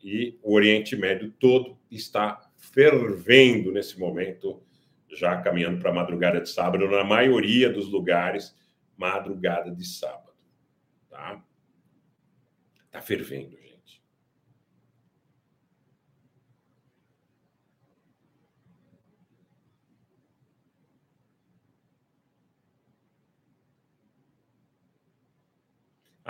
E 0.00 0.38
o 0.42 0.54
Oriente 0.54 0.94
Médio 0.94 1.32
todo 1.40 1.76
está 1.90 2.48
fervendo 2.56 3.72
nesse 3.72 3.98
momento, 3.98 4.62
já 5.10 5.36
caminhando 5.42 5.80
para 5.80 5.90
a 5.90 5.94
madrugada 5.94 6.40
de 6.40 6.48
sábado, 6.48 6.88
na 6.88 7.02
maioria 7.02 7.68
dos 7.68 7.88
lugares, 7.88 8.56
madrugada 8.96 9.70
de 9.70 9.84
sábado. 9.84 10.32
Tá? 11.10 11.44
Tá 12.92 13.00
fervendo, 13.02 13.58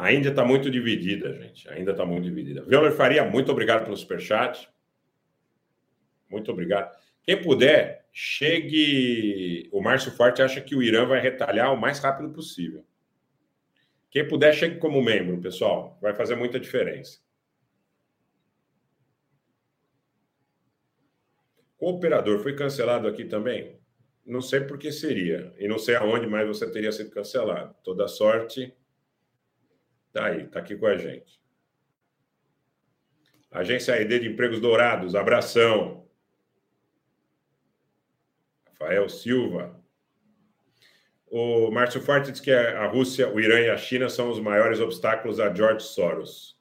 gente. 0.03 0.07
A 0.07 0.13
Índia 0.13 0.31
está 0.31 0.45
muito 0.45 0.71
dividida, 0.71 1.35
gente. 1.35 1.69
Ainda 1.69 1.93
está 1.93 2.05
muito 2.05 2.25
dividida. 2.25 2.65
Violer 2.65 2.93
Faria, 2.93 3.25
muito 3.25 3.53
obrigado 3.53 3.85
pelo 3.85 3.97
superchat. 3.97 4.69
Muito 6.29 6.51
obrigado. 6.51 6.97
Quem 7.23 7.41
puder, 7.41 8.07
chegue. 8.13 9.69
O 9.73 9.81
Márcio 9.81 10.11
Forte 10.13 10.43
acha 10.43 10.61
que 10.61 10.75
o 10.75 10.83
Irã 10.83 11.07
vai 11.07 11.21
retalhar 11.21 11.73
o 11.73 11.81
mais 11.81 11.99
rápido 11.99 12.31
possível. 12.31 12.85
Quem 14.11 14.27
puder, 14.27 14.53
chegue 14.53 14.79
como 14.79 15.03
membro, 15.03 15.41
pessoal. 15.41 15.99
Vai 16.01 16.15
fazer 16.15 16.35
muita 16.35 16.59
diferença. 16.59 17.21
O 21.79 21.91
operador 21.91 22.39
foi 22.41 22.55
cancelado 22.55 23.09
aqui 23.09 23.25
também? 23.25 23.81
Não 24.25 24.41
sei 24.41 24.61
por 24.61 24.79
que 24.79 24.93
seria. 24.93 25.53
E 25.59 25.67
não 25.67 25.79
sei 25.79 25.97
aonde 25.97 26.27
mais 26.27 26.47
você 26.47 26.71
teria 26.71 26.93
sido 26.93 27.11
cancelado. 27.11 27.75
Toda 27.83 28.07
sorte 28.07 28.73
Tá 30.13 30.27
aí, 30.27 30.47
tá 30.47 30.61
aqui 30.61 30.77
com 30.77 30.87
a 30.87 30.97
gente. 30.97 31.41
Agência 33.51 33.95
AED 33.95 34.21
de 34.21 34.29
Empregos 34.29 34.61
Dourados, 34.61 35.15
abração. 35.15 36.07
Rafael 38.67 39.09
Silva. 39.09 39.81
O 41.27 41.71
Márcio 41.71 42.01
Forte 42.01 42.31
diz 42.31 42.41
que 42.41 42.53
a 42.53 42.87
Rússia, 42.87 43.29
o 43.33 43.41
Irã 43.41 43.59
e 43.61 43.71
a 43.71 43.77
China 43.77 44.09
são 44.09 44.31
os 44.31 44.39
maiores 44.39 44.81
obstáculos 44.81 45.41
a 45.41 45.53
George 45.53 45.85
Soros. 45.87 46.59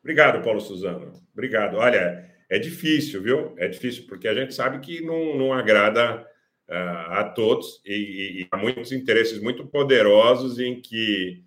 Obrigado, 0.00 0.42
Paulo 0.42 0.60
Suzano. 0.60 1.12
Obrigado. 1.32 1.76
Olha, 1.76 2.28
é 2.48 2.58
difícil, 2.58 3.22
viu? 3.22 3.54
É 3.58 3.68
difícil, 3.68 4.06
porque 4.08 4.26
a 4.26 4.34
gente 4.34 4.52
sabe 4.54 4.80
que 4.80 5.00
não, 5.00 5.36
não 5.36 5.52
agrada 5.52 6.26
a 6.72 7.24
todos 7.24 7.80
e, 7.84 8.42
e, 8.42 8.48
há 8.50 8.56
muitos 8.56 8.92
interesses 8.92 9.40
muito 9.40 9.66
poderosos 9.66 10.58
em 10.60 10.80
que 10.80 11.42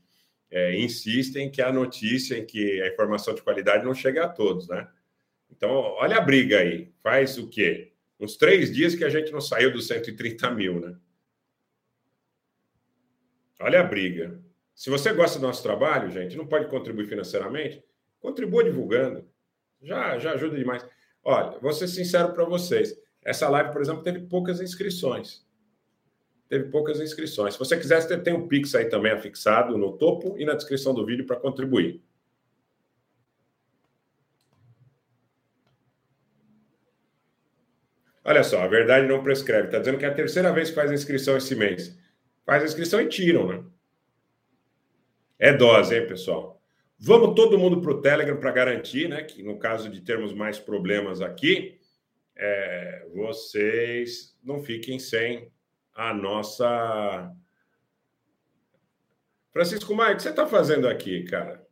é, 0.51 0.77
insistem 0.77 1.49
que 1.49 1.61
a 1.61 1.71
notícia, 1.71 2.37
em 2.37 2.45
que 2.45 2.81
a 2.81 2.89
informação 2.89 3.33
de 3.33 3.41
qualidade 3.41 3.85
não 3.85 3.93
chega 3.93 4.25
a 4.25 4.29
todos, 4.29 4.67
né? 4.67 4.87
Então, 5.49 5.71
olha 5.71 6.17
a 6.17 6.21
briga 6.21 6.59
aí. 6.59 6.91
Faz 7.01 7.37
o 7.37 7.47
quê? 7.47 7.93
Uns 8.19 8.35
três 8.35 8.73
dias 8.73 8.95
que 8.95 9.03
a 9.03 9.09
gente 9.09 9.31
não 9.31 9.39
saiu 9.39 9.71
dos 9.71 9.87
130 9.87 10.51
mil, 10.51 10.79
né? 10.79 10.95
Olha 13.59 13.79
a 13.79 13.83
briga. 13.83 14.39
Se 14.75 14.89
você 14.89 15.13
gosta 15.13 15.39
do 15.39 15.47
nosso 15.47 15.63
trabalho, 15.63 16.11
gente, 16.11 16.35
não 16.35 16.45
pode 16.45 16.67
contribuir 16.67 17.07
financeiramente, 17.07 17.81
contribua 18.19 18.63
divulgando. 18.63 19.25
Já, 19.81 20.19
já 20.19 20.33
ajuda 20.33 20.57
demais. 20.57 20.85
Olha, 21.23 21.57
vou 21.59 21.71
ser 21.71 21.87
sincero 21.87 22.33
para 22.33 22.43
vocês. 22.43 22.93
Essa 23.23 23.47
live, 23.49 23.71
por 23.71 23.81
exemplo, 23.81 24.03
teve 24.03 24.21
poucas 24.21 24.59
inscrições. 24.59 25.45
Teve 26.49 26.69
poucas 26.69 26.99
inscrições. 26.99 27.53
Se 27.53 27.59
você 27.59 27.77
quiser, 27.77 28.05
tem 28.21 28.33
um 28.33 28.47
Pix 28.47 28.75
aí 28.75 28.85
também 28.85 29.11
afixado 29.11 29.77
no 29.77 29.97
topo 29.97 30.35
e 30.37 30.45
na 30.45 30.53
descrição 30.53 30.93
do 30.93 31.05
vídeo 31.05 31.25
para 31.25 31.35
contribuir. 31.35 32.03
Olha 38.25 38.43
só, 38.43 38.61
a 38.61 38.67
verdade 38.67 39.07
não 39.07 39.23
prescreve. 39.23 39.65
Está 39.65 39.79
dizendo 39.79 39.97
que 39.97 40.05
é 40.05 40.07
a 40.07 40.13
terceira 40.13 40.51
vez 40.53 40.69
que 40.69 40.75
faz 40.75 40.91
inscrição 40.91 41.35
esse 41.35 41.55
mês. 41.55 41.97
Faz 42.45 42.63
inscrição 42.63 43.01
e 43.01 43.07
tiram, 43.07 43.47
né? 43.47 43.63
É 45.39 45.51
dose, 45.51 45.95
hein, 45.95 46.07
pessoal? 46.07 46.61
Vamos 46.97 47.35
todo 47.35 47.57
mundo 47.57 47.81
para 47.81 47.91
o 47.91 48.01
Telegram 48.01 48.37
para 48.37 48.51
garantir, 48.51 49.09
né? 49.09 49.23
Que 49.23 49.43
no 49.43 49.57
caso 49.57 49.89
de 49.89 49.99
termos 50.01 50.33
mais 50.33 50.57
problemas 50.57 51.19
aqui, 51.19 51.79
é, 52.35 53.07
vocês 53.13 54.37
não 54.43 54.63
fiquem 54.63 54.99
sem 54.99 55.51
a 55.93 56.13
nossa. 56.13 57.31
Francisco 59.51 59.93
Maia, 59.93 60.13
o 60.13 60.15
que 60.17 60.23
você 60.23 60.29
está 60.29 60.47
fazendo 60.47 60.87
aqui, 60.87 61.23
cara? 61.25 61.63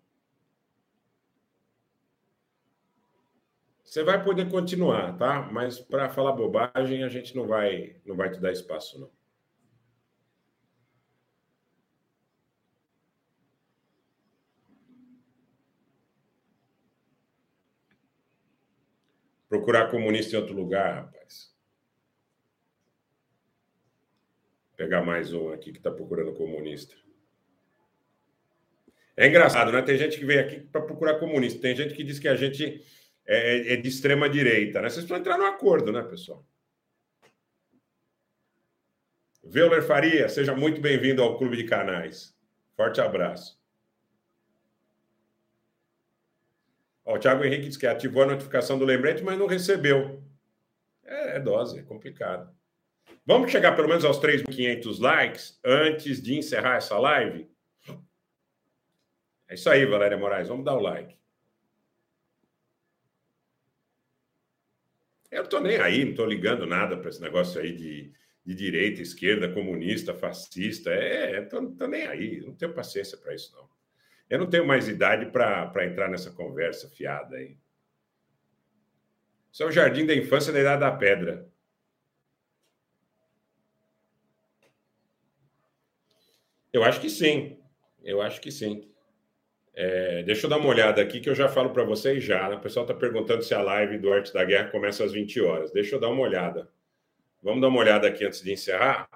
Você 3.84 4.04
vai 4.04 4.24
poder 4.24 4.50
continuar, 4.50 5.18
tá? 5.18 5.50
Mas 5.52 5.80
para 5.80 6.10
falar 6.10 6.32
bobagem, 6.32 7.04
a 7.04 7.10
gente 7.10 7.36
não 7.36 7.46
vai, 7.46 7.98
não 8.06 8.16
vai 8.16 8.32
te 8.32 8.40
dar 8.40 8.52
espaço, 8.52 9.00
não. 9.00 9.21
Procurar 19.52 19.92
comunista 19.92 20.34
em 20.34 20.40
outro 20.40 20.56
lugar, 20.56 20.96
rapaz. 20.96 21.54
Vou 24.70 24.78
pegar 24.78 25.02
mais 25.02 25.34
um 25.34 25.52
aqui 25.52 25.74
que 25.74 25.78
está 25.78 25.92
procurando 25.92 26.32
comunista. 26.32 26.96
É 29.18 29.28
engraçado, 29.28 29.74
né? 29.74 29.82
Tem 29.82 29.98
gente 29.98 30.18
que 30.18 30.24
vem 30.24 30.40
aqui 30.40 30.62
para 30.62 30.80
procurar 30.80 31.20
comunista. 31.20 31.60
Tem 31.60 31.76
gente 31.76 31.94
que 31.94 32.02
diz 32.02 32.18
que 32.18 32.30
a 32.30 32.36
gente 32.38 32.82
é, 33.28 33.74
é, 33.74 33.74
é 33.74 33.76
de 33.76 33.90
extrema 33.90 34.30
direita, 34.30 34.82
né? 34.82 34.90
Vocês 34.90 35.04
precisam 35.04 35.18
entrar 35.18 35.38
no 35.38 35.54
acordo, 35.54 35.92
né, 35.92 36.02
pessoal? 36.02 36.48
Veuler 39.44 39.84
Faria, 39.84 40.30
seja 40.30 40.56
muito 40.56 40.80
bem-vindo 40.80 41.22
ao 41.22 41.38
Clube 41.38 41.58
de 41.58 41.66
Canais. 41.66 42.34
Forte 42.78 43.02
abraço. 43.02 43.61
Ó, 47.06 47.16
o 47.16 47.20
Thiago 47.20 47.44
Henrique 47.44 47.68
disse 47.68 47.80
que 47.80 47.88
ativou 47.88 48.24
a 48.24 48.28
notificação 48.28 48.78
do 48.78 48.86
lembrete, 48.86 49.24
mas 49.24 49.38
não 49.38 49.48
recebeu. 49.48 50.24
É, 51.04 51.38
é 51.38 51.40
dose, 51.40 51.80
é 51.80 51.84
complicado. 51.84 52.54
Vamos 53.26 53.52
chegar 53.52 53.76
pelo 53.76 53.88
menos 53.88 54.06
aos 54.06 54.20
3.500 54.20 55.00
likes 55.00 55.60
antes 55.64 56.22
de 56.22 56.38
encerrar 56.38 56.78
essa 56.78 56.98
live? 56.98 57.50
É 59.48 59.56
isso 59.56 59.70
aí, 59.70 59.86
Valéria 59.86 60.18
Moraes. 60.18 60.48
Vamos 60.48 60.66
dar 60.66 60.76
o 60.76 60.82
like. 60.82 61.20
Eu 65.30 65.48
tô 65.48 65.60
nem 65.60 65.78
aí, 65.78 66.04
não 66.04 66.14
tô 66.14 66.26
ligando 66.26 66.66
nada 66.66 66.98
para 66.98 67.10
esse 67.10 67.22
negócio 67.22 67.62
aí 67.62 67.74
de, 67.74 68.12
de 68.46 68.56
direita, 68.56 69.02
esquerda, 69.02 69.52
comunista, 69.52 70.14
fascista. 70.14 70.90
É, 70.92 71.42
tô 71.42 71.62
nem 71.88 72.06
aí, 72.08 72.42
não 72.42 72.54
tenho 72.54 72.74
paciência 72.74 73.18
para 73.18 73.34
isso, 73.34 73.56
não. 73.56 73.70
Eu 74.32 74.40
não 74.40 74.50
tenho 74.50 74.66
mais 74.66 74.88
idade 74.88 75.26
para 75.26 75.86
entrar 75.86 76.08
nessa 76.08 76.32
conversa 76.32 76.90
fiada 76.90 77.36
aí. 77.36 77.58
Isso 79.52 79.62
é 79.62 79.66
o 79.66 79.72
jardim 79.72 80.06
da 80.06 80.16
infância 80.16 80.54
da 80.54 80.62
Idade 80.62 80.80
da 80.80 80.92
Pedra. 80.94 81.52
Eu 86.72 86.82
acho 86.86 87.02
que 87.02 87.10
sim. 87.10 87.60
Eu 88.02 88.22
acho 88.22 88.40
que 88.40 88.54
sim. 88.54 88.90
É, 89.74 90.24
deixa 90.24 90.46
eu 90.46 90.50
dar 90.50 90.60
uma 90.60 90.70
olhada 90.70 91.02
aqui 91.02 91.20
que 91.20 91.30
eu 91.30 91.36
já 91.36 91.50
falo 91.50 91.72
para 91.72 91.84
vocês 91.84 92.24
já. 92.24 92.48
O 92.56 92.62
pessoal 92.62 92.86
está 92.86 92.96
perguntando 92.96 93.44
se 93.44 93.54
a 93.54 93.62
live 93.62 93.98
do 93.98 94.14
Arte 94.14 94.34
da 94.34 94.46
Guerra 94.46 94.72
começa 94.72 95.04
às 95.04 95.12
20 95.12 95.42
horas. 95.42 95.74
Deixa 95.74 95.96
eu 95.96 96.00
dar 96.00 96.08
uma 96.08 96.22
olhada. 96.22 96.72
Vamos 97.44 97.60
dar 97.60 97.68
uma 97.68 97.82
olhada 97.82 98.08
aqui 98.08 98.24
antes 98.24 98.42
de 98.42 98.54
encerrar. 98.54 99.10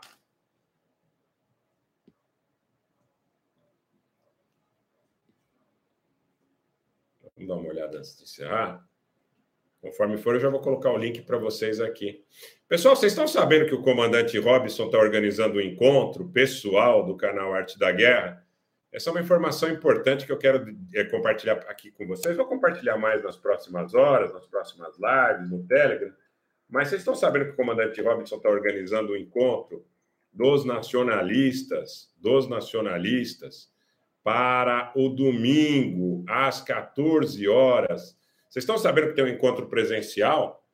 Vamos 7.46 7.48
dar 7.48 7.56
uma 7.56 7.70
olhada 7.70 7.98
antes 7.98 8.18
de 8.18 8.24
encerrar. 8.24 8.84
Conforme 9.82 10.18
for, 10.18 10.34
eu 10.34 10.40
já 10.40 10.50
vou 10.50 10.60
colocar 10.62 10.92
o 10.92 10.98
link 10.98 11.22
para 11.22 11.38
vocês 11.38 11.80
aqui. 11.80 12.24
Pessoal, 12.68 12.96
vocês 12.96 13.12
estão 13.12 13.28
sabendo 13.28 13.68
que 13.68 13.76
o 13.76 13.84
comandante 13.84 14.38
Robson 14.40 14.86
está 14.88 14.98
organizando 14.98 15.58
um 15.58 15.62
encontro 15.62 16.28
pessoal 16.30 17.06
do 17.06 17.16
canal 17.16 17.54
Arte 17.54 17.78
da 17.78 17.92
Guerra? 17.92 18.44
Essa 18.92 19.10
é 19.10 19.12
uma 19.12 19.22
informação 19.22 19.70
importante 19.70 20.26
que 20.26 20.32
eu 20.32 20.38
quero 20.38 20.76
é, 20.94 21.04
compartilhar 21.04 21.58
aqui 21.68 21.92
com 21.92 22.08
vocês. 22.08 22.36
Vou 22.36 22.48
compartilhar 22.48 22.98
mais 22.98 23.22
nas 23.24 23.38
próximas 23.38 23.94
horas, 23.94 24.34
nas 24.34 24.48
próximas 24.48 24.96
lives, 24.98 25.52
no 25.52 25.64
Telegram. 25.68 26.12
Mas 26.68 26.88
vocês 26.88 27.02
estão 27.02 27.14
sabendo 27.14 27.46
que 27.46 27.52
o 27.52 27.56
comandante 27.56 28.02
Robson 28.02 28.38
está 28.38 28.50
organizando 28.50 29.14
um 29.14 29.18
encontro 29.18 29.86
dos 30.34 30.66
nacionalistas, 30.66 32.12
dos 32.18 32.50
nacionalistas, 32.50 33.72
para 34.26 34.92
o 34.96 35.08
domingo, 35.08 36.26
às 36.28 36.60
14 36.60 37.48
horas. 37.48 38.18
Vocês 38.50 38.64
estão 38.64 38.76
sabendo 38.76 39.10
que 39.10 39.14
tem 39.14 39.24
um 39.24 39.28
encontro 39.28 39.68
presencial? 39.68 40.66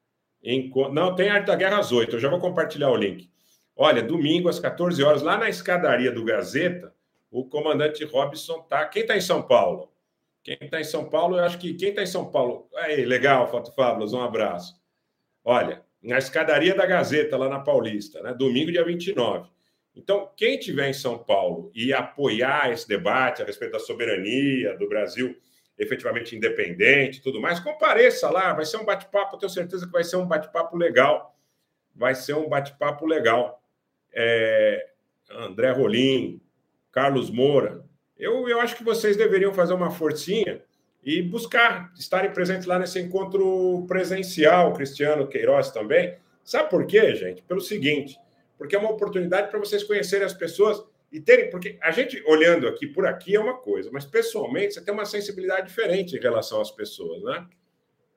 Não, 0.94 1.14
tem 1.14 1.30
Arte 1.30 1.48
da 1.48 1.56
Guerra 1.58 1.80
às 1.80 1.92
8. 1.92 2.16
Eu 2.16 2.20
já 2.22 2.30
vou 2.30 2.40
compartilhar 2.40 2.90
o 2.90 2.96
link. 2.96 3.30
Olha, 3.76 4.02
domingo 4.02 4.48
às 4.48 4.58
14 4.58 5.04
horas, 5.04 5.22
lá 5.22 5.38
na 5.38 5.50
escadaria 5.50 6.14
do 6.14 6.24
Gazeta, 6.24 6.94
o 7.30 7.44
comandante 7.44 8.06
Robson 8.06 8.62
tá. 8.62 8.86
Quem 8.86 9.02
está 9.02 9.18
em 9.18 9.22
São 9.22 9.42
Paulo? 9.42 9.92
Quem 10.42 10.58
está 10.62 10.80
em 10.80 10.86
São 10.86 11.10
Paulo, 11.10 11.36
eu 11.36 11.44
acho 11.44 11.58
que 11.58 11.74
quem 11.74 11.90
está 11.90 12.02
em 12.02 12.08
São 12.08 12.32
Paulo. 12.32 12.70
Aí, 12.78 13.04
legal, 13.04 13.52
Foto 13.52 13.76
Fábulas, 13.76 14.14
um 14.14 14.22
abraço. 14.22 14.80
Olha, 15.44 15.82
na 16.02 16.18
escadaria 16.18 16.74
da 16.74 16.86
Gazeta, 16.86 17.36
lá 17.36 17.50
na 17.50 17.60
Paulista, 17.60 18.24
né? 18.24 18.34
Domingo, 18.34 18.72
dia 18.72 18.86
29. 18.86 19.50
Então, 19.96 20.32
quem 20.36 20.58
estiver 20.58 20.90
em 20.90 20.94
São 20.94 21.18
Paulo 21.18 21.72
e 21.76 21.94
apoiar 21.94 22.72
esse 22.72 22.88
debate 22.88 23.42
a 23.42 23.46
respeito 23.46 23.74
da 23.74 23.80
soberania 23.80 24.78
do 24.78 24.88
Brasil 24.88 25.36
efetivamente 25.82 26.36
independente 26.36 27.22
tudo 27.22 27.42
mais, 27.42 27.60
compareça 27.60 28.30
lá, 28.30 28.54
vai 28.54 28.66
ser 28.66 28.78
um 28.78 28.86
bate-papo, 28.86 29.38
tenho 29.38 29.50
certeza 29.50 29.86
que 29.86 29.92
vai 29.92 30.04
ser 30.04 30.16
um 30.16 30.28
bate-papo 30.28 30.78
legal. 30.78 31.36
Vai 31.96 32.14
ser 32.14 32.36
um 32.36 32.48
bate-papo 32.48 33.06
legal. 33.06 33.62
É, 34.14 34.90
André 35.32 35.72
Rolim, 35.72 36.40
Carlos 36.92 37.32
Moura, 37.32 37.84
eu, 38.18 38.48
eu 38.48 38.60
acho 38.60 38.76
que 38.76 38.84
vocês 38.84 39.18
deveriam 39.18 39.54
fazer 39.54 39.74
uma 39.74 39.90
forcinha 39.90 40.62
e 41.04 41.22
buscar 41.22 41.92
estarem 41.98 42.32
presentes 42.32 42.68
lá 42.68 42.78
nesse 42.78 43.00
encontro 43.00 43.84
presencial, 43.88 44.74
Cristiano 44.74 45.28
Queiroz 45.28 45.72
também. 45.72 46.16
Sabe 46.44 46.70
por 46.70 46.86
quê, 46.86 47.16
gente? 47.16 47.42
Pelo 47.42 47.62
seguinte, 47.62 48.20
porque 48.62 48.76
é 48.76 48.80
uma 48.80 48.92
oportunidade 48.92 49.50
para 49.50 49.58
vocês 49.58 49.84
conhecerem 49.84 50.24
as 50.24 50.36
pessoas 50.36 50.86
e 51.12 51.20
terem, 51.20 51.50
porque 51.50 51.80
a 51.82 51.90
gente 51.90 52.24
olhando 52.28 52.68
aqui 52.68 52.86
por 52.86 53.08
aqui 53.08 53.36
é 53.36 53.40
uma 53.40 53.58
coisa, 53.58 53.90
mas 53.92 54.06
pessoalmente 54.06 54.76
você 54.76 54.82
tem 54.86 54.94
uma 54.94 55.04
sensibilidade 55.04 55.66
diferente 55.66 56.16
em 56.16 56.20
relação 56.20 56.62
às 56.62 56.70
pessoas, 56.70 57.24
né? 57.24 57.44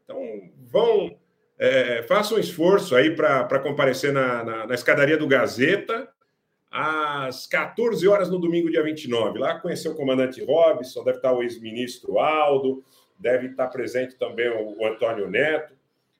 Então 0.04 0.52
vão, 0.66 1.18
é, 1.58 2.02
façam 2.02 2.36
um 2.36 2.40
esforço 2.40 2.94
aí 2.94 3.16
para 3.16 3.58
comparecer 3.58 4.12
na, 4.12 4.44
na, 4.44 4.66
na, 4.66 4.74
escadaria 4.74 5.16
do 5.16 5.26
Gazeta 5.26 6.10
às 6.70 7.46
14 7.46 8.06
horas 8.06 8.28
no 8.28 8.38
domingo, 8.38 8.70
dia 8.70 8.82
29. 8.82 9.38
Lá 9.38 9.58
conhecer 9.58 9.88
o 9.88 9.94
comandante 9.94 10.44
Robson, 10.44 11.02
deve 11.04 11.16
estar 11.16 11.32
o 11.32 11.42
ex-ministro 11.42 12.18
Aldo, 12.18 12.84
deve 13.18 13.46
estar 13.46 13.68
presente 13.68 14.14
também 14.16 14.50
o, 14.50 14.78
o 14.78 14.86
Antônio 14.86 15.26
Neto. 15.26 15.72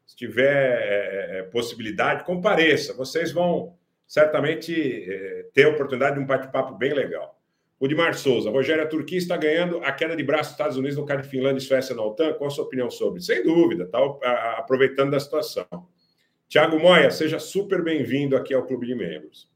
Se 0.07 0.17
tiver 0.17 0.79
é, 0.81 1.41
é 1.41 1.43
possibilidade, 1.43 2.25
compareça. 2.25 2.95
Vocês 2.95 3.31
vão 3.31 3.77
certamente 4.07 4.73
é, 4.75 5.47
ter 5.53 5.65
a 5.65 5.71
oportunidade 5.71 6.17
de 6.17 6.23
um 6.23 6.27
bate-papo 6.27 6.75
bem 6.77 6.93
legal. 6.93 7.41
O 7.79 7.89
de 7.89 7.95
Mar 7.95 8.15
Souza, 8.15 8.51
Rogério, 8.51 8.85
a 8.85 8.87
Turquia 8.87 9.19
está 9.19 9.37
ganhando 9.37 9.79
a 9.79 9.93
queda 9.93 10.17
de 10.17 10.23
braço 10.23 10.51
dos 10.51 10.53
Estados 10.53 10.77
Unidos 10.77 10.97
no 10.97 11.05
caso 11.05 11.23
de 11.23 11.29
Finlândia 11.29 11.59
e 11.59 11.61
Suécia 11.61 11.95
na 11.95 12.03
OTAN. 12.03 12.33
Qual 12.35 12.49
a 12.49 12.51
sua 12.51 12.65
opinião 12.65 12.91
sobre? 12.91 13.21
Sem 13.21 13.43
dúvida, 13.43 13.85
está 13.85 13.99
aproveitando 14.57 15.11
da 15.11 15.21
situação. 15.21 15.67
Tiago 16.49 16.79
Moia, 16.79 17.11
seja 17.11 17.39
super 17.39 17.83
bem-vindo 17.83 18.37
aqui 18.37 18.55
ao 18.55 18.65
Clube 18.67 18.87
de 18.87 18.95
Membros. 18.95 19.51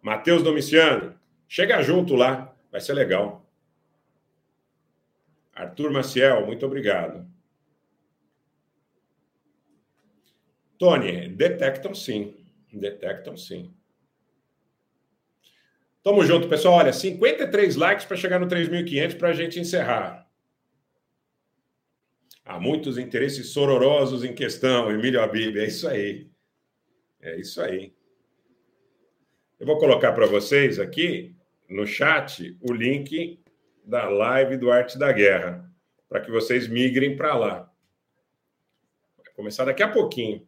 Matheus 0.00 0.42
Domiciano, 0.42 1.14
chega 1.46 1.82
junto 1.82 2.14
lá, 2.14 2.56
vai 2.72 2.80
ser 2.80 2.94
legal. 2.94 3.44
Arthur 5.52 5.90
Maciel, 5.90 6.46
muito 6.46 6.64
obrigado. 6.64 7.26
Tony, 10.78 11.28
detectam 11.28 11.94
sim. 11.94 12.34
Detectam 12.72 13.36
sim. 13.36 13.72
Tamo 16.02 16.24
junto, 16.24 16.48
pessoal. 16.48 16.76
Olha, 16.76 16.92
53 16.92 17.74
likes 17.76 18.04
para 18.04 18.16
chegar 18.16 18.38
no 18.38 18.46
3.500 18.46 19.18
para 19.18 19.30
a 19.30 19.32
gente 19.32 19.58
encerrar. 19.58 20.26
Há 22.44 22.60
muitos 22.60 22.96
interesses 22.96 23.48
sororosos 23.48 24.22
em 24.22 24.32
questão, 24.32 24.88
Emílio 24.88 25.20
Abib. 25.20 25.56
É 25.56 25.66
isso 25.66 25.88
aí. 25.88 26.30
É 27.20 27.36
isso 27.40 27.60
aí. 27.60 27.92
Eu 29.58 29.66
vou 29.66 29.78
colocar 29.78 30.12
para 30.12 30.26
vocês 30.26 30.78
aqui 30.78 31.34
no 31.68 31.84
chat 31.86 32.56
o 32.60 32.72
link 32.72 33.40
da 33.84 34.08
live 34.08 34.56
do 34.56 34.70
Arte 34.70 34.96
da 34.96 35.10
Guerra, 35.10 35.68
para 36.08 36.20
que 36.20 36.30
vocês 36.30 36.68
migrem 36.68 37.16
para 37.16 37.34
lá. 37.34 37.72
Vai 39.16 39.32
começar 39.34 39.64
daqui 39.64 39.82
a 39.82 39.90
pouquinho. 39.90 40.46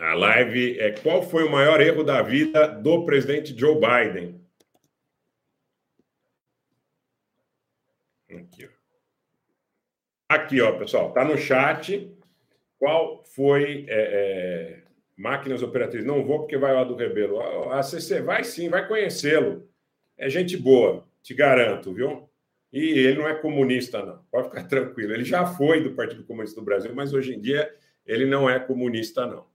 A 0.00 0.14
live 0.14 0.80
é 0.80 0.92
qual 0.92 1.22
foi 1.22 1.44
o 1.44 1.50
maior 1.50 1.78
erro 1.78 2.02
da 2.02 2.22
vida 2.22 2.66
do 2.66 3.04
presidente 3.04 3.54
Joe 3.56 3.74
Biden? 3.74 4.40
Aqui, 8.30 8.64
ó. 8.64 8.68
Aqui, 10.26 10.60
ó, 10.62 10.78
pessoal, 10.78 11.12
tá 11.12 11.22
no 11.22 11.36
chat. 11.36 12.10
Qual 12.78 13.22
foi 13.24 13.84
é, 13.90 14.80
é, 14.80 14.82
máquinas 15.18 15.62
operatrizes? 15.62 16.06
Não 16.06 16.24
vou 16.24 16.38
porque 16.38 16.56
vai 16.56 16.72
lá 16.72 16.82
do 16.82 16.96
Rebelo. 16.96 17.70
A 17.70 17.82
CC 17.82 18.22
vai 18.22 18.42
sim, 18.42 18.70
vai 18.70 18.88
conhecê-lo. 18.88 19.68
É 20.16 20.30
gente 20.30 20.56
boa, 20.56 21.06
te 21.22 21.34
garanto, 21.34 21.92
viu? 21.92 22.26
E 22.72 22.88
ele 22.88 23.18
não 23.18 23.28
é 23.28 23.34
comunista, 23.34 24.02
não. 24.02 24.24
Pode 24.30 24.48
ficar 24.48 24.64
tranquilo. 24.66 25.12
Ele 25.12 25.24
já 25.24 25.44
foi 25.44 25.82
do 25.82 25.94
Partido 25.94 26.24
Comunista 26.24 26.58
do 26.58 26.64
Brasil, 26.64 26.94
mas 26.94 27.12
hoje 27.12 27.34
em 27.34 27.40
dia 27.40 27.70
ele 28.06 28.24
não 28.24 28.48
é 28.48 28.58
comunista, 28.58 29.26
não. 29.26 29.49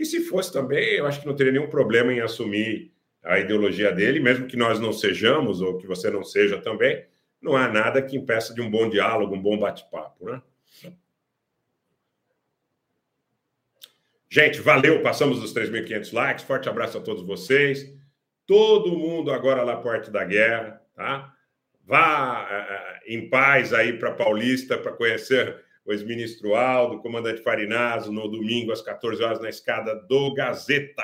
E 0.00 0.06
se 0.06 0.22
fosse 0.22 0.50
também, 0.50 0.94
eu 0.94 1.06
acho 1.06 1.20
que 1.20 1.26
não 1.26 1.36
teria 1.36 1.52
nenhum 1.52 1.68
problema 1.68 2.10
em 2.10 2.20
assumir 2.20 2.90
a 3.22 3.38
ideologia 3.38 3.92
dele, 3.92 4.18
mesmo 4.18 4.46
que 4.46 4.56
nós 4.56 4.80
não 4.80 4.94
sejamos, 4.94 5.60
ou 5.60 5.76
que 5.76 5.86
você 5.86 6.08
não 6.10 6.24
seja 6.24 6.56
também, 6.56 7.04
não 7.38 7.54
há 7.54 7.68
nada 7.68 8.00
que 8.00 8.16
impeça 8.16 8.54
de 8.54 8.62
um 8.62 8.70
bom 8.70 8.88
diálogo, 8.88 9.34
um 9.34 9.42
bom 9.42 9.58
bate-papo, 9.58 10.24
né? 10.24 10.40
Gente, 14.30 14.58
valeu, 14.62 15.02
passamos 15.02 15.38
dos 15.38 15.52
3.500 15.52 16.14
likes, 16.14 16.44
forte 16.46 16.66
abraço 16.66 16.96
a 16.96 17.02
todos 17.02 17.22
vocês. 17.22 17.94
Todo 18.46 18.96
mundo 18.96 19.30
agora 19.30 19.62
lá 19.62 19.76
perto 19.82 20.10
da 20.10 20.24
guerra, 20.24 20.80
tá? 20.94 21.30
Vá 21.84 22.48
uh, 22.48 23.12
em 23.12 23.28
paz 23.28 23.74
aí 23.74 23.98
para 23.98 24.12
Paulista 24.12 24.78
para 24.78 24.92
conhecer 24.92 25.62
o 25.90 25.92
ex-ministro 25.92 26.54
Aldo, 26.54 27.00
comandante 27.00 27.42
Farinazo, 27.42 28.12
no 28.12 28.28
domingo 28.28 28.70
às 28.70 28.80
14 28.80 29.22
horas 29.22 29.40
na 29.40 29.48
escada 29.48 29.94
do 29.94 30.32
Gazeta. 30.32 31.02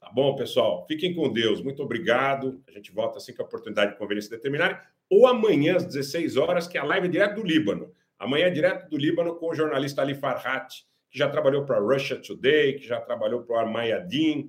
Tá 0.00 0.10
bom, 0.10 0.34
pessoal? 0.34 0.86
Fiquem 0.88 1.14
com 1.14 1.30
Deus. 1.30 1.62
Muito 1.62 1.82
obrigado. 1.82 2.62
A 2.66 2.72
gente 2.72 2.90
volta 2.92 3.18
assim 3.18 3.34
que 3.34 3.42
a 3.42 3.44
oportunidade 3.44 3.92
de 3.92 3.98
conveniência 3.98 4.30
determinarem. 4.30 4.78
Ou 5.10 5.26
amanhã 5.26 5.76
às 5.76 5.84
16 5.84 6.38
horas, 6.38 6.66
que 6.66 6.78
é 6.78 6.80
a 6.80 6.84
live 6.84 7.08
é 7.08 7.10
direto 7.10 7.34
do 7.36 7.46
Líbano. 7.46 7.92
Amanhã 8.18 8.46
é 8.46 8.50
direto 8.50 8.88
do 8.88 8.96
Líbano 8.96 9.36
com 9.36 9.50
o 9.50 9.54
jornalista 9.54 10.00
Ali 10.00 10.14
Farhat, 10.14 10.86
que 11.10 11.18
já 11.18 11.28
trabalhou 11.28 11.66
para 11.66 11.78
Russia 11.78 12.16
Today, 12.16 12.76
que 12.76 12.86
já 12.86 13.00
trabalhou 13.00 13.42
para 13.42 13.56
o 13.56 13.58
Armayadin. 13.58 14.48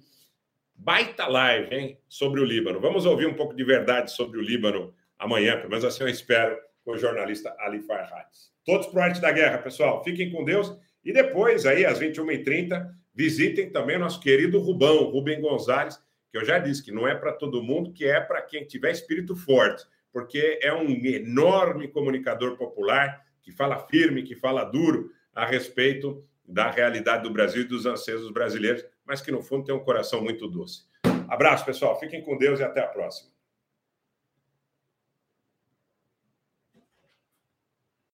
Baita 0.74 1.28
live, 1.28 1.76
hein? 1.76 2.00
Sobre 2.08 2.40
o 2.40 2.46
Líbano. 2.46 2.80
Vamos 2.80 3.06
ouvir 3.06 3.28
um 3.28 3.34
pouco 3.34 3.54
de 3.54 3.66
verdade 3.66 4.12
sobre 4.12 4.40
o 4.40 4.42
Líbano 4.42 4.94
amanhã, 5.20 5.58
pelo 5.58 5.70
menos 5.70 5.84
assim 5.84 6.04
eu 6.04 6.10
espero, 6.10 6.58
com 6.86 6.92
o 6.92 6.98
jornalista 6.98 7.54
Ali 7.60 7.82
Farhat. 7.82 8.51
Todos 8.66 8.88
para 8.88 9.06
Arte 9.06 9.22
da 9.22 9.32
Guerra, 9.32 9.58
pessoal. 9.58 10.04
Fiquem 10.04 10.32
com 10.32 10.44
Deus. 10.44 10.76
E 11.04 11.12
depois, 11.12 11.66
aí, 11.66 11.86
às 11.86 12.00
21h30, 12.00 12.88
visitem 13.14 13.70
também 13.70 13.98
nosso 13.98 14.20
querido 14.20 14.60
Rubão, 14.60 15.06
Rubem 15.06 15.42
Gonzalez, 15.42 16.00
que 16.32 16.38
eu 16.38 16.46
já 16.46 16.60
disse 16.60 16.84
que 16.84 16.92
não 16.92 17.08
é 17.08 17.16
para 17.16 17.34
todo 17.34 17.64
mundo, 17.64 17.92
que 17.92 18.06
é 18.06 18.20
para 18.20 18.42
quem 18.42 18.66
tiver 18.66 18.92
espírito 18.92 19.36
forte, 19.36 19.84
porque 20.12 20.60
é 20.62 20.74
um 20.74 20.90
enorme 20.90 21.88
comunicador 21.88 22.56
popular 22.58 23.22
que 23.42 23.52
fala 23.52 23.88
firme, 23.88 24.24
que 24.24 24.36
fala 24.36 24.64
duro 24.64 25.10
a 25.34 25.46
respeito 25.46 26.24
da 26.46 26.70
realidade 26.70 27.24
do 27.24 27.32
Brasil 27.32 27.62
e 27.62 27.68
dos 27.68 27.86
anseios 27.86 28.30
brasileiros, 28.32 28.86
mas 29.06 29.22
que 29.22 29.32
no 29.32 29.42
fundo 29.42 29.66
tem 29.66 29.76
um 29.76 29.84
coração 29.84 30.22
muito 30.22 30.48
doce. 30.48 30.84
Abraço, 31.28 31.66
pessoal. 31.66 32.00
Fiquem 32.00 32.22
com 32.22 32.38
Deus 32.38 32.60
e 32.60 32.64
até 32.64 32.82
a 32.82 32.88
próxima. 32.88 33.32